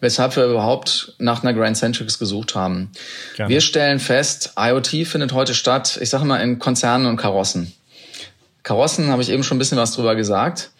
weshalb 0.00 0.36
wir 0.36 0.44
überhaupt 0.44 1.14
nach 1.18 1.42
einer 1.42 1.54
Grand 1.54 1.76
Centrix 1.76 2.18
gesucht 2.18 2.54
haben. 2.54 2.90
Gerne. 3.36 3.48
Wir 3.48 3.60
stellen 3.60 3.98
fest, 3.98 4.52
IoT 4.58 5.06
findet 5.06 5.32
heute 5.32 5.54
statt, 5.54 5.98
ich 6.00 6.10
sage 6.10 6.24
mal, 6.24 6.38
in 6.38 6.58
Konzernen 6.58 7.06
und 7.06 7.16
Karossen. 7.16 7.72
Karossen 8.62 9.08
habe 9.08 9.22
ich 9.22 9.30
eben 9.30 9.42
schon 9.42 9.56
ein 9.56 9.58
bisschen 9.58 9.78
was 9.78 9.92
drüber 9.92 10.14
gesagt. 10.14 10.70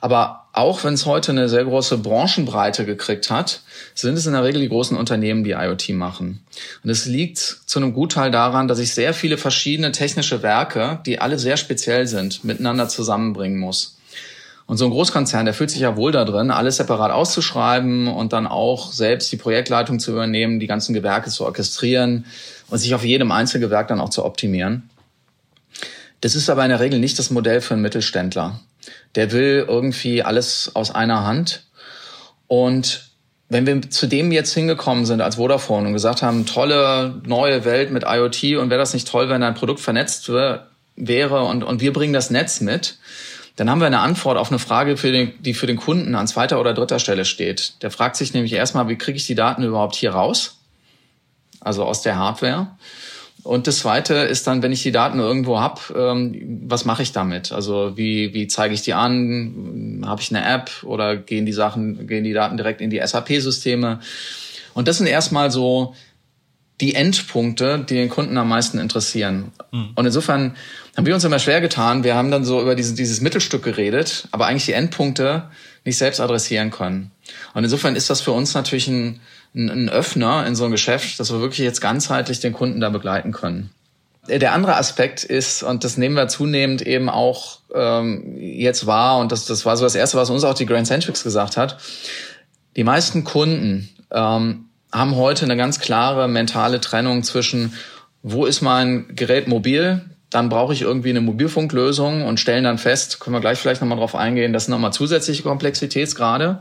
Aber 0.00 0.44
auch 0.52 0.84
wenn 0.84 0.94
es 0.94 1.06
heute 1.06 1.32
eine 1.32 1.48
sehr 1.48 1.64
große 1.64 1.98
Branchenbreite 1.98 2.84
gekriegt 2.84 3.30
hat, 3.30 3.62
sind 3.94 4.16
es 4.16 4.26
in 4.26 4.32
der 4.32 4.44
Regel 4.44 4.60
die 4.60 4.68
großen 4.68 4.96
Unternehmen, 4.96 5.44
die 5.44 5.52
IoT 5.52 5.90
machen. 5.90 6.44
Und 6.84 6.90
es 6.90 7.06
liegt 7.06 7.38
zu 7.38 7.78
einem 7.78 7.94
Gutteil 7.94 8.30
daran, 8.30 8.68
dass 8.68 8.78
ich 8.78 8.94
sehr 8.94 9.12
viele 9.12 9.38
verschiedene 9.38 9.92
technische 9.92 10.42
Werke, 10.42 11.00
die 11.04 11.20
alle 11.20 11.38
sehr 11.38 11.56
speziell 11.56 12.06
sind, 12.06 12.44
miteinander 12.44 12.88
zusammenbringen 12.88 13.58
muss. 13.58 13.98
Und 14.66 14.76
so 14.76 14.84
ein 14.84 14.90
Großkonzern, 14.90 15.46
der 15.46 15.54
fühlt 15.54 15.70
sich 15.70 15.80
ja 15.80 15.96
wohl 15.96 16.12
da 16.12 16.26
drin, 16.26 16.50
alles 16.50 16.76
separat 16.76 17.10
auszuschreiben 17.10 18.06
und 18.06 18.34
dann 18.34 18.46
auch 18.46 18.92
selbst 18.92 19.32
die 19.32 19.38
Projektleitung 19.38 19.98
zu 19.98 20.12
übernehmen, 20.12 20.60
die 20.60 20.66
ganzen 20.66 20.92
Gewerke 20.92 21.30
zu 21.30 21.46
orchestrieren 21.46 22.26
und 22.68 22.78
sich 22.78 22.94
auf 22.94 23.02
jedem 23.02 23.32
Einzelgewerk 23.32 23.88
dann 23.88 23.98
auch 23.98 24.10
zu 24.10 24.24
optimieren. 24.26 24.90
Das 26.20 26.34
ist 26.34 26.50
aber 26.50 26.64
in 26.64 26.68
der 26.68 26.80
Regel 26.80 26.98
nicht 26.98 27.18
das 27.18 27.30
Modell 27.30 27.62
für 27.62 27.74
einen 27.74 27.82
Mittelständler. 27.82 28.60
Der 29.14 29.32
will 29.32 29.64
irgendwie 29.66 30.22
alles 30.22 30.72
aus 30.74 30.94
einer 30.94 31.24
Hand. 31.24 31.64
Und 32.46 33.08
wenn 33.48 33.66
wir 33.66 33.90
zu 33.90 34.06
dem 34.06 34.30
jetzt 34.32 34.52
hingekommen 34.52 35.06
sind 35.06 35.20
als 35.20 35.36
Vodafone 35.36 35.88
und 35.88 35.92
gesagt 35.94 36.22
haben, 36.22 36.44
tolle 36.46 37.20
neue 37.24 37.64
Welt 37.64 37.90
mit 37.90 38.04
IoT 38.06 38.58
und 38.58 38.70
wäre 38.70 38.78
das 38.78 38.92
nicht 38.92 39.08
toll, 39.08 39.28
wenn 39.28 39.42
ein 39.42 39.54
Produkt 39.54 39.80
vernetzt 39.80 40.30
wäre 40.96 41.44
und, 41.44 41.64
und 41.64 41.80
wir 41.80 41.92
bringen 41.92 42.12
das 42.12 42.30
Netz 42.30 42.60
mit, 42.60 42.98
dann 43.56 43.70
haben 43.70 43.80
wir 43.80 43.86
eine 43.86 44.00
Antwort 44.00 44.38
auf 44.38 44.50
eine 44.50 44.58
Frage, 44.58 44.96
für 44.96 45.10
den, 45.10 45.32
die 45.42 45.54
für 45.54 45.66
den 45.66 45.78
Kunden 45.78 46.14
an 46.14 46.28
zweiter 46.28 46.60
oder 46.60 46.74
dritter 46.74 46.98
Stelle 47.00 47.24
steht. 47.24 47.82
Der 47.82 47.90
fragt 47.90 48.16
sich 48.16 48.32
nämlich 48.32 48.52
erstmal, 48.52 48.88
wie 48.88 48.96
kriege 48.96 49.16
ich 49.16 49.26
die 49.26 49.34
Daten 49.34 49.64
überhaupt 49.64 49.96
hier 49.96 50.12
raus? 50.12 50.58
Also 51.60 51.84
aus 51.84 52.02
der 52.02 52.16
Hardware. 52.16 52.68
Und 53.48 53.66
das 53.66 53.78
Zweite 53.78 54.12
ist 54.14 54.46
dann, 54.46 54.62
wenn 54.62 54.72
ich 54.72 54.82
die 54.82 54.92
Daten 54.92 55.20
irgendwo 55.20 55.58
habe, 55.58 55.80
ähm, 55.96 56.60
was 56.66 56.84
mache 56.84 57.02
ich 57.02 57.12
damit? 57.12 57.50
Also 57.50 57.96
wie, 57.96 58.34
wie 58.34 58.46
zeige 58.46 58.74
ich 58.74 58.82
die 58.82 58.92
an? 58.92 60.02
Habe 60.04 60.20
ich 60.20 60.30
eine 60.30 60.44
App 60.46 60.70
oder 60.82 61.16
gehen 61.16 61.46
die 61.46 61.54
Sachen, 61.54 62.06
gehen 62.06 62.24
die 62.24 62.34
Daten 62.34 62.58
direkt 62.58 62.82
in 62.82 62.90
die 62.90 63.00
SAP-Systeme? 63.02 64.00
Und 64.74 64.86
das 64.86 64.98
sind 64.98 65.06
erstmal 65.06 65.50
so 65.50 65.94
die 66.82 66.94
Endpunkte, 66.94 67.78
die 67.88 67.94
den 67.94 68.10
Kunden 68.10 68.36
am 68.36 68.50
meisten 68.50 68.78
interessieren. 68.78 69.50
Mhm. 69.72 69.92
Und 69.94 70.04
insofern 70.04 70.54
haben 70.94 71.06
wir 71.06 71.14
uns 71.14 71.24
immer 71.24 71.38
schwer 71.38 71.62
getan. 71.62 72.04
Wir 72.04 72.16
haben 72.16 72.30
dann 72.30 72.44
so 72.44 72.60
über 72.60 72.74
dieses, 72.74 72.96
dieses 72.96 73.22
Mittelstück 73.22 73.62
geredet, 73.62 74.28
aber 74.30 74.46
eigentlich 74.46 74.66
die 74.66 74.72
Endpunkte 74.72 75.44
nicht 75.86 75.96
selbst 75.96 76.20
adressieren 76.20 76.70
können. 76.70 77.12
Und 77.54 77.64
insofern 77.64 77.96
ist 77.96 78.10
das 78.10 78.20
für 78.20 78.32
uns 78.32 78.52
natürlich 78.52 78.88
ein, 78.88 79.20
ein, 79.54 79.68
ein 79.68 79.88
Öffner 79.88 80.46
in 80.46 80.54
so 80.54 80.64
ein 80.64 80.70
Geschäft, 80.70 81.18
dass 81.20 81.32
wir 81.32 81.40
wirklich 81.40 81.60
jetzt 81.60 81.80
ganzheitlich 81.80 82.40
den 82.40 82.52
Kunden 82.52 82.80
da 82.80 82.90
begleiten 82.90 83.32
können. 83.32 83.70
der 84.26 84.52
andere 84.52 84.76
Aspekt 84.76 85.24
ist, 85.24 85.62
und 85.62 85.84
das 85.84 85.96
nehmen 85.96 86.14
wir 86.14 86.28
zunehmend 86.28 86.82
eben 86.82 87.08
auch 87.08 87.60
ähm, 87.74 88.36
jetzt 88.38 88.86
wahr, 88.86 89.18
und 89.18 89.32
das, 89.32 89.46
das 89.46 89.64
war 89.64 89.76
so 89.76 89.84
das 89.84 89.94
Erste, 89.94 90.18
was 90.18 90.30
uns 90.30 90.44
auch 90.44 90.54
die 90.54 90.66
Grand 90.66 90.86
Centrics 90.86 91.22
gesagt 91.22 91.56
hat, 91.56 91.78
die 92.76 92.84
meisten 92.84 93.24
Kunden 93.24 93.88
ähm, 94.10 94.66
haben 94.92 95.16
heute 95.16 95.44
eine 95.44 95.56
ganz 95.56 95.80
klare 95.80 96.28
mentale 96.28 96.80
Trennung 96.80 97.22
zwischen, 97.22 97.74
wo 98.22 98.46
ist 98.46 98.62
mein 98.62 99.14
Gerät 99.14 99.48
mobil, 99.48 100.02
dann 100.30 100.48
brauche 100.48 100.74
ich 100.74 100.82
irgendwie 100.82 101.10
eine 101.10 101.20
Mobilfunklösung 101.20 102.24
und 102.24 102.38
stellen 102.38 102.64
dann 102.64 102.78
fest, 102.78 103.20
können 103.20 103.34
wir 103.34 103.40
gleich 103.40 103.58
vielleicht 103.58 103.80
nochmal 103.80 103.98
drauf 103.98 104.14
eingehen, 104.14 104.52
das 104.52 104.66
sind 104.66 104.72
nochmal 104.72 104.92
zusätzliche 104.92 105.42
Komplexitätsgrade. 105.42 106.60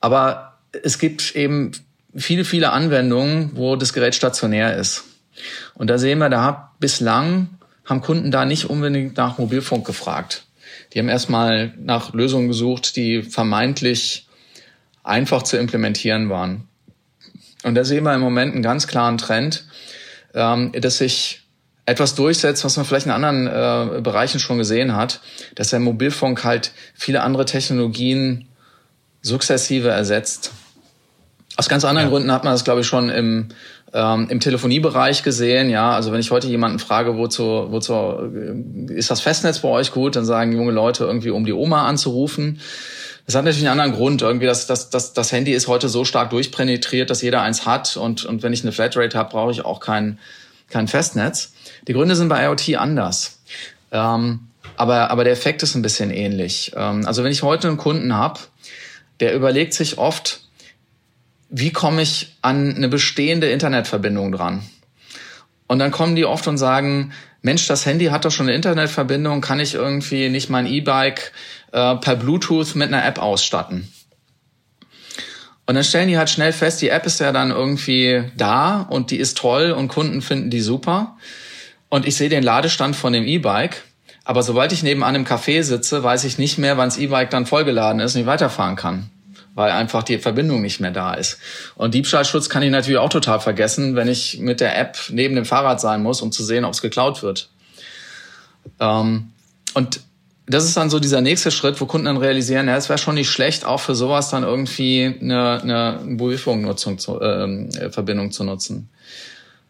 Aber 0.00 0.51
es 0.82 0.98
gibt 0.98 1.34
eben 1.36 1.72
viele, 2.14 2.44
viele 2.44 2.72
Anwendungen, 2.72 3.52
wo 3.54 3.76
das 3.76 3.92
Gerät 3.92 4.14
stationär 4.14 4.76
ist. 4.76 5.04
Und 5.74 5.88
da 5.88 5.98
sehen 5.98 6.18
wir, 6.18 6.28
da 6.28 6.44
hat 6.44 6.78
bislang 6.78 7.48
haben 7.84 8.00
Kunden 8.00 8.30
da 8.30 8.44
nicht 8.44 8.70
unbedingt 8.70 9.16
nach 9.16 9.38
Mobilfunk 9.38 9.84
gefragt. 9.86 10.44
Die 10.92 10.98
haben 10.98 11.08
erstmal 11.08 11.74
nach 11.78 12.12
Lösungen 12.12 12.48
gesucht, 12.48 12.96
die 12.96 13.22
vermeintlich 13.22 14.28
einfach 15.02 15.42
zu 15.42 15.56
implementieren 15.56 16.28
waren. 16.28 16.68
Und 17.64 17.74
da 17.74 17.84
sehen 17.84 18.04
wir 18.04 18.14
im 18.14 18.20
Moment 18.20 18.54
einen 18.54 18.62
ganz 18.62 18.86
klaren 18.86 19.18
Trend, 19.18 19.64
ähm, 20.34 20.72
dass 20.72 20.98
sich 20.98 21.42
etwas 21.86 22.14
durchsetzt, 22.14 22.64
was 22.64 22.76
man 22.76 22.86
vielleicht 22.86 23.06
in 23.06 23.12
anderen 23.12 23.46
äh, 23.46 24.00
Bereichen 24.00 24.38
schon 24.38 24.58
gesehen 24.58 24.94
hat, 24.94 25.20
dass 25.56 25.70
der 25.70 25.80
Mobilfunk 25.80 26.44
halt 26.44 26.72
viele 26.94 27.22
andere 27.22 27.44
Technologien 27.44 28.48
sukzessive 29.22 29.88
ersetzt. 29.88 30.52
Aus 31.56 31.68
ganz 31.68 31.84
anderen 31.84 32.08
ja. 32.08 32.10
Gründen 32.10 32.32
hat 32.32 32.44
man 32.44 32.52
das, 32.54 32.64
glaube 32.64 32.80
ich, 32.80 32.86
schon 32.86 33.10
im, 33.10 33.48
ähm, 33.92 34.26
im 34.30 34.40
Telefoniebereich 34.40 35.22
gesehen. 35.22 35.68
Ja, 35.68 35.92
also 35.92 36.12
wenn 36.12 36.20
ich 36.20 36.30
heute 36.30 36.46
jemanden 36.46 36.78
frage, 36.78 37.16
wozu, 37.18 37.66
wozu 37.70 37.92
äh, 37.92 38.94
ist 38.94 39.10
das 39.10 39.20
Festnetz 39.20 39.58
bei 39.58 39.68
euch 39.68 39.92
gut, 39.92 40.16
dann 40.16 40.24
sagen 40.24 40.52
junge 40.52 40.72
Leute 40.72 41.04
irgendwie, 41.04 41.30
um 41.30 41.44
die 41.44 41.52
Oma 41.52 41.86
anzurufen. 41.86 42.60
Das 43.26 43.34
hat 43.34 43.44
natürlich 43.44 43.68
einen 43.68 43.80
anderen 43.80 43.98
Grund. 43.98 44.22
Irgendwie 44.22 44.46
das, 44.46 44.66
das, 44.66 44.90
das, 44.90 45.12
das 45.12 45.30
Handy 45.30 45.52
ist 45.52 45.68
heute 45.68 45.88
so 45.88 46.04
stark 46.04 46.30
durchpenetriert, 46.30 47.10
dass 47.10 47.22
jeder 47.22 47.42
eins 47.42 47.66
hat. 47.66 47.96
Und, 47.96 48.24
und 48.24 48.42
wenn 48.42 48.52
ich 48.52 48.62
eine 48.62 48.72
Flatrate 48.72 49.16
habe, 49.16 49.30
brauche 49.30 49.52
ich 49.52 49.64
auch 49.64 49.80
kein, 49.80 50.18
kein 50.68 50.88
Festnetz. 50.88 51.52
Die 51.86 51.92
Gründe 51.92 52.16
sind 52.16 52.28
bei 52.28 52.44
IoT 52.44 52.76
anders. 52.76 53.40
Ähm, 53.92 54.48
aber, 54.76 55.10
aber 55.10 55.24
der 55.24 55.32
Effekt 55.34 55.62
ist 55.62 55.74
ein 55.74 55.82
bisschen 55.82 56.10
ähnlich. 56.10 56.72
Ähm, 56.74 57.06
also 57.06 57.22
wenn 57.22 57.30
ich 57.30 57.42
heute 57.42 57.68
einen 57.68 57.76
Kunden 57.76 58.14
habe, 58.14 58.40
der 59.20 59.34
überlegt 59.34 59.74
sich 59.74 59.98
oft, 59.98 60.41
wie 61.52 61.70
komme 61.70 62.00
ich 62.00 62.34
an 62.40 62.74
eine 62.74 62.88
bestehende 62.88 63.50
Internetverbindung 63.50 64.32
dran? 64.32 64.62
Und 65.66 65.78
dann 65.78 65.90
kommen 65.90 66.16
die 66.16 66.24
oft 66.24 66.48
und 66.48 66.56
sagen, 66.58 67.12
Mensch, 67.42 67.66
das 67.66 67.84
Handy 67.84 68.06
hat 68.06 68.24
doch 68.24 68.30
schon 68.30 68.46
eine 68.46 68.56
Internetverbindung, 68.56 69.42
kann 69.42 69.60
ich 69.60 69.74
irgendwie 69.74 70.30
nicht 70.30 70.48
mein 70.48 70.66
E-Bike 70.66 71.32
äh, 71.72 71.96
per 71.96 72.16
Bluetooth 72.16 72.74
mit 72.74 72.88
einer 72.88 73.04
App 73.04 73.18
ausstatten? 73.18 73.92
Und 75.66 75.74
dann 75.74 75.84
stellen 75.84 76.08
die 76.08 76.16
halt 76.16 76.30
schnell 76.30 76.52
fest, 76.52 76.80
die 76.80 76.88
App 76.88 77.04
ist 77.06 77.20
ja 77.20 77.32
dann 77.32 77.50
irgendwie 77.50 78.24
da 78.36 78.80
und 78.80 79.10
die 79.10 79.18
ist 79.18 79.36
toll 79.36 79.72
und 79.72 79.88
Kunden 79.88 80.22
finden 80.22 80.50
die 80.50 80.60
super. 80.60 81.16
Und 81.90 82.06
ich 82.06 82.16
sehe 82.16 82.30
den 82.30 82.42
Ladestand 82.42 82.96
von 82.96 83.12
dem 83.12 83.26
E-Bike, 83.26 83.82
aber 84.24 84.42
sobald 84.42 84.72
ich 84.72 84.82
nebenan 84.82 85.14
im 85.14 85.26
Café 85.26 85.62
sitze, 85.62 86.02
weiß 86.02 86.24
ich 86.24 86.38
nicht 86.38 86.56
mehr, 86.56 86.78
wann 86.78 86.88
das 86.88 86.98
E-Bike 86.98 87.30
dann 87.30 87.44
vollgeladen 87.44 88.00
ist 88.00 88.14
und 88.14 88.22
ich 88.22 88.26
weiterfahren 88.26 88.76
kann 88.76 89.10
weil 89.54 89.70
einfach 89.70 90.02
die 90.02 90.18
Verbindung 90.18 90.62
nicht 90.62 90.80
mehr 90.80 90.90
da 90.90 91.14
ist. 91.14 91.38
Und 91.74 91.94
Diebstahlschutz 91.94 92.48
kann 92.48 92.62
ich 92.62 92.70
natürlich 92.70 92.98
auch 92.98 93.10
total 93.10 93.40
vergessen, 93.40 93.96
wenn 93.96 94.08
ich 94.08 94.38
mit 94.38 94.60
der 94.60 94.78
App 94.78 94.96
neben 95.10 95.34
dem 95.34 95.44
Fahrrad 95.44 95.80
sein 95.80 96.02
muss, 96.02 96.22
um 96.22 96.32
zu 96.32 96.44
sehen, 96.44 96.64
ob 96.64 96.72
es 96.72 96.82
geklaut 96.82 97.22
wird. 97.22 97.50
Ähm, 98.80 99.30
und 99.74 100.00
das 100.46 100.64
ist 100.64 100.76
dann 100.76 100.90
so 100.90 100.98
dieser 100.98 101.20
nächste 101.20 101.50
Schritt, 101.50 101.80
wo 101.80 101.86
Kunden 101.86 102.06
dann 102.06 102.16
realisieren, 102.16 102.66
ja, 102.66 102.76
es 102.76 102.88
wäre 102.88 102.98
schon 102.98 103.14
nicht 103.14 103.30
schlecht, 103.30 103.64
auch 103.64 103.80
für 103.80 103.94
sowas 103.94 104.30
dann 104.30 104.42
irgendwie 104.42 105.14
eine, 105.20 105.60
eine 105.62 106.00
Mobilfunknutzung 106.04 106.98
zu, 106.98 107.20
äh, 107.20 107.90
Verbindung 107.90 108.32
zu 108.32 108.44
nutzen. 108.44 108.88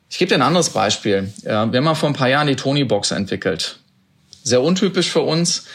Ich 0.09 0.19
gebe 0.19 0.29
dir 0.29 0.37
ein 0.37 0.43
anderes 0.43 0.71
Beispiel. 0.71 1.33
Ja, 1.43 1.71
wir 1.71 1.79
haben 1.79 1.85
mal 1.85 1.95
vor 1.95 2.09
ein 2.09 2.15
paar 2.15 2.29
Jahren 2.29 2.47
die 2.47 2.57
Tony-Box 2.57 3.13
entwickelt. 3.13 3.79
Sehr 4.43 4.63
untypisch 4.63 5.11
für 5.11 5.21
uns, 5.21 5.67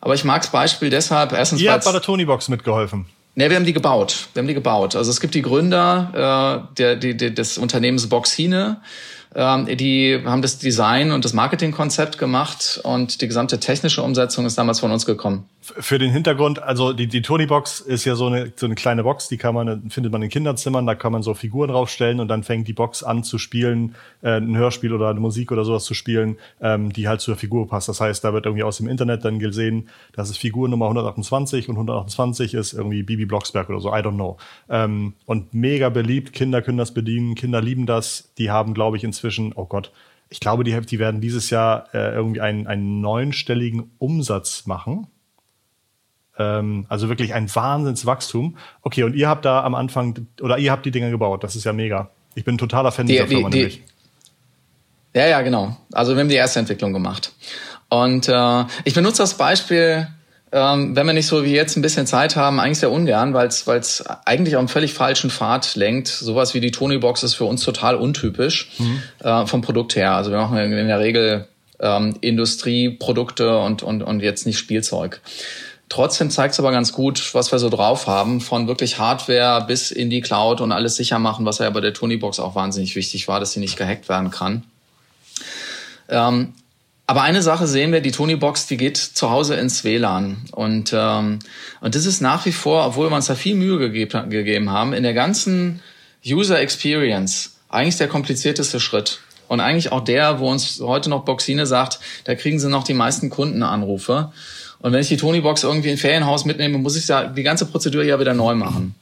aber 0.00 0.14
ich 0.14 0.24
mag 0.24 0.42
das 0.42 0.50
Beispiel 0.50 0.90
deshalb. 0.90 1.32
Erstens, 1.32 1.60
Ihr 1.60 1.72
habt 1.72 1.84
bei 1.84 1.92
der 1.92 2.02
Tony-Box 2.02 2.48
mitgeholfen. 2.48 3.06
Ne, 3.36 3.50
wir 3.50 3.56
haben 3.56 3.64
die 3.64 3.72
gebaut. 3.72 4.28
Wir 4.32 4.40
haben 4.40 4.48
die 4.48 4.54
gebaut. 4.54 4.94
Also 4.94 5.10
es 5.10 5.20
gibt 5.20 5.34
die 5.34 5.42
Gründer 5.42 6.68
äh, 6.70 6.74
der, 6.76 6.96
die, 6.96 7.16
die, 7.16 7.34
des 7.34 7.58
Unternehmens 7.58 8.08
Boxine. 8.08 8.80
Ähm, 9.34 9.66
die 9.76 10.20
haben 10.24 10.42
das 10.42 10.58
Design 10.58 11.10
und 11.10 11.24
das 11.24 11.32
Marketingkonzept 11.32 12.18
gemacht 12.18 12.80
und 12.84 13.20
die 13.20 13.26
gesamte 13.26 13.58
technische 13.58 14.02
Umsetzung 14.02 14.46
ist 14.46 14.56
damals 14.56 14.78
von 14.78 14.92
uns 14.92 15.04
gekommen. 15.04 15.48
Für 15.64 15.98
den 15.98 16.10
Hintergrund, 16.10 16.62
also 16.62 16.92
die, 16.92 17.06
die 17.06 17.22
Tony 17.22 17.46
Box 17.46 17.80
ist 17.80 18.04
ja 18.04 18.16
so 18.16 18.26
eine, 18.26 18.52
so 18.54 18.66
eine 18.66 18.74
kleine 18.74 19.02
Box, 19.02 19.28
die 19.28 19.38
kann 19.38 19.54
man, 19.54 19.88
findet 19.88 20.12
man 20.12 20.20
in 20.20 20.28
Kinderzimmern, 20.28 20.84
da 20.86 20.94
kann 20.94 21.10
man 21.10 21.22
so 21.22 21.32
Figuren 21.32 21.70
draufstellen 21.70 22.20
und 22.20 22.28
dann 22.28 22.42
fängt 22.42 22.68
die 22.68 22.74
Box 22.74 23.02
an 23.02 23.24
zu 23.24 23.38
spielen, 23.38 23.94
äh, 24.20 24.36
ein 24.36 24.58
Hörspiel 24.58 24.92
oder 24.92 25.08
eine 25.08 25.20
Musik 25.20 25.52
oder 25.52 25.64
sowas 25.64 25.84
zu 25.84 25.94
spielen, 25.94 26.36
ähm, 26.60 26.92
die 26.92 27.08
halt 27.08 27.22
zur 27.22 27.36
Figur 27.36 27.66
passt. 27.66 27.88
Das 27.88 28.00
heißt, 28.02 28.22
da 28.22 28.34
wird 28.34 28.44
irgendwie 28.44 28.62
aus 28.62 28.76
dem 28.76 28.88
Internet 28.88 29.24
dann 29.24 29.38
gesehen, 29.38 29.88
das 30.12 30.28
ist 30.28 30.36
Figur 30.36 30.68
Nummer 30.68 30.84
128 30.86 31.70
und 31.70 31.76
128 31.76 32.52
ist 32.52 32.74
irgendwie 32.74 33.02
Bibi 33.02 33.24
Blocksberg 33.24 33.70
oder 33.70 33.80
so, 33.80 33.88
I 33.88 34.00
don't 34.00 34.16
know. 34.16 34.36
Ähm, 34.68 35.14
und 35.24 35.54
mega 35.54 35.88
beliebt, 35.88 36.34
Kinder 36.34 36.60
können 36.60 36.78
das 36.78 36.92
bedienen, 36.92 37.36
Kinder 37.36 37.62
lieben 37.62 37.86
das, 37.86 38.34
die 38.36 38.50
haben, 38.50 38.74
glaube 38.74 38.98
ich, 38.98 39.04
inzwischen, 39.04 39.54
oh 39.54 39.64
Gott, 39.64 39.92
ich 40.28 40.40
glaube, 40.40 40.64
die, 40.64 40.78
die 40.78 40.98
werden 40.98 41.22
dieses 41.22 41.48
Jahr 41.48 41.86
äh, 41.94 42.12
irgendwie 42.12 42.42
einen, 42.42 42.66
einen 42.66 43.00
neunstelligen 43.00 43.92
Umsatz 43.98 44.66
machen 44.66 45.06
ähm, 46.38 46.86
also 46.88 47.08
wirklich 47.08 47.34
ein 47.34 47.52
Wahnsinnswachstum. 47.54 48.56
Okay, 48.82 49.02
und 49.02 49.14
ihr 49.14 49.28
habt 49.28 49.44
da 49.44 49.62
am 49.62 49.74
Anfang, 49.74 50.26
oder 50.40 50.58
ihr 50.58 50.72
habt 50.72 50.86
die 50.86 50.90
Dinger 50.90 51.10
gebaut. 51.10 51.44
Das 51.44 51.56
ist 51.56 51.64
ja 51.64 51.72
mega. 51.72 52.10
Ich 52.34 52.44
bin 52.44 52.58
totaler 52.58 52.92
Fan 52.92 53.06
die, 53.06 53.14
dieser 53.14 53.26
Firma 53.26 53.50
die, 53.50 53.58
nämlich. 53.58 53.82
Ja, 55.14 55.26
ja, 55.26 55.42
genau. 55.42 55.76
Also 55.92 56.14
wir 56.14 56.20
haben 56.20 56.28
die 56.28 56.34
erste 56.34 56.58
Entwicklung 56.58 56.92
gemacht. 56.92 57.32
Und 57.88 58.28
äh, 58.28 58.64
ich 58.84 58.94
benutze 58.94 59.22
das 59.22 59.34
Beispiel, 59.34 60.08
ähm, 60.50 60.96
wenn 60.96 61.06
wir 61.06 61.12
nicht 61.12 61.28
so 61.28 61.44
wie 61.44 61.52
jetzt 61.52 61.76
ein 61.76 61.82
bisschen 61.82 62.06
Zeit 62.06 62.34
haben, 62.34 62.58
eigentlich 62.58 62.78
sehr 62.78 62.90
ungern, 62.90 63.34
weil 63.34 63.46
es 63.46 64.04
eigentlich 64.24 64.56
auf 64.56 64.60
einen 64.60 64.68
völlig 64.68 64.94
falschen 64.94 65.30
Pfad 65.30 65.76
lenkt. 65.76 66.08
Sowas 66.08 66.54
wie 66.54 66.60
die 66.60 66.72
Tony-Box 66.72 67.22
ist 67.22 67.34
für 67.34 67.44
uns 67.44 67.64
total 67.64 67.94
untypisch 67.94 68.70
mhm. 68.78 69.02
äh, 69.22 69.46
vom 69.46 69.62
Produkt 69.62 69.94
her. 69.94 70.14
Also 70.14 70.32
wir 70.32 70.38
machen 70.38 70.56
in 70.56 70.88
der 70.88 70.98
Regel 70.98 71.46
ähm, 71.80 72.16
Industrieprodukte 72.20 73.58
und, 73.58 73.82
und, 73.82 74.02
und 74.02 74.20
jetzt 74.20 74.46
nicht 74.46 74.58
Spielzeug. 74.58 75.20
Trotzdem 75.94 76.28
zeigt 76.28 76.54
es 76.54 76.58
aber 76.58 76.72
ganz 76.72 76.92
gut, 76.92 77.34
was 77.34 77.52
wir 77.52 77.60
so 77.60 77.70
drauf 77.70 78.08
haben, 78.08 78.40
von 78.40 78.66
wirklich 78.66 78.98
Hardware 78.98 79.64
bis 79.64 79.92
in 79.92 80.10
die 80.10 80.22
Cloud 80.22 80.60
und 80.60 80.72
alles 80.72 80.96
sicher 80.96 81.20
machen, 81.20 81.46
was 81.46 81.58
ja 81.58 81.70
bei 81.70 81.80
der 81.80 81.94
Tonybox 81.94 82.40
auch 82.40 82.56
wahnsinnig 82.56 82.96
wichtig 82.96 83.28
war, 83.28 83.38
dass 83.38 83.52
sie 83.52 83.60
nicht 83.60 83.76
gehackt 83.76 84.08
werden 84.08 84.32
kann. 84.32 84.64
Ähm, 86.08 86.54
aber 87.06 87.22
eine 87.22 87.42
Sache 87.42 87.68
sehen 87.68 87.92
wir, 87.92 88.00
die 88.00 88.10
Tonybox, 88.10 88.66
die 88.66 88.76
geht 88.76 88.96
zu 88.96 89.30
Hause 89.30 89.54
ins 89.54 89.84
WLAN. 89.84 90.38
Und, 90.50 90.92
ähm, 90.92 91.38
und 91.80 91.94
das 91.94 92.06
ist 92.06 92.20
nach 92.20 92.44
wie 92.44 92.50
vor, 92.50 92.84
obwohl 92.84 93.08
wir 93.08 93.14
uns 93.14 93.26
da 93.26 93.36
viel 93.36 93.54
Mühe 93.54 93.78
gegeben, 93.78 94.30
gegeben 94.30 94.70
haben, 94.70 94.94
in 94.94 95.04
der 95.04 95.14
ganzen 95.14 95.80
User 96.26 96.58
Experience 96.58 97.58
eigentlich 97.68 97.98
der 97.98 98.08
komplizierteste 98.08 98.80
Schritt. 98.80 99.20
Und 99.46 99.60
eigentlich 99.60 99.92
auch 99.92 100.02
der, 100.02 100.40
wo 100.40 100.50
uns 100.50 100.80
heute 100.80 101.08
noch 101.08 101.24
Boxine 101.24 101.66
sagt, 101.66 102.00
da 102.24 102.34
kriegen 102.34 102.58
sie 102.58 102.68
noch 102.68 102.82
die 102.82 102.94
meisten 102.94 103.30
Kundenanrufe. 103.30 104.32
Und 104.84 104.92
wenn 104.92 105.00
ich 105.00 105.08
die 105.08 105.16
Tonybox 105.16 105.62
irgendwie 105.62 105.88
in 105.88 105.94
ein 105.94 105.98
Ferienhaus 105.98 106.44
mitnehme, 106.44 106.76
muss 106.76 106.94
ich 106.94 107.08
ja 107.08 107.24
die 107.24 107.42
ganze 107.42 107.64
Prozedur 107.64 108.04
ja 108.04 108.20
wieder 108.20 108.34
neu 108.34 108.54
machen. 108.54 108.94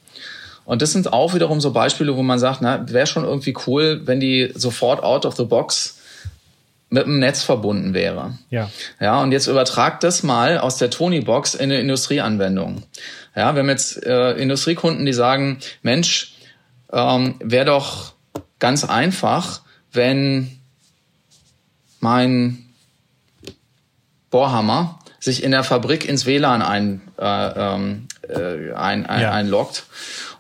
Und 0.65 0.81
das 0.81 0.93
sind 0.93 1.13
auch 1.13 1.35
wiederum 1.35 1.61
so 1.61 1.73
Beispiele, 1.73 2.17
wo 2.17 2.23
man 2.23 2.39
sagt, 2.39 2.63
na, 2.63 2.89
wäre 2.89 3.09
schon 3.09 3.25
irgendwie 3.25 3.53
cool, 3.67 4.03
wenn 4.05 4.21
die 4.21 4.53
sofort 4.55 5.03
out 5.03 5.27
of 5.27 5.35
the 5.35 5.45
box 5.45 5.99
mit 6.89 7.07
dem 7.07 7.19
Netz 7.19 7.43
verbunden 7.43 7.95
wäre. 7.95 8.39
Ja. 8.49 8.71
Ja, 9.01 9.21
und 9.23 9.33
jetzt 9.33 9.49
übertragt 9.49 10.05
das 10.05 10.23
mal 10.23 10.59
aus 10.59 10.77
der 10.77 10.89
Tonybox 10.89 11.57
in 11.57 11.63
eine 11.63 11.81
Industrieanwendung. 11.81 12.85
Ja, 13.35 13.53
wir 13.57 13.63
haben 13.63 13.69
jetzt 13.69 14.07
äh, 14.07 14.35
Industriekunden, 14.35 15.05
die 15.05 15.13
sagen, 15.13 15.59
Mensch, 15.83 16.37
ähm, 16.93 17.35
wäre 17.41 17.65
doch 17.65 18.13
ganz 18.61 18.85
einfach, 18.85 19.63
wenn 19.91 20.61
mein 21.99 22.67
Bohrhammer 24.31 25.01
sich 25.23 25.45
in 25.45 25.53
der 25.53 25.63
Fabrik 25.63 26.05
ins 26.09 26.27
WLAN 26.27 26.63
ein, 26.63 27.01
äh, 27.17 27.25
ähm, 27.25 28.09
äh, 28.29 28.73
ein, 28.75 29.07
ein, 29.07 29.21
ja. 29.23 29.31
einloggt. 29.31 29.85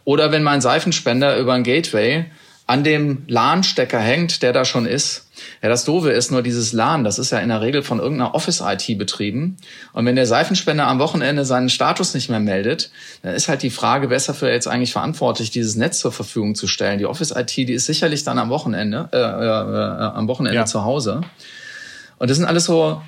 Oder 0.03 0.33
wenn 0.33 0.43
mein 0.43 0.61
Seifenspender 0.61 1.37
über 1.37 1.53
ein 1.53 1.63
Gateway 1.63 2.25
an 2.67 2.83
dem 2.83 3.23
LAN-Stecker 3.29 4.01
hängt, 4.01 4.43
der 4.43 4.53
da 4.53 4.65
schon 4.65 4.85
ist, 4.85 5.29
Ja, 5.63 5.69
das 5.69 5.85
Doofe 5.85 6.11
ist 6.11 6.33
nur 6.33 6.43
dieses 6.43 6.73
LAN, 6.73 7.05
das 7.05 7.21
ist 7.21 7.31
ja 7.31 7.39
in 7.39 7.49
der 7.49 7.61
Regel 7.61 7.83
von 7.83 8.01
irgendeiner 8.01 8.35
Office-IT 8.35 8.99
betrieben. 8.99 9.57
Und 9.93 10.05
wenn 10.05 10.17
der 10.17 10.27
Seifenspender 10.27 10.89
am 10.89 10.99
Wochenende 10.99 11.45
seinen 11.45 11.69
Status 11.69 12.13
nicht 12.15 12.29
mehr 12.29 12.41
meldet, 12.41 12.91
dann 13.23 13.35
ist 13.35 13.47
halt 13.47 13.63
die 13.63 13.71
Frage, 13.71 14.11
wer 14.11 14.17
ist 14.17 14.29
dafür 14.29 14.51
jetzt 14.51 14.67
eigentlich 14.67 14.93
verantwortlich, 14.93 15.53
dieses 15.53 15.77
Netz 15.77 16.01
zur 16.01 16.11
Verfügung 16.11 16.57
zu 16.57 16.67
stellen. 16.67 16.99
Die 16.99 17.07
Office-IT, 17.07 17.57
die 17.57 17.73
ist 17.73 17.87
sicherlich 17.87 18.25
dann 18.25 18.39
am 18.41 18.51
Wochenende, 18.51 19.09
äh, 19.13 19.17
äh, 19.17 19.21
äh, 19.21 20.17
am 20.17 20.27
Wochenende 20.27 20.57
ja. 20.57 20.67
zu 20.67 20.85
Hause. 20.85 21.21
Und 22.19 22.31
das 22.31 22.37
sind 22.37 22.47
alles 22.47 22.65
so, 22.65 23.01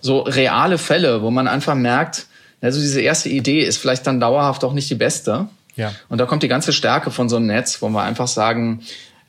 so 0.00 0.20
reale 0.20 0.78
Fälle, 0.78 1.22
wo 1.22 1.30
man 1.30 1.48
einfach 1.48 1.74
merkt, 1.74 2.26
also 2.60 2.80
diese 2.80 3.00
erste 3.00 3.28
Idee 3.28 3.60
ist 3.60 3.78
vielleicht 3.78 4.06
dann 4.06 4.20
dauerhaft 4.20 4.64
auch 4.64 4.72
nicht 4.72 4.90
die 4.90 4.96
beste. 4.96 5.48
Ja. 5.76 5.92
Und 6.08 6.18
da 6.18 6.26
kommt 6.26 6.42
die 6.42 6.48
ganze 6.48 6.72
Stärke 6.72 7.10
von 7.10 7.28
so 7.28 7.36
einem 7.36 7.46
Netz, 7.46 7.80
wo 7.82 7.88
wir 7.88 8.02
einfach 8.02 8.26
sagen, 8.26 8.82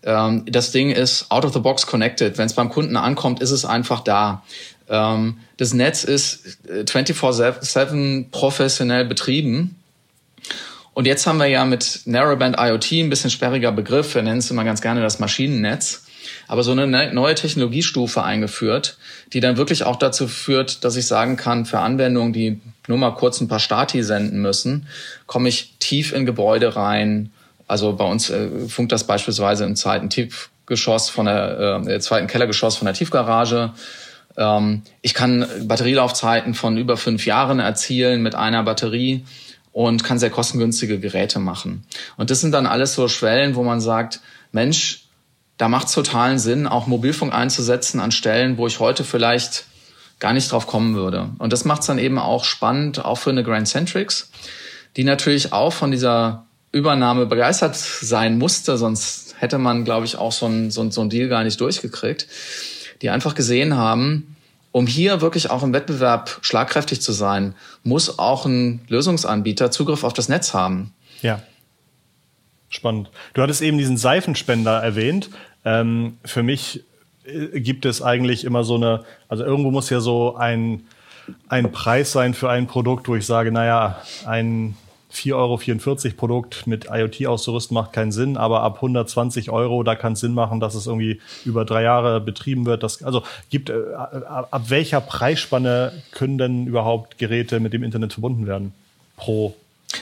ähm, 0.03 0.45
das 0.47 0.71
Ding 0.71 0.89
ist 0.89 1.29
out 1.29 1.45
of 1.45 1.53
the 1.53 1.59
box 1.59 1.85
connected. 1.85 2.37
Wenn 2.37 2.47
es 2.47 2.53
beim 2.53 2.69
Kunden 2.69 2.97
ankommt, 2.97 3.41
ist 3.41 3.51
es 3.51 3.65
einfach 3.65 4.01
da. 4.01 4.43
Ähm, 4.89 5.37
das 5.57 5.73
Netz 5.73 6.03
ist 6.03 6.57
24/7 6.85 8.31
professionell 8.31 9.05
betrieben. 9.05 9.75
Und 10.93 11.05
jetzt 11.05 11.27
haben 11.27 11.37
wir 11.37 11.45
ja 11.45 11.63
mit 11.65 12.01
Narrowband 12.05 12.57
IoT 12.59 12.91
ein 12.93 13.09
bisschen 13.09 13.29
sperriger 13.29 13.71
Begriff. 13.71 14.15
Wir 14.15 14.23
nennen 14.23 14.39
es 14.39 14.49
immer 14.49 14.63
ganz 14.63 14.81
gerne 14.81 15.01
das 15.01 15.19
Maschinennetz. 15.19 16.05
Aber 16.47 16.63
so 16.63 16.71
eine 16.71 16.87
ne-, 16.87 17.13
neue 17.13 17.35
Technologiestufe 17.35 18.23
eingeführt, 18.23 18.97
die 19.33 19.39
dann 19.39 19.57
wirklich 19.57 19.83
auch 19.83 19.95
dazu 19.95 20.27
führt, 20.27 20.83
dass 20.83 20.95
ich 20.95 21.05
sagen 21.07 21.37
kann, 21.37 21.65
für 21.65 21.79
Anwendungen, 21.79 22.33
die 22.33 22.61
nur 22.87 22.97
mal 22.97 23.11
kurz 23.11 23.41
ein 23.41 23.47
paar 23.47 23.59
Stati 23.59 24.03
senden 24.03 24.41
müssen, 24.41 24.87
komme 25.27 25.49
ich 25.49 25.75
tief 25.79 26.13
in 26.13 26.25
Gebäude 26.25 26.75
rein, 26.75 27.31
also 27.69 27.93
bei 27.93 28.05
uns 28.05 28.31
äh, 28.31 28.67
funkt 28.67 28.91
das 28.91 29.03
beispielsweise 29.03 29.63
im 29.63 29.75
zweiten 29.75 30.09
Tiefgeschoss 30.09 31.09
von 31.09 31.27
der 31.27 31.83
äh, 31.85 31.99
zweiten 31.99 32.25
Kellergeschoss 32.25 32.77
von 32.77 32.87
der 32.87 32.95
Tiefgarage. 32.95 33.73
Ähm, 34.37 34.81
ich 35.03 35.13
kann 35.13 35.45
Batterielaufzeiten 35.65 36.55
von 36.55 36.77
über 36.77 36.97
fünf 36.97 37.27
Jahren 37.27 37.59
erzielen 37.59 38.23
mit 38.23 38.33
einer 38.33 38.63
Batterie 38.63 39.23
und 39.71 40.03
kann 40.03 40.17
sehr 40.17 40.31
kostengünstige 40.31 40.99
Geräte 40.99 41.37
machen. 41.37 41.85
Und 42.17 42.31
das 42.31 42.41
sind 42.41 42.53
dann 42.53 42.65
alles 42.65 42.95
so 42.95 43.07
Schwellen, 43.07 43.53
wo 43.53 43.61
man 43.61 43.81
sagt, 43.81 44.19
Mensch, 44.51 45.03
da 45.59 45.67
macht 45.67 45.87
es 45.87 45.93
totalen 45.93 46.39
Sinn, 46.39 46.65
auch 46.67 46.87
Mobilfunk 46.87 47.33
einzusetzen 47.33 47.99
an 47.99 48.11
Stellen, 48.11 48.57
wo 48.57 48.65
ich 48.65 48.79
heute 48.79 49.03
vielleicht 49.03 49.65
gar 50.17 50.31
nicht 50.31 50.51
drauf 50.51 50.67
kommen 50.67 50.95
würde. 50.95 51.29
Und 51.37 51.51
das 51.51 51.65
macht 51.65 51.81
es 51.81 51.87
dann 51.87 51.99
eben 51.99 52.17
auch 52.17 52.45
spannend, 52.45 53.03
auch 53.03 53.17
für 53.17 53.29
eine 53.29 53.43
Grand 53.43 53.67
Centrics, 53.67 54.31
die 54.95 55.03
natürlich 55.03 55.51
auch 55.51 55.73
von 55.73 55.91
dieser 55.91 56.45
Übernahme 56.71 57.25
begeistert 57.25 57.75
sein 57.75 58.37
musste, 58.37 58.77
sonst 58.77 59.35
hätte 59.37 59.57
man, 59.57 59.83
glaube 59.83 60.05
ich, 60.05 60.15
auch 60.15 60.31
so 60.31 60.45
ein, 60.45 60.71
so, 60.71 60.89
so 60.91 61.01
ein 61.01 61.09
Deal 61.09 61.27
gar 61.27 61.43
nicht 61.43 61.59
durchgekriegt, 61.59 62.27
die 63.01 63.09
einfach 63.09 63.35
gesehen 63.35 63.75
haben, 63.75 64.37
um 64.71 64.87
hier 64.87 65.19
wirklich 65.19 65.49
auch 65.49 65.63
im 65.63 65.73
Wettbewerb 65.73 66.37
schlagkräftig 66.41 67.01
zu 67.01 67.11
sein, 67.11 67.53
muss 67.83 68.17
auch 68.17 68.45
ein 68.45 68.79
Lösungsanbieter 68.87 69.71
Zugriff 69.71 70.05
auf 70.05 70.13
das 70.13 70.29
Netz 70.29 70.53
haben. 70.53 70.93
Ja. 71.21 71.41
Spannend. 72.69 73.09
Du 73.33 73.41
hattest 73.41 73.63
eben 73.63 73.79
diesen 73.79 73.97
Seifenspender 73.97 74.83
erwähnt. 74.83 75.31
Ähm, 75.65 76.17
für 76.25 76.43
mich 76.43 76.83
äh, 77.25 77.59
gibt 77.59 77.85
es 77.85 78.01
eigentlich 78.01 78.45
immer 78.45 78.63
so 78.63 78.75
eine, 78.75 79.03
also 79.27 79.43
irgendwo 79.43 79.71
muss 79.71 79.89
ja 79.89 79.99
so 79.99 80.35
ein, 80.35 80.83
ein 81.47 81.71
Preis 81.71 82.11
sein 82.11 82.33
für 82.33 82.49
ein 82.49 82.67
Produkt, 82.67 83.07
wo 83.07 83.15
ich 83.15 83.25
sage, 83.25 83.51
naja, 83.51 84.01
ein 84.25 84.75
4,44 85.11 85.33
Euro 85.33 86.15
Produkt 86.15 86.67
mit 86.67 86.87
IoT 86.91 87.25
auszurüsten 87.25 87.73
macht 87.73 87.93
keinen 87.93 88.11
Sinn, 88.11 88.37
aber 88.37 88.61
ab 88.61 88.75
120 88.75 89.49
Euro, 89.49 89.81
da 89.83 89.95
kann 89.95 90.13
es 90.13 90.19
Sinn 90.19 90.33
machen, 90.33 90.59
dass 90.59 90.75
es 90.75 90.85
irgendwie 90.85 91.19
über 91.45 91.65
drei 91.65 91.81
Jahre 91.81 92.21
betrieben 92.21 92.65
wird. 92.65 92.83
Das, 92.83 93.01
also 93.03 93.23
gibt, 93.49 93.71
äh, 93.71 93.73
ab 93.95 94.69
welcher 94.69 95.01
Preisspanne 95.01 95.93
können 96.11 96.37
denn 96.37 96.67
überhaupt 96.67 97.17
Geräte 97.17 97.59
mit 97.59 97.73
dem 97.73 97.83
Internet 97.83 98.13
verbunden 98.13 98.45
werden? 98.45 98.73
Pro 99.17 99.55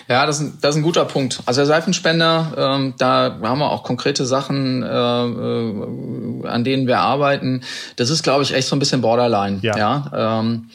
ja, 0.08 0.26
das 0.26 0.38
ist, 0.38 0.42
ein, 0.42 0.58
das 0.62 0.76
ist 0.76 0.82
ein 0.82 0.84
guter 0.84 1.06
Punkt. 1.06 1.42
Also 1.46 1.62
der 1.62 1.66
Seifenspender, 1.66 2.54
ähm, 2.58 2.94
da 2.98 3.38
haben 3.42 3.60
wir 3.60 3.72
auch 3.72 3.84
konkrete 3.84 4.26
Sachen, 4.26 4.84
äh, 4.84 4.88
äh, 4.88 6.48
an 6.48 6.64
denen 6.64 6.88
wir 6.88 7.00
arbeiten. 7.00 7.64
Das 7.96 8.10
ist, 8.10 8.24
glaube 8.24 8.44
ich, 8.44 8.54
echt 8.54 8.68
so 8.68 8.76
ein 8.76 8.80
bisschen 8.80 9.02
Borderline. 9.02 9.60
Ja. 9.62 9.78
ja? 9.78 10.40
Ähm, 10.40 10.70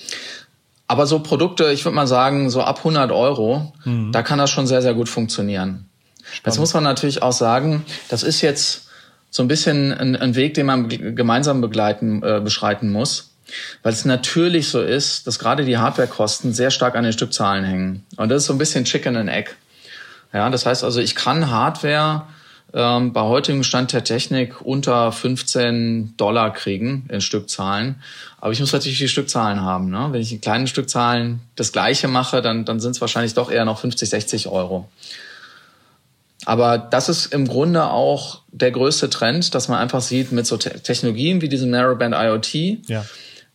aber 0.86 1.06
so 1.06 1.20
Produkte, 1.20 1.72
ich 1.72 1.84
würde 1.84 1.96
mal 1.96 2.06
sagen, 2.06 2.50
so 2.50 2.62
ab 2.62 2.78
100 2.78 3.10
Euro, 3.12 3.72
mhm. 3.84 4.12
da 4.12 4.22
kann 4.22 4.38
das 4.38 4.50
schon 4.50 4.66
sehr, 4.66 4.82
sehr 4.82 4.94
gut 4.94 5.08
funktionieren. 5.08 5.86
Spannend. 6.18 6.46
Jetzt 6.46 6.58
muss 6.58 6.74
man 6.74 6.84
natürlich 6.84 7.22
auch 7.22 7.32
sagen, 7.32 7.84
das 8.08 8.22
ist 8.22 8.42
jetzt 8.42 8.88
so 9.30 9.42
ein 9.42 9.48
bisschen 9.48 9.92
ein, 9.92 10.14
ein 10.14 10.34
Weg, 10.34 10.54
den 10.54 10.66
man 10.66 10.88
gemeinsam 10.88 11.60
begleiten, 11.62 12.22
äh, 12.22 12.40
beschreiten 12.44 12.90
muss. 12.90 13.31
Weil 13.82 13.92
es 13.92 14.04
natürlich 14.04 14.68
so 14.68 14.80
ist, 14.80 15.26
dass 15.26 15.38
gerade 15.38 15.64
die 15.64 15.78
Hardwarekosten 15.78 16.52
sehr 16.52 16.70
stark 16.70 16.96
an 16.96 17.04
den 17.04 17.12
Stückzahlen 17.12 17.64
hängen. 17.64 18.06
Und 18.16 18.28
das 18.28 18.42
ist 18.42 18.46
so 18.46 18.54
ein 18.54 18.58
bisschen 18.58 18.84
Chicken 18.84 19.16
and 19.16 19.30
Egg. 19.30 19.50
Ja, 20.32 20.48
das 20.48 20.64
heißt 20.64 20.84
also, 20.84 21.00
ich 21.00 21.14
kann 21.14 21.50
Hardware 21.50 22.26
ähm, 22.74 23.12
bei 23.12 23.20
heutigem 23.20 23.64
Stand 23.64 23.92
der 23.92 24.04
Technik 24.04 24.62
unter 24.62 25.12
15 25.12 26.14
Dollar 26.16 26.52
kriegen 26.52 27.06
in 27.10 27.20
Stückzahlen. 27.20 27.96
Aber 28.40 28.52
ich 28.52 28.60
muss 28.60 28.72
natürlich 28.72 28.98
die 28.98 29.08
Stückzahlen 29.08 29.60
haben. 29.60 29.90
Ne? 29.90 30.08
Wenn 30.10 30.20
ich 30.20 30.32
in 30.32 30.40
kleinen 30.40 30.66
Stückzahlen 30.66 31.40
das 31.56 31.72
Gleiche 31.72 32.08
mache, 32.08 32.40
dann, 32.40 32.64
dann 32.64 32.80
sind 32.80 32.92
es 32.92 33.00
wahrscheinlich 33.00 33.34
doch 33.34 33.50
eher 33.50 33.64
noch 33.64 33.78
50, 33.78 34.08
60 34.08 34.48
Euro. 34.48 34.88
Aber 36.44 36.78
das 36.78 37.08
ist 37.08 37.26
im 37.26 37.46
Grunde 37.46 37.84
auch 37.84 38.40
der 38.50 38.72
größte 38.72 39.10
Trend, 39.10 39.54
dass 39.54 39.68
man 39.68 39.78
einfach 39.78 40.00
sieht, 40.00 40.32
mit 40.32 40.46
so 40.46 40.56
Technologien 40.56 41.40
wie 41.40 41.48
diesem 41.48 41.70
Narrowband 41.70 42.14
IoT 42.16 42.88
ja. 42.88 43.04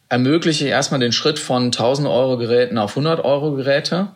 Ermögliche 0.10 0.66
ich 0.66 0.72
erstmal 0.72 1.00
den 1.00 1.12
Schritt 1.12 1.40
von 1.40 1.66
1000 1.66 2.08
Euro 2.08 2.38
Geräten 2.38 2.78
auf 2.78 2.92
100 2.92 3.24
Euro 3.24 3.54
Geräte. 3.54 4.10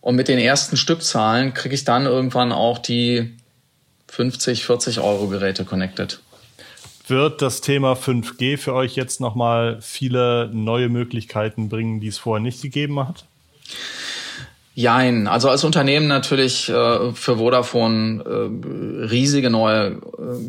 Und 0.00 0.16
mit 0.16 0.28
den 0.28 0.38
ersten 0.38 0.76
Stückzahlen 0.76 1.54
kriege 1.54 1.74
ich 1.74 1.84
dann 1.84 2.06
irgendwann 2.06 2.52
auch 2.52 2.78
die 2.78 3.36
50, 4.08 4.64
40 4.64 5.00
Euro 5.00 5.28
Geräte 5.28 5.64
connected. 5.64 6.20
Wird 7.08 7.42
das 7.42 7.60
Thema 7.62 7.94
5G 7.94 8.58
für 8.58 8.74
euch 8.74 8.94
jetzt 8.94 9.20
nochmal 9.20 9.78
viele 9.80 10.50
neue 10.52 10.88
Möglichkeiten 10.88 11.68
bringen, 11.68 12.00
die 12.00 12.08
es 12.08 12.18
vorher 12.18 12.42
nicht 12.42 12.62
gegeben 12.62 13.00
hat? 13.00 13.24
Jein. 14.78 15.26
Also 15.26 15.48
als 15.48 15.64
Unternehmen 15.64 16.06
natürlich 16.06 16.68
äh, 16.68 17.12
für 17.12 17.38
Vodafone 17.38 18.22
äh, 18.22 19.06
riesige 19.06 19.50
neue 19.50 19.86
äh, 19.86 19.96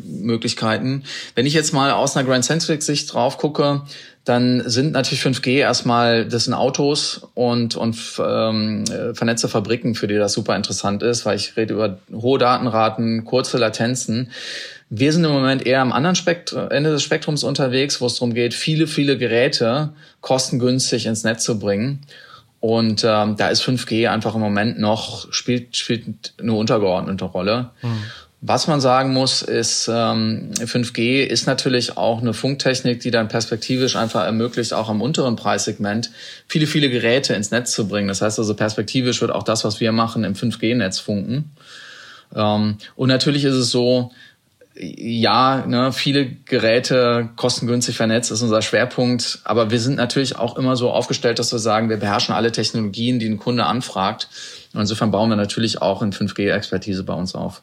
Möglichkeiten. 0.08 1.02
Wenn 1.34 1.48
ich 1.48 1.56
jetzt 1.56 1.74
mal 1.74 1.92
aus 1.94 2.15
einer 2.15 2.30
Grand 2.30 2.46
Centric 2.46 2.84
Sicht 2.84 3.12
drauf 3.12 3.39
gucke, 3.39 3.82
dann 4.26 4.70
sind 4.70 4.92
natürlich 4.92 5.24
5G 5.24 5.58
erstmal, 5.58 6.28
das 6.28 6.44
sind 6.44 6.54
Autos 6.54 7.28
und, 7.34 7.76
und 7.76 7.98
ähm, 8.24 8.86
vernetzte 9.15 9.48
Fabriken, 9.48 9.96
für 9.96 10.06
die 10.06 10.18
das 10.18 10.34
super 10.34 10.56
interessant 10.56 11.02
ist, 11.02 11.26
weil 11.26 11.36
ich 11.36 11.58
rede 11.58 11.74
über 11.74 11.98
hohe 12.13 12.38
Datenraten, 12.38 13.26
kurze 13.26 13.58
Latenzen. 13.58 14.30
Wir 14.92 15.12
sind 15.12 15.24
im 15.24 15.32
Moment 15.32 15.65
eher 15.65 15.82
am 15.82 15.92
anderen 15.92 16.15
Spekt 16.15 16.54
Ende 16.54 16.92
des 16.92 17.02
Spektrums 17.02 17.44
unterwegs, 17.44 18.00
wo 18.00 18.06
es 18.06 18.13
darum 18.13 18.36
geht, 18.36 18.54
viele, 18.54 18.86
viele 18.86 19.18
Geräte 19.18 19.89
kostengünstig 20.22 21.08
ins 21.08 21.24
Netz 21.24 21.44
zu 21.44 21.58
bringen. 21.58 22.04
Und 22.60 23.04
ähm, 23.06 23.38
da 23.38 23.50
ist 23.50 23.63
5G 23.63 24.10
einfach 24.10 24.36
im 24.36 24.41
Moment 24.41 24.80
noch, 24.80 25.32
spielt, 25.32 25.78
spielt 25.78 26.34
eine 26.39 26.54
untergeordnete 26.54 27.26
Rolle. 27.26 27.69
Mhm. 27.82 28.04
Was 28.41 28.67
man 28.67 28.80
sagen 28.80 29.12
muss, 29.12 29.41
ist, 29.41 29.89
ähm, 29.91 30.52
5G 30.54 31.24
ist 31.24 31.45
natürlich 31.45 31.98
auch 31.98 32.22
eine 32.22 32.34
Funktechnik, 32.34 33.02
die 33.02 33.12
dann 33.12 33.28
perspektivisch 33.28 33.98
einfach 33.98 34.24
ermöglicht, 34.24 34.74
auch 34.74 34.88
am 34.88 35.02
unteren 35.02 35.36
Preissegment 35.36 36.10
viele, 36.48 36.65
viele 36.65 36.89
Geräte 36.89 37.34
ins 37.34 37.52
Netz 37.52 37.74
zu 37.74 37.89
bringen. 37.89 38.08
Das 38.08 38.22
heißt 38.22 38.39
also, 38.39 38.54
perspektivisch 38.54 39.19
wird 39.19 39.32
auch 39.32 39.43
das, 39.43 39.65
was 39.65 39.82
wir 39.82 39.91
machen, 39.91 40.24
im 40.24 40.36
5G-Netz 40.36 41.00
funken. 41.00 41.52
Ähm, 42.34 42.78
und 42.95 43.10
natürlich 43.10 43.43
ist 43.43 43.56
es 43.56 43.72
so, 43.72 44.12
ja, 44.82 45.65
ne, 45.65 45.92
viele 45.92 46.26
Geräte 46.26 47.30
kostengünstig 47.36 47.98
vernetzt 47.98 48.32
ist 48.32 48.42
unser 48.42 48.62
Schwerpunkt, 48.62 49.42
aber 49.44 49.72
wir 49.72 49.80
sind 49.80 49.96
natürlich 49.96 50.38
auch 50.38 50.58
immer 50.58 50.78
so 50.78 50.89
aufgestellt, 50.92 51.38
dass 51.38 51.52
wir 51.52 51.60
sagen, 51.60 51.89
wir 51.89 51.98
beherrschen 51.98 52.34
alle 52.34 52.52
Technologien, 52.52 53.20
die 53.20 53.28
ein 53.28 53.39
Kunde 53.39 53.65
anfragt. 53.65 54.30
Und 54.74 54.80
insofern 54.80 55.12
bauen 55.12 55.30
wir 55.30 55.36
natürlich 55.36 55.82
auch 55.82 56.02
in 56.02 56.13
5G-Expertise 56.13 57.04
bei 57.04 57.13
uns 57.13 57.36
auf. 57.36 57.62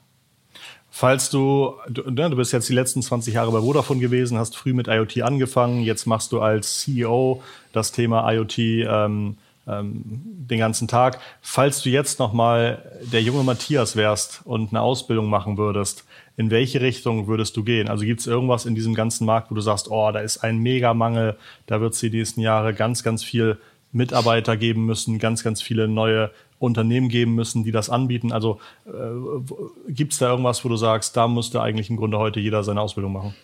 Falls 0.90 1.30
du, 1.30 1.74
du, 1.88 2.10
ne, 2.10 2.28
du 2.28 2.36
bist 2.36 2.52
jetzt 2.52 2.68
die 2.68 2.74
letzten 2.74 3.00
20 3.00 3.34
Jahre 3.34 3.50
bei 3.50 3.60
Vodafone 3.60 4.00
gewesen, 4.00 4.38
hast 4.38 4.56
früh 4.56 4.74
mit 4.74 4.88
IoT 4.88 5.22
angefangen, 5.22 5.82
jetzt 5.82 6.06
machst 6.06 6.32
du 6.32 6.40
als 6.40 6.80
CEO 6.80 7.42
das 7.72 7.92
Thema 7.92 8.30
IoT 8.30 8.58
ähm, 8.58 9.36
ähm, 9.66 10.02
den 10.04 10.58
ganzen 10.58 10.86
Tag. 10.86 11.18
Falls 11.42 11.82
du 11.82 11.90
jetzt 11.90 12.18
nochmal 12.18 12.82
der 13.00 13.22
junge 13.22 13.42
Matthias 13.42 13.96
wärst 13.96 14.42
und 14.44 14.70
eine 14.70 14.80
Ausbildung 14.80 15.28
machen 15.28 15.58
würdest, 15.58 16.04
in 16.36 16.50
welche 16.50 16.80
Richtung 16.80 17.26
würdest 17.26 17.56
du 17.56 17.64
gehen? 17.64 17.88
Also 17.88 18.04
gibt 18.04 18.20
es 18.20 18.26
irgendwas 18.26 18.66
in 18.66 18.74
diesem 18.74 18.94
ganzen 18.94 19.24
Markt, 19.24 19.50
wo 19.50 19.54
du 19.54 19.60
sagst, 19.60 19.90
oh, 19.90 20.10
da 20.12 20.20
ist 20.20 20.38
ein 20.38 20.58
Megamangel, 20.58 21.36
da 21.66 21.80
wird 21.80 21.94
es 21.94 22.00
die 22.00 22.10
nächsten 22.10 22.40
Jahre 22.40 22.74
ganz, 22.74 23.02
ganz 23.02 23.24
viel 23.24 23.58
Mitarbeiter 23.92 24.56
geben 24.56 24.84
müssen, 24.84 25.18
ganz, 25.18 25.42
ganz 25.42 25.62
viele 25.62 25.88
neue 25.88 26.30
Unternehmen 26.58 27.08
geben 27.08 27.34
müssen, 27.34 27.64
die 27.64 27.72
das 27.72 27.90
anbieten. 27.90 28.32
Also 28.32 28.60
äh, 28.86 29.92
gibt 29.92 30.12
es 30.12 30.18
da 30.18 30.30
irgendwas, 30.30 30.64
wo 30.64 30.68
du 30.68 30.76
sagst, 30.76 31.16
da 31.16 31.28
müsste 31.28 31.62
eigentlich 31.62 31.90
im 31.90 31.96
Grunde 31.96 32.18
heute 32.18 32.40
jeder 32.40 32.62
seine 32.64 32.80
Ausbildung 32.80 33.12
machen? 33.12 33.34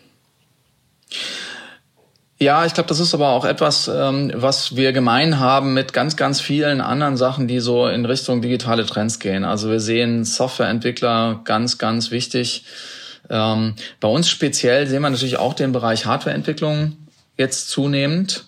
Ja, 2.42 2.66
ich 2.66 2.74
glaube, 2.74 2.88
das 2.88 2.98
ist 2.98 3.14
aber 3.14 3.28
auch 3.28 3.44
etwas, 3.44 3.86
ähm, 3.86 4.32
was 4.34 4.74
wir 4.74 4.92
gemein 4.92 5.38
haben 5.38 5.74
mit 5.74 5.92
ganz, 5.92 6.16
ganz 6.16 6.40
vielen 6.40 6.80
anderen 6.80 7.16
Sachen, 7.16 7.46
die 7.46 7.60
so 7.60 7.86
in 7.86 8.04
Richtung 8.04 8.42
digitale 8.42 8.84
Trends 8.84 9.20
gehen. 9.20 9.44
Also 9.44 9.70
wir 9.70 9.78
sehen 9.78 10.24
Softwareentwickler 10.24 11.42
ganz, 11.44 11.78
ganz 11.78 12.10
wichtig. 12.10 12.64
Ähm, 13.30 13.76
bei 14.00 14.08
uns 14.08 14.28
speziell 14.28 14.88
sehen 14.88 15.02
wir 15.02 15.10
natürlich 15.10 15.36
auch 15.36 15.54
den 15.54 15.70
Bereich 15.70 16.04
Hardwareentwicklung 16.04 16.96
jetzt 17.36 17.68
zunehmend. 17.68 18.46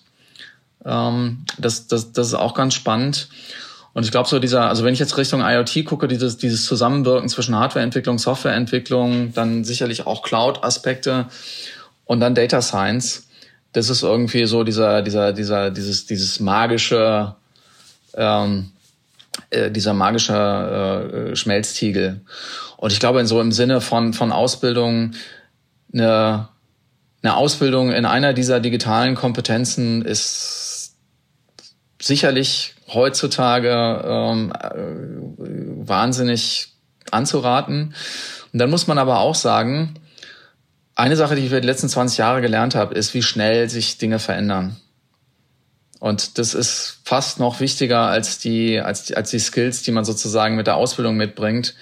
Ähm, 0.83 1.45
das, 1.57 1.87
das, 1.87 2.11
das 2.11 2.27
ist 2.27 2.33
auch 2.33 2.53
ganz 2.53 2.73
spannend. 2.73 3.29
Und 3.93 4.03
ich 4.03 4.11
glaube 4.11 4.27
so 4.27 4.39
dieser, 4.39 4.67
also 4.67 4.83
wenn 4.83 4.93
ich 4.93 4.99
jetzt 4.99 5.15
Richtung 5.15 5.39
IoT 5.39 5.85
gucke, 5.85 6.09
dieses, 6.09 6.35
dieses 6.35 6.65
Zusammenwirken 6.65 7.29
zwischen 7.29 7.55
Hardwareentwicklung, 7.55 8.19
Softwareentwicklung, 8.19 9.31
dann 9.33 9.63
sicherlich 9.63 10.05
auch 10.05 10.21
Cloud-Aspekte 10.21 11.27
und 12.03 12.19
dann 12.19 12.35
Data 12.35 12.61
Science 12.61 13.21
das 13.75 13.89
ist 13.89 14.03
irgendwie 14.03 14.45
so 14.45 14.63
dieser, 14.63 15.01
dieser, 15.01 15.33
dieser, 15.33 15.69
dieses, 15.69 16.05
dieses 16.05 16.39
magische, 16.39 17.35
ähm, 18.13 18.71
äh, 19.49 19.69
dieser 19.69 19.93
magische 19.93 21.31
äh, 21.31 21.35
Schmelztiegel. 21.35 22.21
Und 22.77 22.93
ich 22.93 23.01
glaube, 23.01 23.19
in 23.19 23.27
so 23.27 23.41
im 23.41 23.51
Sinne 23.51 23.81
von, 23.81 24.13
von 24.13 24.31
Ausbildung, 24.31 25.11
eine, 25.93 26.47
eine 27.21 27.35
Ausbildung 27.35 27.91
in 27.91 28.05
einer 28.05 28.31
dieser 28.31 28.61
digitalen 28.61 29.15
Kompetenzen 29.15 30.03
ist 30.03 30.95
sicherlich 32.01 32.75
heutzutage 32.87 34.03
ähm, 34.05 34.53
äh, 34.53 35.85
wahnsinnig 35.85 36.69
anzuraten. 37.11 37.93
Und 38.53 38.59
dann 38.59 38.69
muss 38.69 38.87
man 38.87 38.99
aber 38.99 39.19
auch 39.19 39.35
sagen, 39.35 39.95
eine 40.95 41.15
Sache, 41.17 41.35
die 41.35 41.41
ich 41.41 41.47
über 41.47 41.61
die 41.61 41.67
letzten 41.67 41.89
20 41.89 42.17
Jahre 42.17 42.41
gelernt 42.41 42.73
habe, 42.73 42.95
ist, 42.95 43.13
wie 43.13 43.21
schnell 43.21 43.69
sich 43.69 43.97
Dinge 43.97 44.19
verändern. 44.19 44.77
Und 45.99 46.37
das 46.37 46.53
ist 46.53 46.99
fast 47.03 47.39
noch 47.39 47.59
wichtiger 47.59 48.01
als 48.01 48.39
die, 48.39 48.79
als 48.79 49.05
die, 49.05 49.17
als 49.17 49.29
die 49.31 49.39
Skills, 49.39 49.81
die 49.83 49.91
man 49.91 50.05
sozusagen 50.05 50.55
mit 50.55 50.67
der 50.67 50.75
Ausbildung 50.75 51.15
mitbringt. 51.15 51.75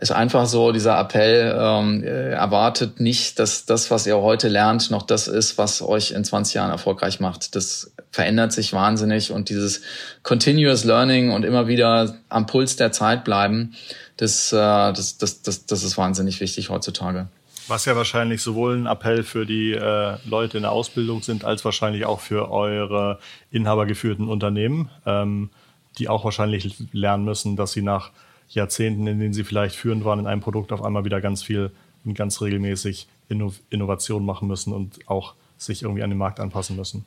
Ist 0.00 0.12
einfach 0.12 0.46
so 0.46 0.70
dieser 0.70 0.98
Appell, 0.98 1.56
ähm, 1.58 2.04
erwartet 2.04 3.00
nicht, 3.00 3.40
dass 3.40 3.66
das, 3.66 3.90
was 3.90 4.06
ihr 4.06 4.16
heute 4.18 4.46
lernt, 4.46 4.92
noch 4.92 5.02
das 5.02 5.26
ist, 5.26 5.58
was 5.58 5.82
euch 5.82 6.12
in 6.12 6.24
20 6.24 6.54
Jahren 6.54 6.70
erfolgreich 6.70 7.18
macht. 7.18 7.56
Das 7.56 7.92
verändert 8.12 8.52
sich 8.52 8.72
wahnsinnig 8.72 9.32
und 9.32 9.48
dieses 9.48 9.82
Continuous 10.22 10.84
Learning 10.84 11.32
und 11.32 11.44
immer 11.44 11.66
wieder 11.66 12.16
am 12.28 12.46
Puls 12.46 12.76
der 12.76 12.92
Zeit 12.92 13.24
bleiben, 13.24 13.74
das, 14.16 14.52
äh, 14.52 14.56
das, 14.56 15.18
das, 15.18 15.42
das, 15.42 15.66
das 15.66 15.82
ist 15.82 15.98
wahnsinnig 15.98 16.40
wichtig 16.40 16.70
heutzutage. 16.70 17.26
Was 17.68 17.84
ja 17.84 17.94
wahrscheinlich 17.94 18.42
sowohl 18.42 18.76
ein 18.76 18.86
Appell 18.86 19.22
für 19.22 19.46
die 19.46 19.72
äh, 19.72 20.16
Leute 20.24 20.56
in 20.56 20.62
der 20.62 20.72
Ausbildung 20.72 21.22
sind, 21.22 21.44
als 21.44 21.64
wahrscheinlich 21.64 22.06
auch 22.06 22.20
für 22.20 22.50
eure 22.50 23.18
inhabergeführten 23.50 24.26
Unternehmen, 24.26 24.90
ähm, 25.06 25.50
die 25.98 26.08
auch 26.08 26.24
wahrscheinlich 26.24 26.76
lernen 26.92 27.24
müssen, 27.24 27.56
dass 27.56 27.72
sie 27.72 27.82
nach 27.82 28.10
Jahrzehnten, 28.48 29.06
in 29.06 29.20
denen 29.20 29.34
sie 29.34 29.44
vielleicht 29.44 29.76
führend 29.76 30.04
waren, 30.04 30.18
in 30.18 30.26
einem 30.26 30.40
Produkt 30.40 30.72
auf 30.72 30.82
einmal 30.82 31.04
wieder 31.04 31.20
ganz 31.20 31.42
viel 31.42 31.70
und 32.04 32.14
ganz 32.14 32.40
regelmäßig 32.40 33.06
Inno 33.28 33.52
Innovation 33.70 34.24
machen 34.24 34.48
müssen 34.48 34.72
und 34.72 34.98
auch 35.06 35.34
sich 35.58 35.82
irgendwie 35.82 36.02
an 36.02 36.10
den 36.10 36.18
Markt 36.18 36.40
anpassen 36.40 36.76
müssen. 36.76 37.04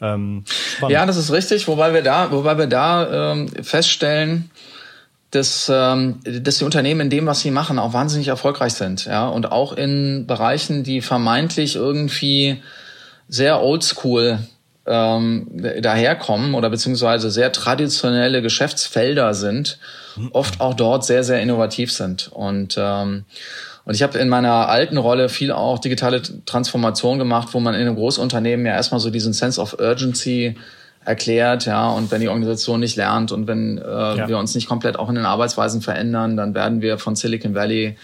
Ähm, 0.00 0.44
ja, 0.88 1.04
das 1.04 1.16
ist 1.16 1.32
richtig, 1.32 1.66
wobei 1.66 1.92
wir 1.92 2.02
da, 2.02 2.30
wobei 2.30 2.56
wir 2.56 2.68
da 2.68 3.32
ähm, 3.32 3.48
feststellen, 3.48 4.50
dass, 5.30 5.70
ähm, 5.72 6.20
dass 6.24 6.58
die 6.58 6.64
Unternehmen 6.64 7.02
in 7.02 7.10
dem, 7.10 7.26
was 7.26 7.40
sie 7.40 7.50
machen, 7.50 7.78
auch 7.78 7.92
wahnsinnig 7.92 8.28
erfolgreich 8.28 8.74
sind. 8.74 9.04
Ja? 9.04 9.28
Und 9.28 9.52
auch 9.52 9.72
in 9.72 10.26
Bereichen, 10.26 10.84
die 10.84 11.02
vermeintlich 11.02 11.76
irgendwie 11.76 12.62
sehr 13.28 13.62
oldschool 13.62 14.38
ähm, 14.86 15.46
daherkommen 15.82 16.54
oder 16.54 16.70
beziehungsweise 16.70 17.30
sehr 17.30 17.52
traditionelle 17.52 18.40
Geschäftsfelder 18.40 19.34
sind, 19.34 19.78
oft 20.32 20.60
auch 20.60 20.72
dort 20.74 21.04
sehr, 21.04 21.22
sehr 21.24 21.42
innovativ 21.42 21.92
sind. 21.92 22.28
Und, 22.32 22.76
ähm, 22.78 23.24
und 23.84 23.94
ich 23.94 24.02
habe 24.02 24.18
in 24.18 24.30
meiner 24.30 24.68
alten 24.68 24.96
Rolle 24.96 25.28
viel 25.28 25.52
auch 25.52 25.78
digitale 25.78 26.22
Transformation 26.46 27.18
gemacht, 27.18 27.48
wo 27.52 27.60
man 27.60 27.74
in 27.74 27.82
einem 27.82 27.96
Großunternehmen 27.96 28.64
ja 28.64 28.72
erstmal 28.72 29.00
so 29.00 29.10
diesen 29.10 29.34
Sense 29.34 29.60
of 29.60 29.78
Urgency 29.78 30.56
erklärt, 31.08 31.64
ja, 31.64 31.88
und 31.88 32.10
wenn 32.10 32.20
die 32.20 32.28
Organisation 32.28 32.80
nicht 32.80 32.96
lernt 32.96 33.32
und 33.32 33.46
wenn 33.46 33.78
äh, 33.78 33.82
ja. 33.82 34.28
wir 34.28 34.38
uns 34.38 34.54
nicht 34.54 34.68
komplett 34.68 34.98
auch 34.98 35.08
in 35.08 35.14
den 35.14 35.24
Arbeitsweisen 35.24 35.80
verändern, 35.80 36.36
dann 36.36 36.54
werden 36.54 36.82
wir 36.82 36.98
von 36.98 37.16
Silicon 37.16 37.54
Valley 37.54 37.96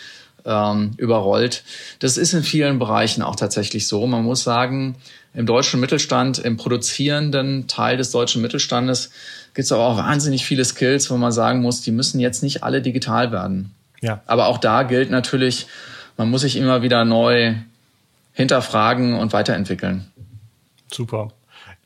ähm, 0.47 0.93
überrollt. 0.97 1.65
Das 1.99 2.17
ist 2.17 2.33
in 2.33 2.43
vielen 2.43 2.79
Bereichen 2.79 3.23
auch 3.23 3.37
tatsächlich 3.37 3.87
so. 3.87 4.07
Man 4.07 4.25
muss 4.25 4.43
sagen, 4.43 4.97
im 5.35 5.45
deutschen 5.45 5.81
Mittelstand, 5.81 6.39
im 6.39 6.57
produzierenden 6.57 7.67
Teil 7.67 7.99
des 7.99 8.11
deutschen 8.11 8.41
Mittelstandes 8.41 9.11
gibt 9.53 9.67
es 9.67 9.73
aber 9.73 9.85
auch 9.87 9.99
wahnsinnig 9.99 10.45
viele 10.47 10.65
Skills, 10.65 11.11
wo 11.11 11.17
man 11.17 11.31
sagen 11.31 11.61
muss, 11.61 11.83
die 11.83 11.93
müssen 11.93 12.21
jetzt 12.21 12.43
nicht 12.43 12.63
alle 12.63 12.81
digital 12.81 13.33
werden. 13.33 13.75
Ja. 14.01 14.23
Aber 14.27 14.47
auch 14.47 14.59
da 14.59 14.83
gilt 14.83 15.11
natürlich, 15.11 15.67
man 16.17 16.31
muss 16.31 16.41
sich 16.41 16.57
immer 16.57 16.83
wieder 16.83 17.05
neu 17.05 17.55
hinterfragen 18.33 19.15
und 19.15 19.33
weiterentwickeln. 19.33 20.07
Super. 20.93 21.33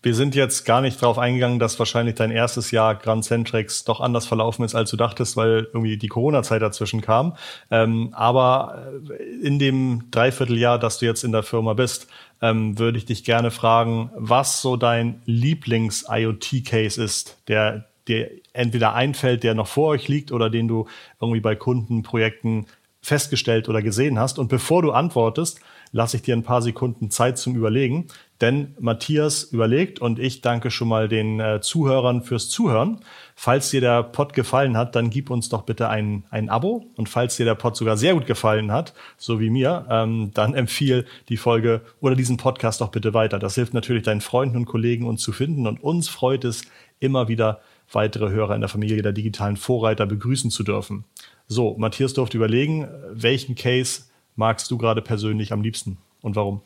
Wir 0.08 0.14
sind 0.14 0.34
jetzt 0.34 0.64
gar 0.64 0.80
nicht 0.80 1.02
darauf 1.02 1.18
eingegangen, 1.18 1.58
dass 1.58 1.78
wahrscheinlich 1.78 2.14
dein 2.14 2.30
erstes 2.30 2.70
Jahr 2.70 2.94
Grand 2.94 3.26
Centrex 3.26 3.84
doch 3.84 4.00
anders 4.00 4.24
verlaufen 4.24 4.64
ist, 4.64 4.74
als 4.74 4.88
du 4.88 4.96
dachtest, 4.96 5.36
weil 5.36 5.68
irgendwie 5.74 5.98
die 5.98 6.08
Corona-Zeit 6.08 6.62
dazwischen 6.62 7.02
kam. 7.02 7.36
Ähm, 7.70 8.08
aber 8.12 8.86
äh, 9.10 9.46
in 9.46 9.58
dem 9.58 10.10
Dreivierteljahr, 10.10 10.78
dass 10.78 10.98
du 10.98 11.04
jetzt 11.04 11.24
in 11.24 11.32
der 11.32 11.42
Firma 11.42 11.74
bist, 11.74 12.06
ähm, 12.40 12.78
würde 12.78 12.96
ich 12.96 13.04
dich 13.04 13.22
gerne 13.22 13.50
fragen, 13.50 14.10
was 14.16 14.62
so 14.62 14.78
dein 14.78 15.20
Lieblings-IoT-Case 15.26 17.04
ist, 17.04 17.36
der 17.46 17.84
dir 18.08 18.30
entweder 18.54 18.94
einfällt, 18.94 19.42
der 19.42 19.52
noch 19.52 19.68
vor 19.68 19.88
euch 19.88 20.08
liegt 20.08 20.32
oder 20.32 20.48
den 20.48 20.68
du 20.68 20.86
irgendwie 21.20 21.40
bei 21.40 21.54
Kundenprojekten 21.54 22.64
festgestellt 23.02 23.68
oder 23.68 23.82
gesehen 23.82 24.18
hast. 24.18 24.38
Und 24.38 24.48
bevor 24.48 24.80
du 24.80 24.92
antwortest, 24.92 25.60
lasse 25.92 26.16
ich 26.16 26.22
dir 26.22 26.34
ein 26.34 26.42
paar 26.42 26.62
Sekunden 26.62 27.10
Zeit 27.10 27.38
zum 27.38 27.56
Überlegen. 27.56 28.06
Denn 28.40 28.76
Matthias 28.78 29.42
überlegt 29.44 29.98
und 29.98 30.20
ich 30.20 30.42
danke 30.42 30.70
schon 30.70 30.86
mal 30.86 31.08
den 31.08 31.40
äh, 31.40 31.60
Zuhörern 31.60 32.22
fürs 32.22 32.48
Zuhören. 32.48 33.00
Falls 33.34 33.70
dir 33.70 33.80
der 33.80 34.04
Pod 34.04 34.32
gefallen 34.32 34.76
hat, 34.76 34.94
dann 34.94 35.10
gib 35.10 35.30
uns 35.30 35.48
doch 35.48 35.62
bitte 35.62 35.88
ein, 35.88 36.24
ein 36.30 36.48
Abo. 36.48 36.86
Und 36.96 37.08
falls 37.08 37.36
dir 37.36 37.44
der 37.44 37.56
Pod 37.56 37.76
sogar 37.76 37.96
sehr 37.96 38.14
gut 38.14 38.26
gefallen 38.26 38.70
hat, 38.70 38.94
so 39.16 39.40
wie 39.40 39.50
mir, 39.50 39.86
ähm, 39.90 40.30
dann 40.34 40.54
empfiehl 40.54 41.04
die 41.28 41.36
Folge 41.36 41.80
oder 42.00 42.14
diesen 42.14 42.36
Podcast 42.36 42.80
doch 42.80 42.90
bitte 42.90 43.12
weiter. 43.12 43.40
Das 43.40 43.56
hilft 43.56 43.74
natürlich 43.74 44.04
deinen 44.04 44.20
Freunden 44.20 44.56
und 44.56 44.66
Kollegen 44.66 45.06
uns 45.06 45.20
zu 45.22 45.32
finden. 45.32 45.66
Und 45.66 45.82
uns 45.82 46.08
freut 46.08 46.44
es 46.44 46.62
immer 47.00 47.26
wieder, 47.26 47.60
weitere 47.92 48.30
Hörer 48.30 48.54
in 48.54 48.60
der 48.60 48.68
Familie 48.68 49.02
der 49.02 49.12
digitalen 49.12 49.56
Vorreiter 49.56 50.06
begrüßen 50.06 50.50
zu 50.50 50.62
dürfen. 50.62 51.04
So, 51.48 51.76
Matthias 51.78 52.12
durfte 52.12 52.36
überlegen, 52.36 52.86
welchen 53.10 53.54
Case 53.54 54.02
magst 54.36 54.70
du 54.70 54.78
gerade 54.78 55.02
persönlich 55.02 55.52
am 55.52 55.62
liebsten 55.62 55.98
und 56.20 56.36
warum? 56.36 56.60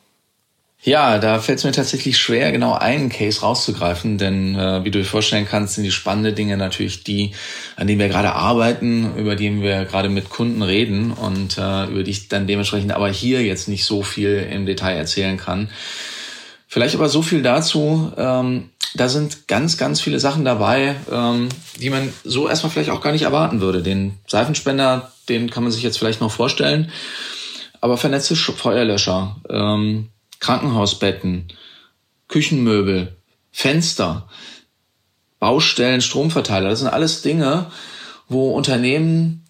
Ja, 0.85 1.17
da 1.17 1.39
fällt 1.39 1.59
es 1.59 1.63
mir 1.63 1.71
tatsächlich 1.71 2.17
schwer, 2.17 2.51
genau 2.51 2.73
einen 2.73 3.07
Case 3.07 3.39
rauszugreifen, 3.39 4.17
denn 4.17 4.55
äh, 4.55 4.83
wie 4.83 4.91
du 4.91 4.99
dir 4.99 5.05
vorstellen 5.05 5.47
kannst, 5.49 5.75
sind 5.75 5.85
die 5.85 5.91
spannenden 5.91 6.35
Dinge 6.35 6.57
natürlich 6.57 7.05
die, 7.05 7.31
an 7.77 7.87
denen 7.87 7.99
wir 7.99 8.09
gerade 8.09 8.33
arbeiten, 8.33 9.15
über 9.17 9.37
die 9.37 9.61
wir 9.61 9.85
gerade 9.85 10.09
mit 10.09 10.29
Kunden 10.29 10.61
reden 10.61 11.13
und 11.13 11.57
äh, 11.57 11.85
über 11.85 12.03
die 12.03 12.11
ich 12.11 12.27
dann 12.27 12.47
dementsprechend 12.47 12.91
aber 12.91 13.07
hier 13.07 13.41
jetzt 13.43 13.69
nicht 13.69 13.85
so 13.85 14.03
viel 14.03 14.45
im 14.51 14.65
Detail 14.65 14.97
erzählen 14.97 15.37
kann. 15.37 15.69
Vielleicht 16.67 16.95
aber 16.95 17.07
so 17.07 17.21
viel 17.21 17.43
dazu. 17.43 18.11
Ähm, 18.17 18.69
da 18.95 19.07
sind 19.07 19.47
ganz, 19.47 19.77
ganz 19.77 20.01
viele 20.01 20.19
Sachen 20.19 20.43
dabei, 20.43 20.95
ähm, 21.09 21.47
die 21.79 21.91
man 21.91 22.11
so 22.25 22.49
erstmal 22.49 22.71
vielleicht 22.71 22.89
auch 22.89 23.01
gar 23.01 23.13
nicht 23.13 23.23
erwarten 23.23 23.61
würde. 23.61 23.83
Den 23.83 24.17
Seifenspender, 24.27 25.13
den 25.29 25.49
kann 25.49 25.63
man 25.63 25.71
sich 25.71 25.81
jetzt 25.81 25.97
vielleicht 25.97 26.19
noch 26.19 26.31
vorstellen 26.31 26.91
aber 27.83 27.97
vernetzte 27.97 28.37
Feuerlöscher, 28.37 29.35
ähm, 29.49 30.07
Krankenhausbetten, 30.43 31.47
Küchenmöbel, 32.27 33.15
Fenster, 33.51 34.27
Baustellen, 35.39 36.01
Stromverteiler, 36.01 36.69
das 36.69 36.79
sind 36.79 36.89
alles 36.89 37.21
Dinge, 37.21 37.71
wo 38.27 38.51
Unternehmen 38.51 39.42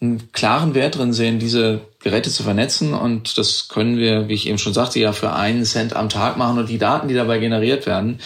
einen 0.00 0.32
klaren 0.32 0.74
Wert 0.74 0.98
drin 0.98 1.12
sehen, 1.12 1.38
diese 1.38 1.80
Geräte 2.00 2.30
zu 2.30 2.42
vernetzen. 2.42 2.92
Und 2.94 3.38
das 3.38 3.68
können 3.68 3.96
wir, 3.96 4.28
wie 4.28 4.34
ich 4.34 4.48
eben 4.48 4.58
schon 4.58 4.74
sagte, 4.74 5.00
ja 5.00 5.12
für 5.12 5.32
einen 5.32 5.64
Cent 5.64 5.96
am 5.96 6.08
Tag 6.08 6.36
machen. 6.36 6.58
Und 6.58 6.68
die 6.68 6.78
Daten, 6.78 7.08
die 7.08 7.14
dabei 7.14 7.38
generiert 7.38 7.86
werden, 7.86 8.20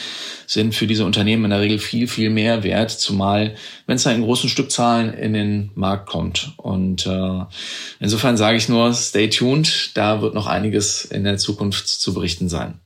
sind 0.47 0.75
für 0.75 0.87
diese 0.87 1.05
Unternehmen 1.05 1.45
in 1.45 1.51
der 1.51 1.61
Regel 1.61 1.79
viel, 1.79 2.09
viel 2.09 2.31
mehr 2.31 2.65
wert, 2.65 2.91
zumal 2.91 3.55
wenn 3.87 3.97
es 3.97 4.03
da 4.03 4.11
in 4.11 4.23
großen 4.23 4.49
Stückzahlen 4.49 5.15
in 5.15 5.33
den 5.33 5.71
Markt 5.75 6.09
kommt. 6.09 6.55
Und 6.57 7.07
äh, 7.07 7.45
insofern 8.01 8.37
sage 8.37 8.57
ich 8.57 8.69
nur, 8.69 8.93
stay 8.93 9.29
tuned, 9.29 9.93
da 9.95 10.21
wird 10.23 10.35
noch 10.35 10.47
einiges 10.47 11.05
in 11.05 11.25
der 11.25 11.37
Zukunft 11.37 11.87
zu 11.87 12.15
berichten 12.15 12.49
sein. 12.49 12.81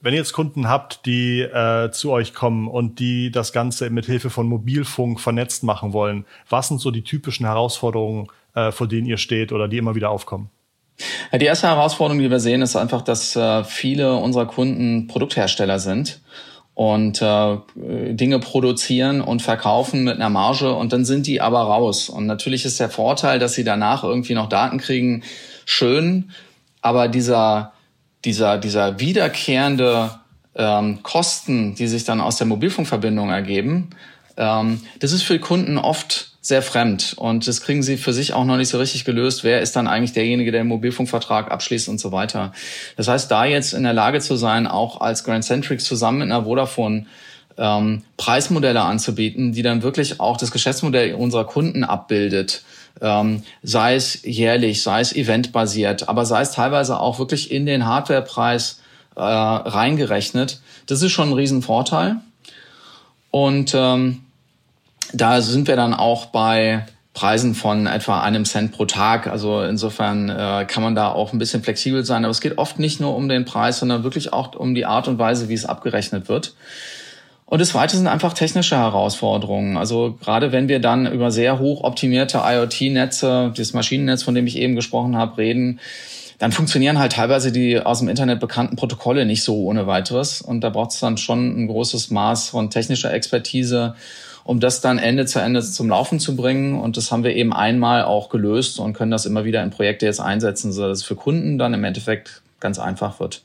Wenn 0.00 0.12
ihr 0.12 0.20
jetzt 0.20 0.32
Kunden 0.32 0.68
habt, 0.68 1.06
die 1.06 1.40
äh, 1.40 1.90
zu 1.90 2.12
euch 2.12 2.32
kommen 2.32 2.68
und 2.68 3.00
die 3.00 3.32
das 3.32 3.52
Ganze 3.52 3.90
mit 3.90 4.06
Hilfe 4.06 4.30
von 4.30 4.46
Mobilfunk 4.46 5.20
vernetzt 5.20 5.64
machen 5.64 5.92
wollen, 5.92 6.24
was 6.48 6.68
sind 6.68 6.80
so 6.80 6.92
die 6.92 7.02
typischen 7.02 7.46
Herausforderungen, 7.46 8.28
äh, 8.54 8.70
vor 8.70 8.86
denen 8.86 9.06
ihr 9.06 9.18
steht 9.18 9.50
oder 9.52 9.66
die 9.66 9.76
immer 9.76 9.96
wieder 9.96 10.10
aufkommen? 10.10 10.50
Ja, 11.32 11.38
die 11.38 11.46
erste 11.46 11.66
Herausforderung, 11.66 12.22
die 12.22 12.30
wir 12.30 12.40
sehen, 12.40 12.62
ist 12.62 12.76
einfach, 12.76 13.02
dass 13.02 13.34
äh, 13.34 13.64
viele 13.64 14.14
unserer 14.16 14.46
Kunden 14.46 15.08
Produkthersteller 15.08 15.80
sind 15.80 16.20
und 16.74 17.20
äh, 17.20 17.56
Dinge 17.74 18.38
produzieren 18.38 19.20
und 19.20 19.42
verkaufen 19.42 20.04
mit 20.04 20.14
einer 20.14 20.30
Marge 20.30 20.74
und 20.74 20.92
dann 20.92 21.04
sind 21.04 21.26
die 21.26 21.40
aber 21.40 21.60
raus. 21.60 22.08
Und 22.08 22.26
natürlich 22.26 22.64
ist 22.64 22.78
der 22.78 22.88
Vorteil, 22.88 23.40
dass 23.40 23.54
sie 23.54 23.64
danach 23.64 24.04
irgendwie 24.04 24.34
noch 24.34 24.48
Daten 24.48 24.78
kriegen, 24.78 25.24
schön, 25.64 26.30
aber 26.80 27.08
dieser, 27.08 27.72
dieser, 28.24 28.58
dieser 28.58 29.00
wiederkehrende 29.00 30.10
ähm, 30.54 31.02
Kosten, 31.02 31.74
die 31.74 31.86
sich 31.86 32.04
dann 32.04 32.20
aus 32.20 32.36
der 32.36 32.46
Mobilfunkverbindung 32.46 33.30
ergeben, 33.30 33.90
ähm, 34.36 34.80
das 35.00 35.12
ist 35.12 35.22
für 35.22 35.38
Kunden 35.38 35.78
oft 35.78 36.32
sehr 36.40 36.62
fremd 36.62 37.14
und 37.16 37.46
das 37.46 37.60
kriegen 37.60 37.82
sie 37.82 37.96
für 37.96 38.12
sich 38.12 38.32
auch 38.32 38.44
noch 38.44 38.56
nicht 38.56 38.68
so 38.68 38.78
richtig 38.78 39.04
gelöst. 39.04 39.44
Wer 39.44 39.60
ist 39.60 39.76
dann 39.76 39.86
eigentlich 39.86 40.12
derjenige, 40.12 40.50
der 40.50 40.62
den 40.62 40.68
Mobilfunkvertrag 40.68 41.50
abschließt 41.50 41.88
und 41.88 41.98
so 41.98 42.10
weiter. 42.12 42.52
Das 42.96 43.08
heißt, 43.08 43.30
da 43.30 43.44
jetzt 43.44 43.74
in 43.74 43.82
der 43.82 43.92
Lage 43.92 44.20
zu 44.20 44.36
sein, 44.36 44.66
auch 44.66 45.00
als 45.00 45.24
Grand 45.24 45.44
Centric 45.44 45.80
zusammen 45.80 46.18
mit 46.18 46.30
einer 46.30 46.44
Vodafone 46.44 47.06
ähm, 47.58 48.02
Preismodelle 48.16 48.80
anzubieten, 48.80 49.52
die 49.52 49.62
dann 49.62 49.82
wirklich 49.82 50.20
auch 50.20 50.36
das 50.36 50.50
Geschäftsmodell 50.50 51.14
unserer 51.14 51.44
Kunden 51.44 51.84
abbildet, 51.84 52.62
ähm, 53.00 53.42
sei 53.62 53.94
es 53.94 54.22
jährlich, 54.22 54.82
sei 54.82 55.00
es 55.00 55.14
eventbasiert, 55.14 56.08
aber 56.08 56.24
sei 56.24 56.42
es 56.42 56.52
teilweise 56.52 56.98
auch 57.00 57.18
wirklich 57.18 57.50
in 57.50 57.66
den 57.66 57.86
Hardwarepreis 57.86 58.80
äh, 59.16 59.20
reingerechnet. 59.20 60.60
Das 60.86 61.02
ist 61.02 61.12
schon 61.12 61.30
ein 61.30 61.34
Riesenvorteil. 61.34 62.16
Und 63.30 63.72
ähm, 63.74 64.24
da 65.12 65.40
sind 65.40 65.68
wir 65.68 65.76
dann 65.76 65.94
auch 65.94 66.26
bei 66.26 66.86
Preisen 67.14 67.54
von 67.54 67.86
etwa 67.86 68.20
einem 68.20 68.44
Cent 68.44 68.72
pro 68.72 68.84
Tag. 68.84 69.26
Also 69.26 69.62
insofern 69.62 70.28
äh, 70.28 70.66
kann 70.66 70.82
man 70.82 70.94
da 70.94 71.10
auch 71.10 71.32
ein 71.32 71.38
bisschen 71.38 71.62
flexibel 71.62 72.04
sein. 72.04 72.24
Aber 72.24 72.30
es 72.30 72.40
geht 72.40 72.58
oft 72.58 72.78
nicht 72.78 73.00
nur 73.00 73.16
um 73.16 73.28
den 73.28 73.44
Preis, 73.44 73.80
sondern 73.80 74.04
wirklich 74.04 74.32
auch 74.32 74.54
um 74.54 74.74
die 74.74 74.86
Art 74.86 75.08
und 75.08 75.18
Weise, 75.18 75.48
wie 75.48 75.54
es 75.54 75.66
abgerechnet 75.66 76.28
wird. 76.28 76.54
Und 77.50 77.60
das 77.60 77.70
Zweite 77.70 77.96
sind 77.96 78.08
einfach 78.08 78.34
technische 78.34 78.76
Herausforderungen. 78.76 79.78
Also 79.78 80.16
gerade 80.20 80.52
wenn 80.52 80.68
wir 80.68 80.80
dann 80.80 81.10
über 81.10 81.30
sehr 81.30 81.58
hoch 81.58 81.82
optimierte 81.82 82.42
IoT-Netze, 82.44 83.54
das 83.56 83.72
Maschinennetz, 83.72 84.22
von 84.22 84.34
dem 84.34 84.46
ich 84.46 84.58
eben 84.58 84.76
gesprochen 84.76 85.16
habe, 85.16 85.38
reden, 85.38 85.80
dann 86.38 86.52
funktionieren 86.52 86.98
halt 86.98 87.12
teilweise 87.12 87.50
die 87.50 87.80
aus 87.80 88.00
dem 88.00 88.08
Internet 88.08 88.38
bekannten 88.38 88.76
Protokolle 88.76 89.24
nicht 89.24 89.42
so 89.42 89.64
ohne 89.64 89.86
weiteres. 89.86 90.42
Und 90.42 90.60
da 90.60 90.68
braucht 90.68 90.92
es 90.92 91.00
dann 91.00 91.16
schon 91.16 91.64
ein 91.64 91.68
großes 91.68 92.10
Maß 92.10 92.50
von 92.50 92.68
technischer 92.68 93.12
Expertise 93.12 93.94
um 94.48 94.60
das 94.60 94.80
dann 94.80 94.96
Ende 94.96 95.26
zu 95.26 95.40
Ende 95.40 95.60
zum 95.60 95.90
Laufen 95.90 96.18
zu 96.18 96.34
bringen. 96.34 96.80
Und 96.80 96.96
das 96.96 97.12
haben 97.12 97.22
wir 97.22 97.36
eben 97.36 97.52
einmal 97.52 98.04
auch 98.04 98.30
gelöst 98.30 98.80
und 98.80 98.94
können 98.94 99.10
das 99.10 99.26
immer 99.26 99.44
wieder 99.44 99.62
in 99.62 99.68
Projekte 99.68 100.06
jetzt 100.06 100.22
einsetzen, 100.22 100.72
sodass 100.72 101.00
es 101.00 101.04
für 101.04 101.16
Kunden 101.16 101.58
dann 101.58 101.74
im 101.74 101.84
Endeffekt 101.84 102.40
ganz 102.58 102.78
einfach 102.78 103.20
wird. 103.20 103.42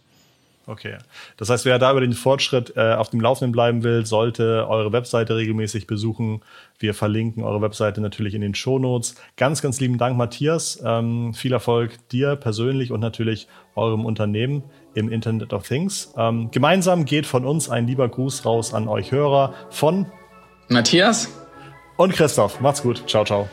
Okay. 0.65 0.97
Das 1.35 1.49
heißt, 1.49 1.65
wer 1.65 1.77
da 1.77 1.91
über 1.91 1.99
den 1.99 2.13
Fortschritt 2.13 2.73
äh, 2.77 2.93
auf 2.93 3.09
dem 3.09 3.19
Laufenden 3.19 3.51
bleiben 3.51 3.83
will, 3.83 4.05
sollte 4.05 4.65
eure 4.69 4.93
Webseite 4.93 5.35
regelmäßig 5.35 5.87
besuchen. 5.87 6.41
Wir 6.79 6.93
verlinken 6.93 7.43
eure 7.43 7.61
Webseite 7.61 7.99
natürlich 7.99 8.33
in 8.33 8.41
den 8.41 8.55
Shownotes. 8.55 9.15
Ganz, 9.35 9.61
ganz 9.61 9.81
lieben 9.81 9.97
Dank, 9.97 10.17
Matthias. 10.17 10.81
Ähm, 10.85 11.33
viel 11.33 11.51
Erfolg 11.51 12.07
dir 12.09 12.37
persönlich 12.37 12.91
und 12.91 13.01
natürlich 13.01 13.47
eurem 13.75 14.05
Unternehmen 14.05 14.63
im 14.93 15.11
Internet 15.11 15.51
of 15.51 15.67
Things. 15.67 16.13
Ähm, 16.17 16.49
gemeinsam 16.51 17.03
geht 17.05 17.25
von 17.25 17.45
uns 17.45 17.69
ein 17.69 17.85
lieber 17.85 18.07
Gruß 18.07 18.45
raus 18.45 18.73
an 18.73 18.87
euch 18.87 19.11
Hörer 19.11 19.53
von 19.69 20.05
Matthias 20.69 21.29
und 21.97 22.13
Christoph. 22.13 22.61
Macht's 22.61 22.81
gut. 22.81 23.03
Ciao, 23.07 23.25
ciao. 23.25 23.49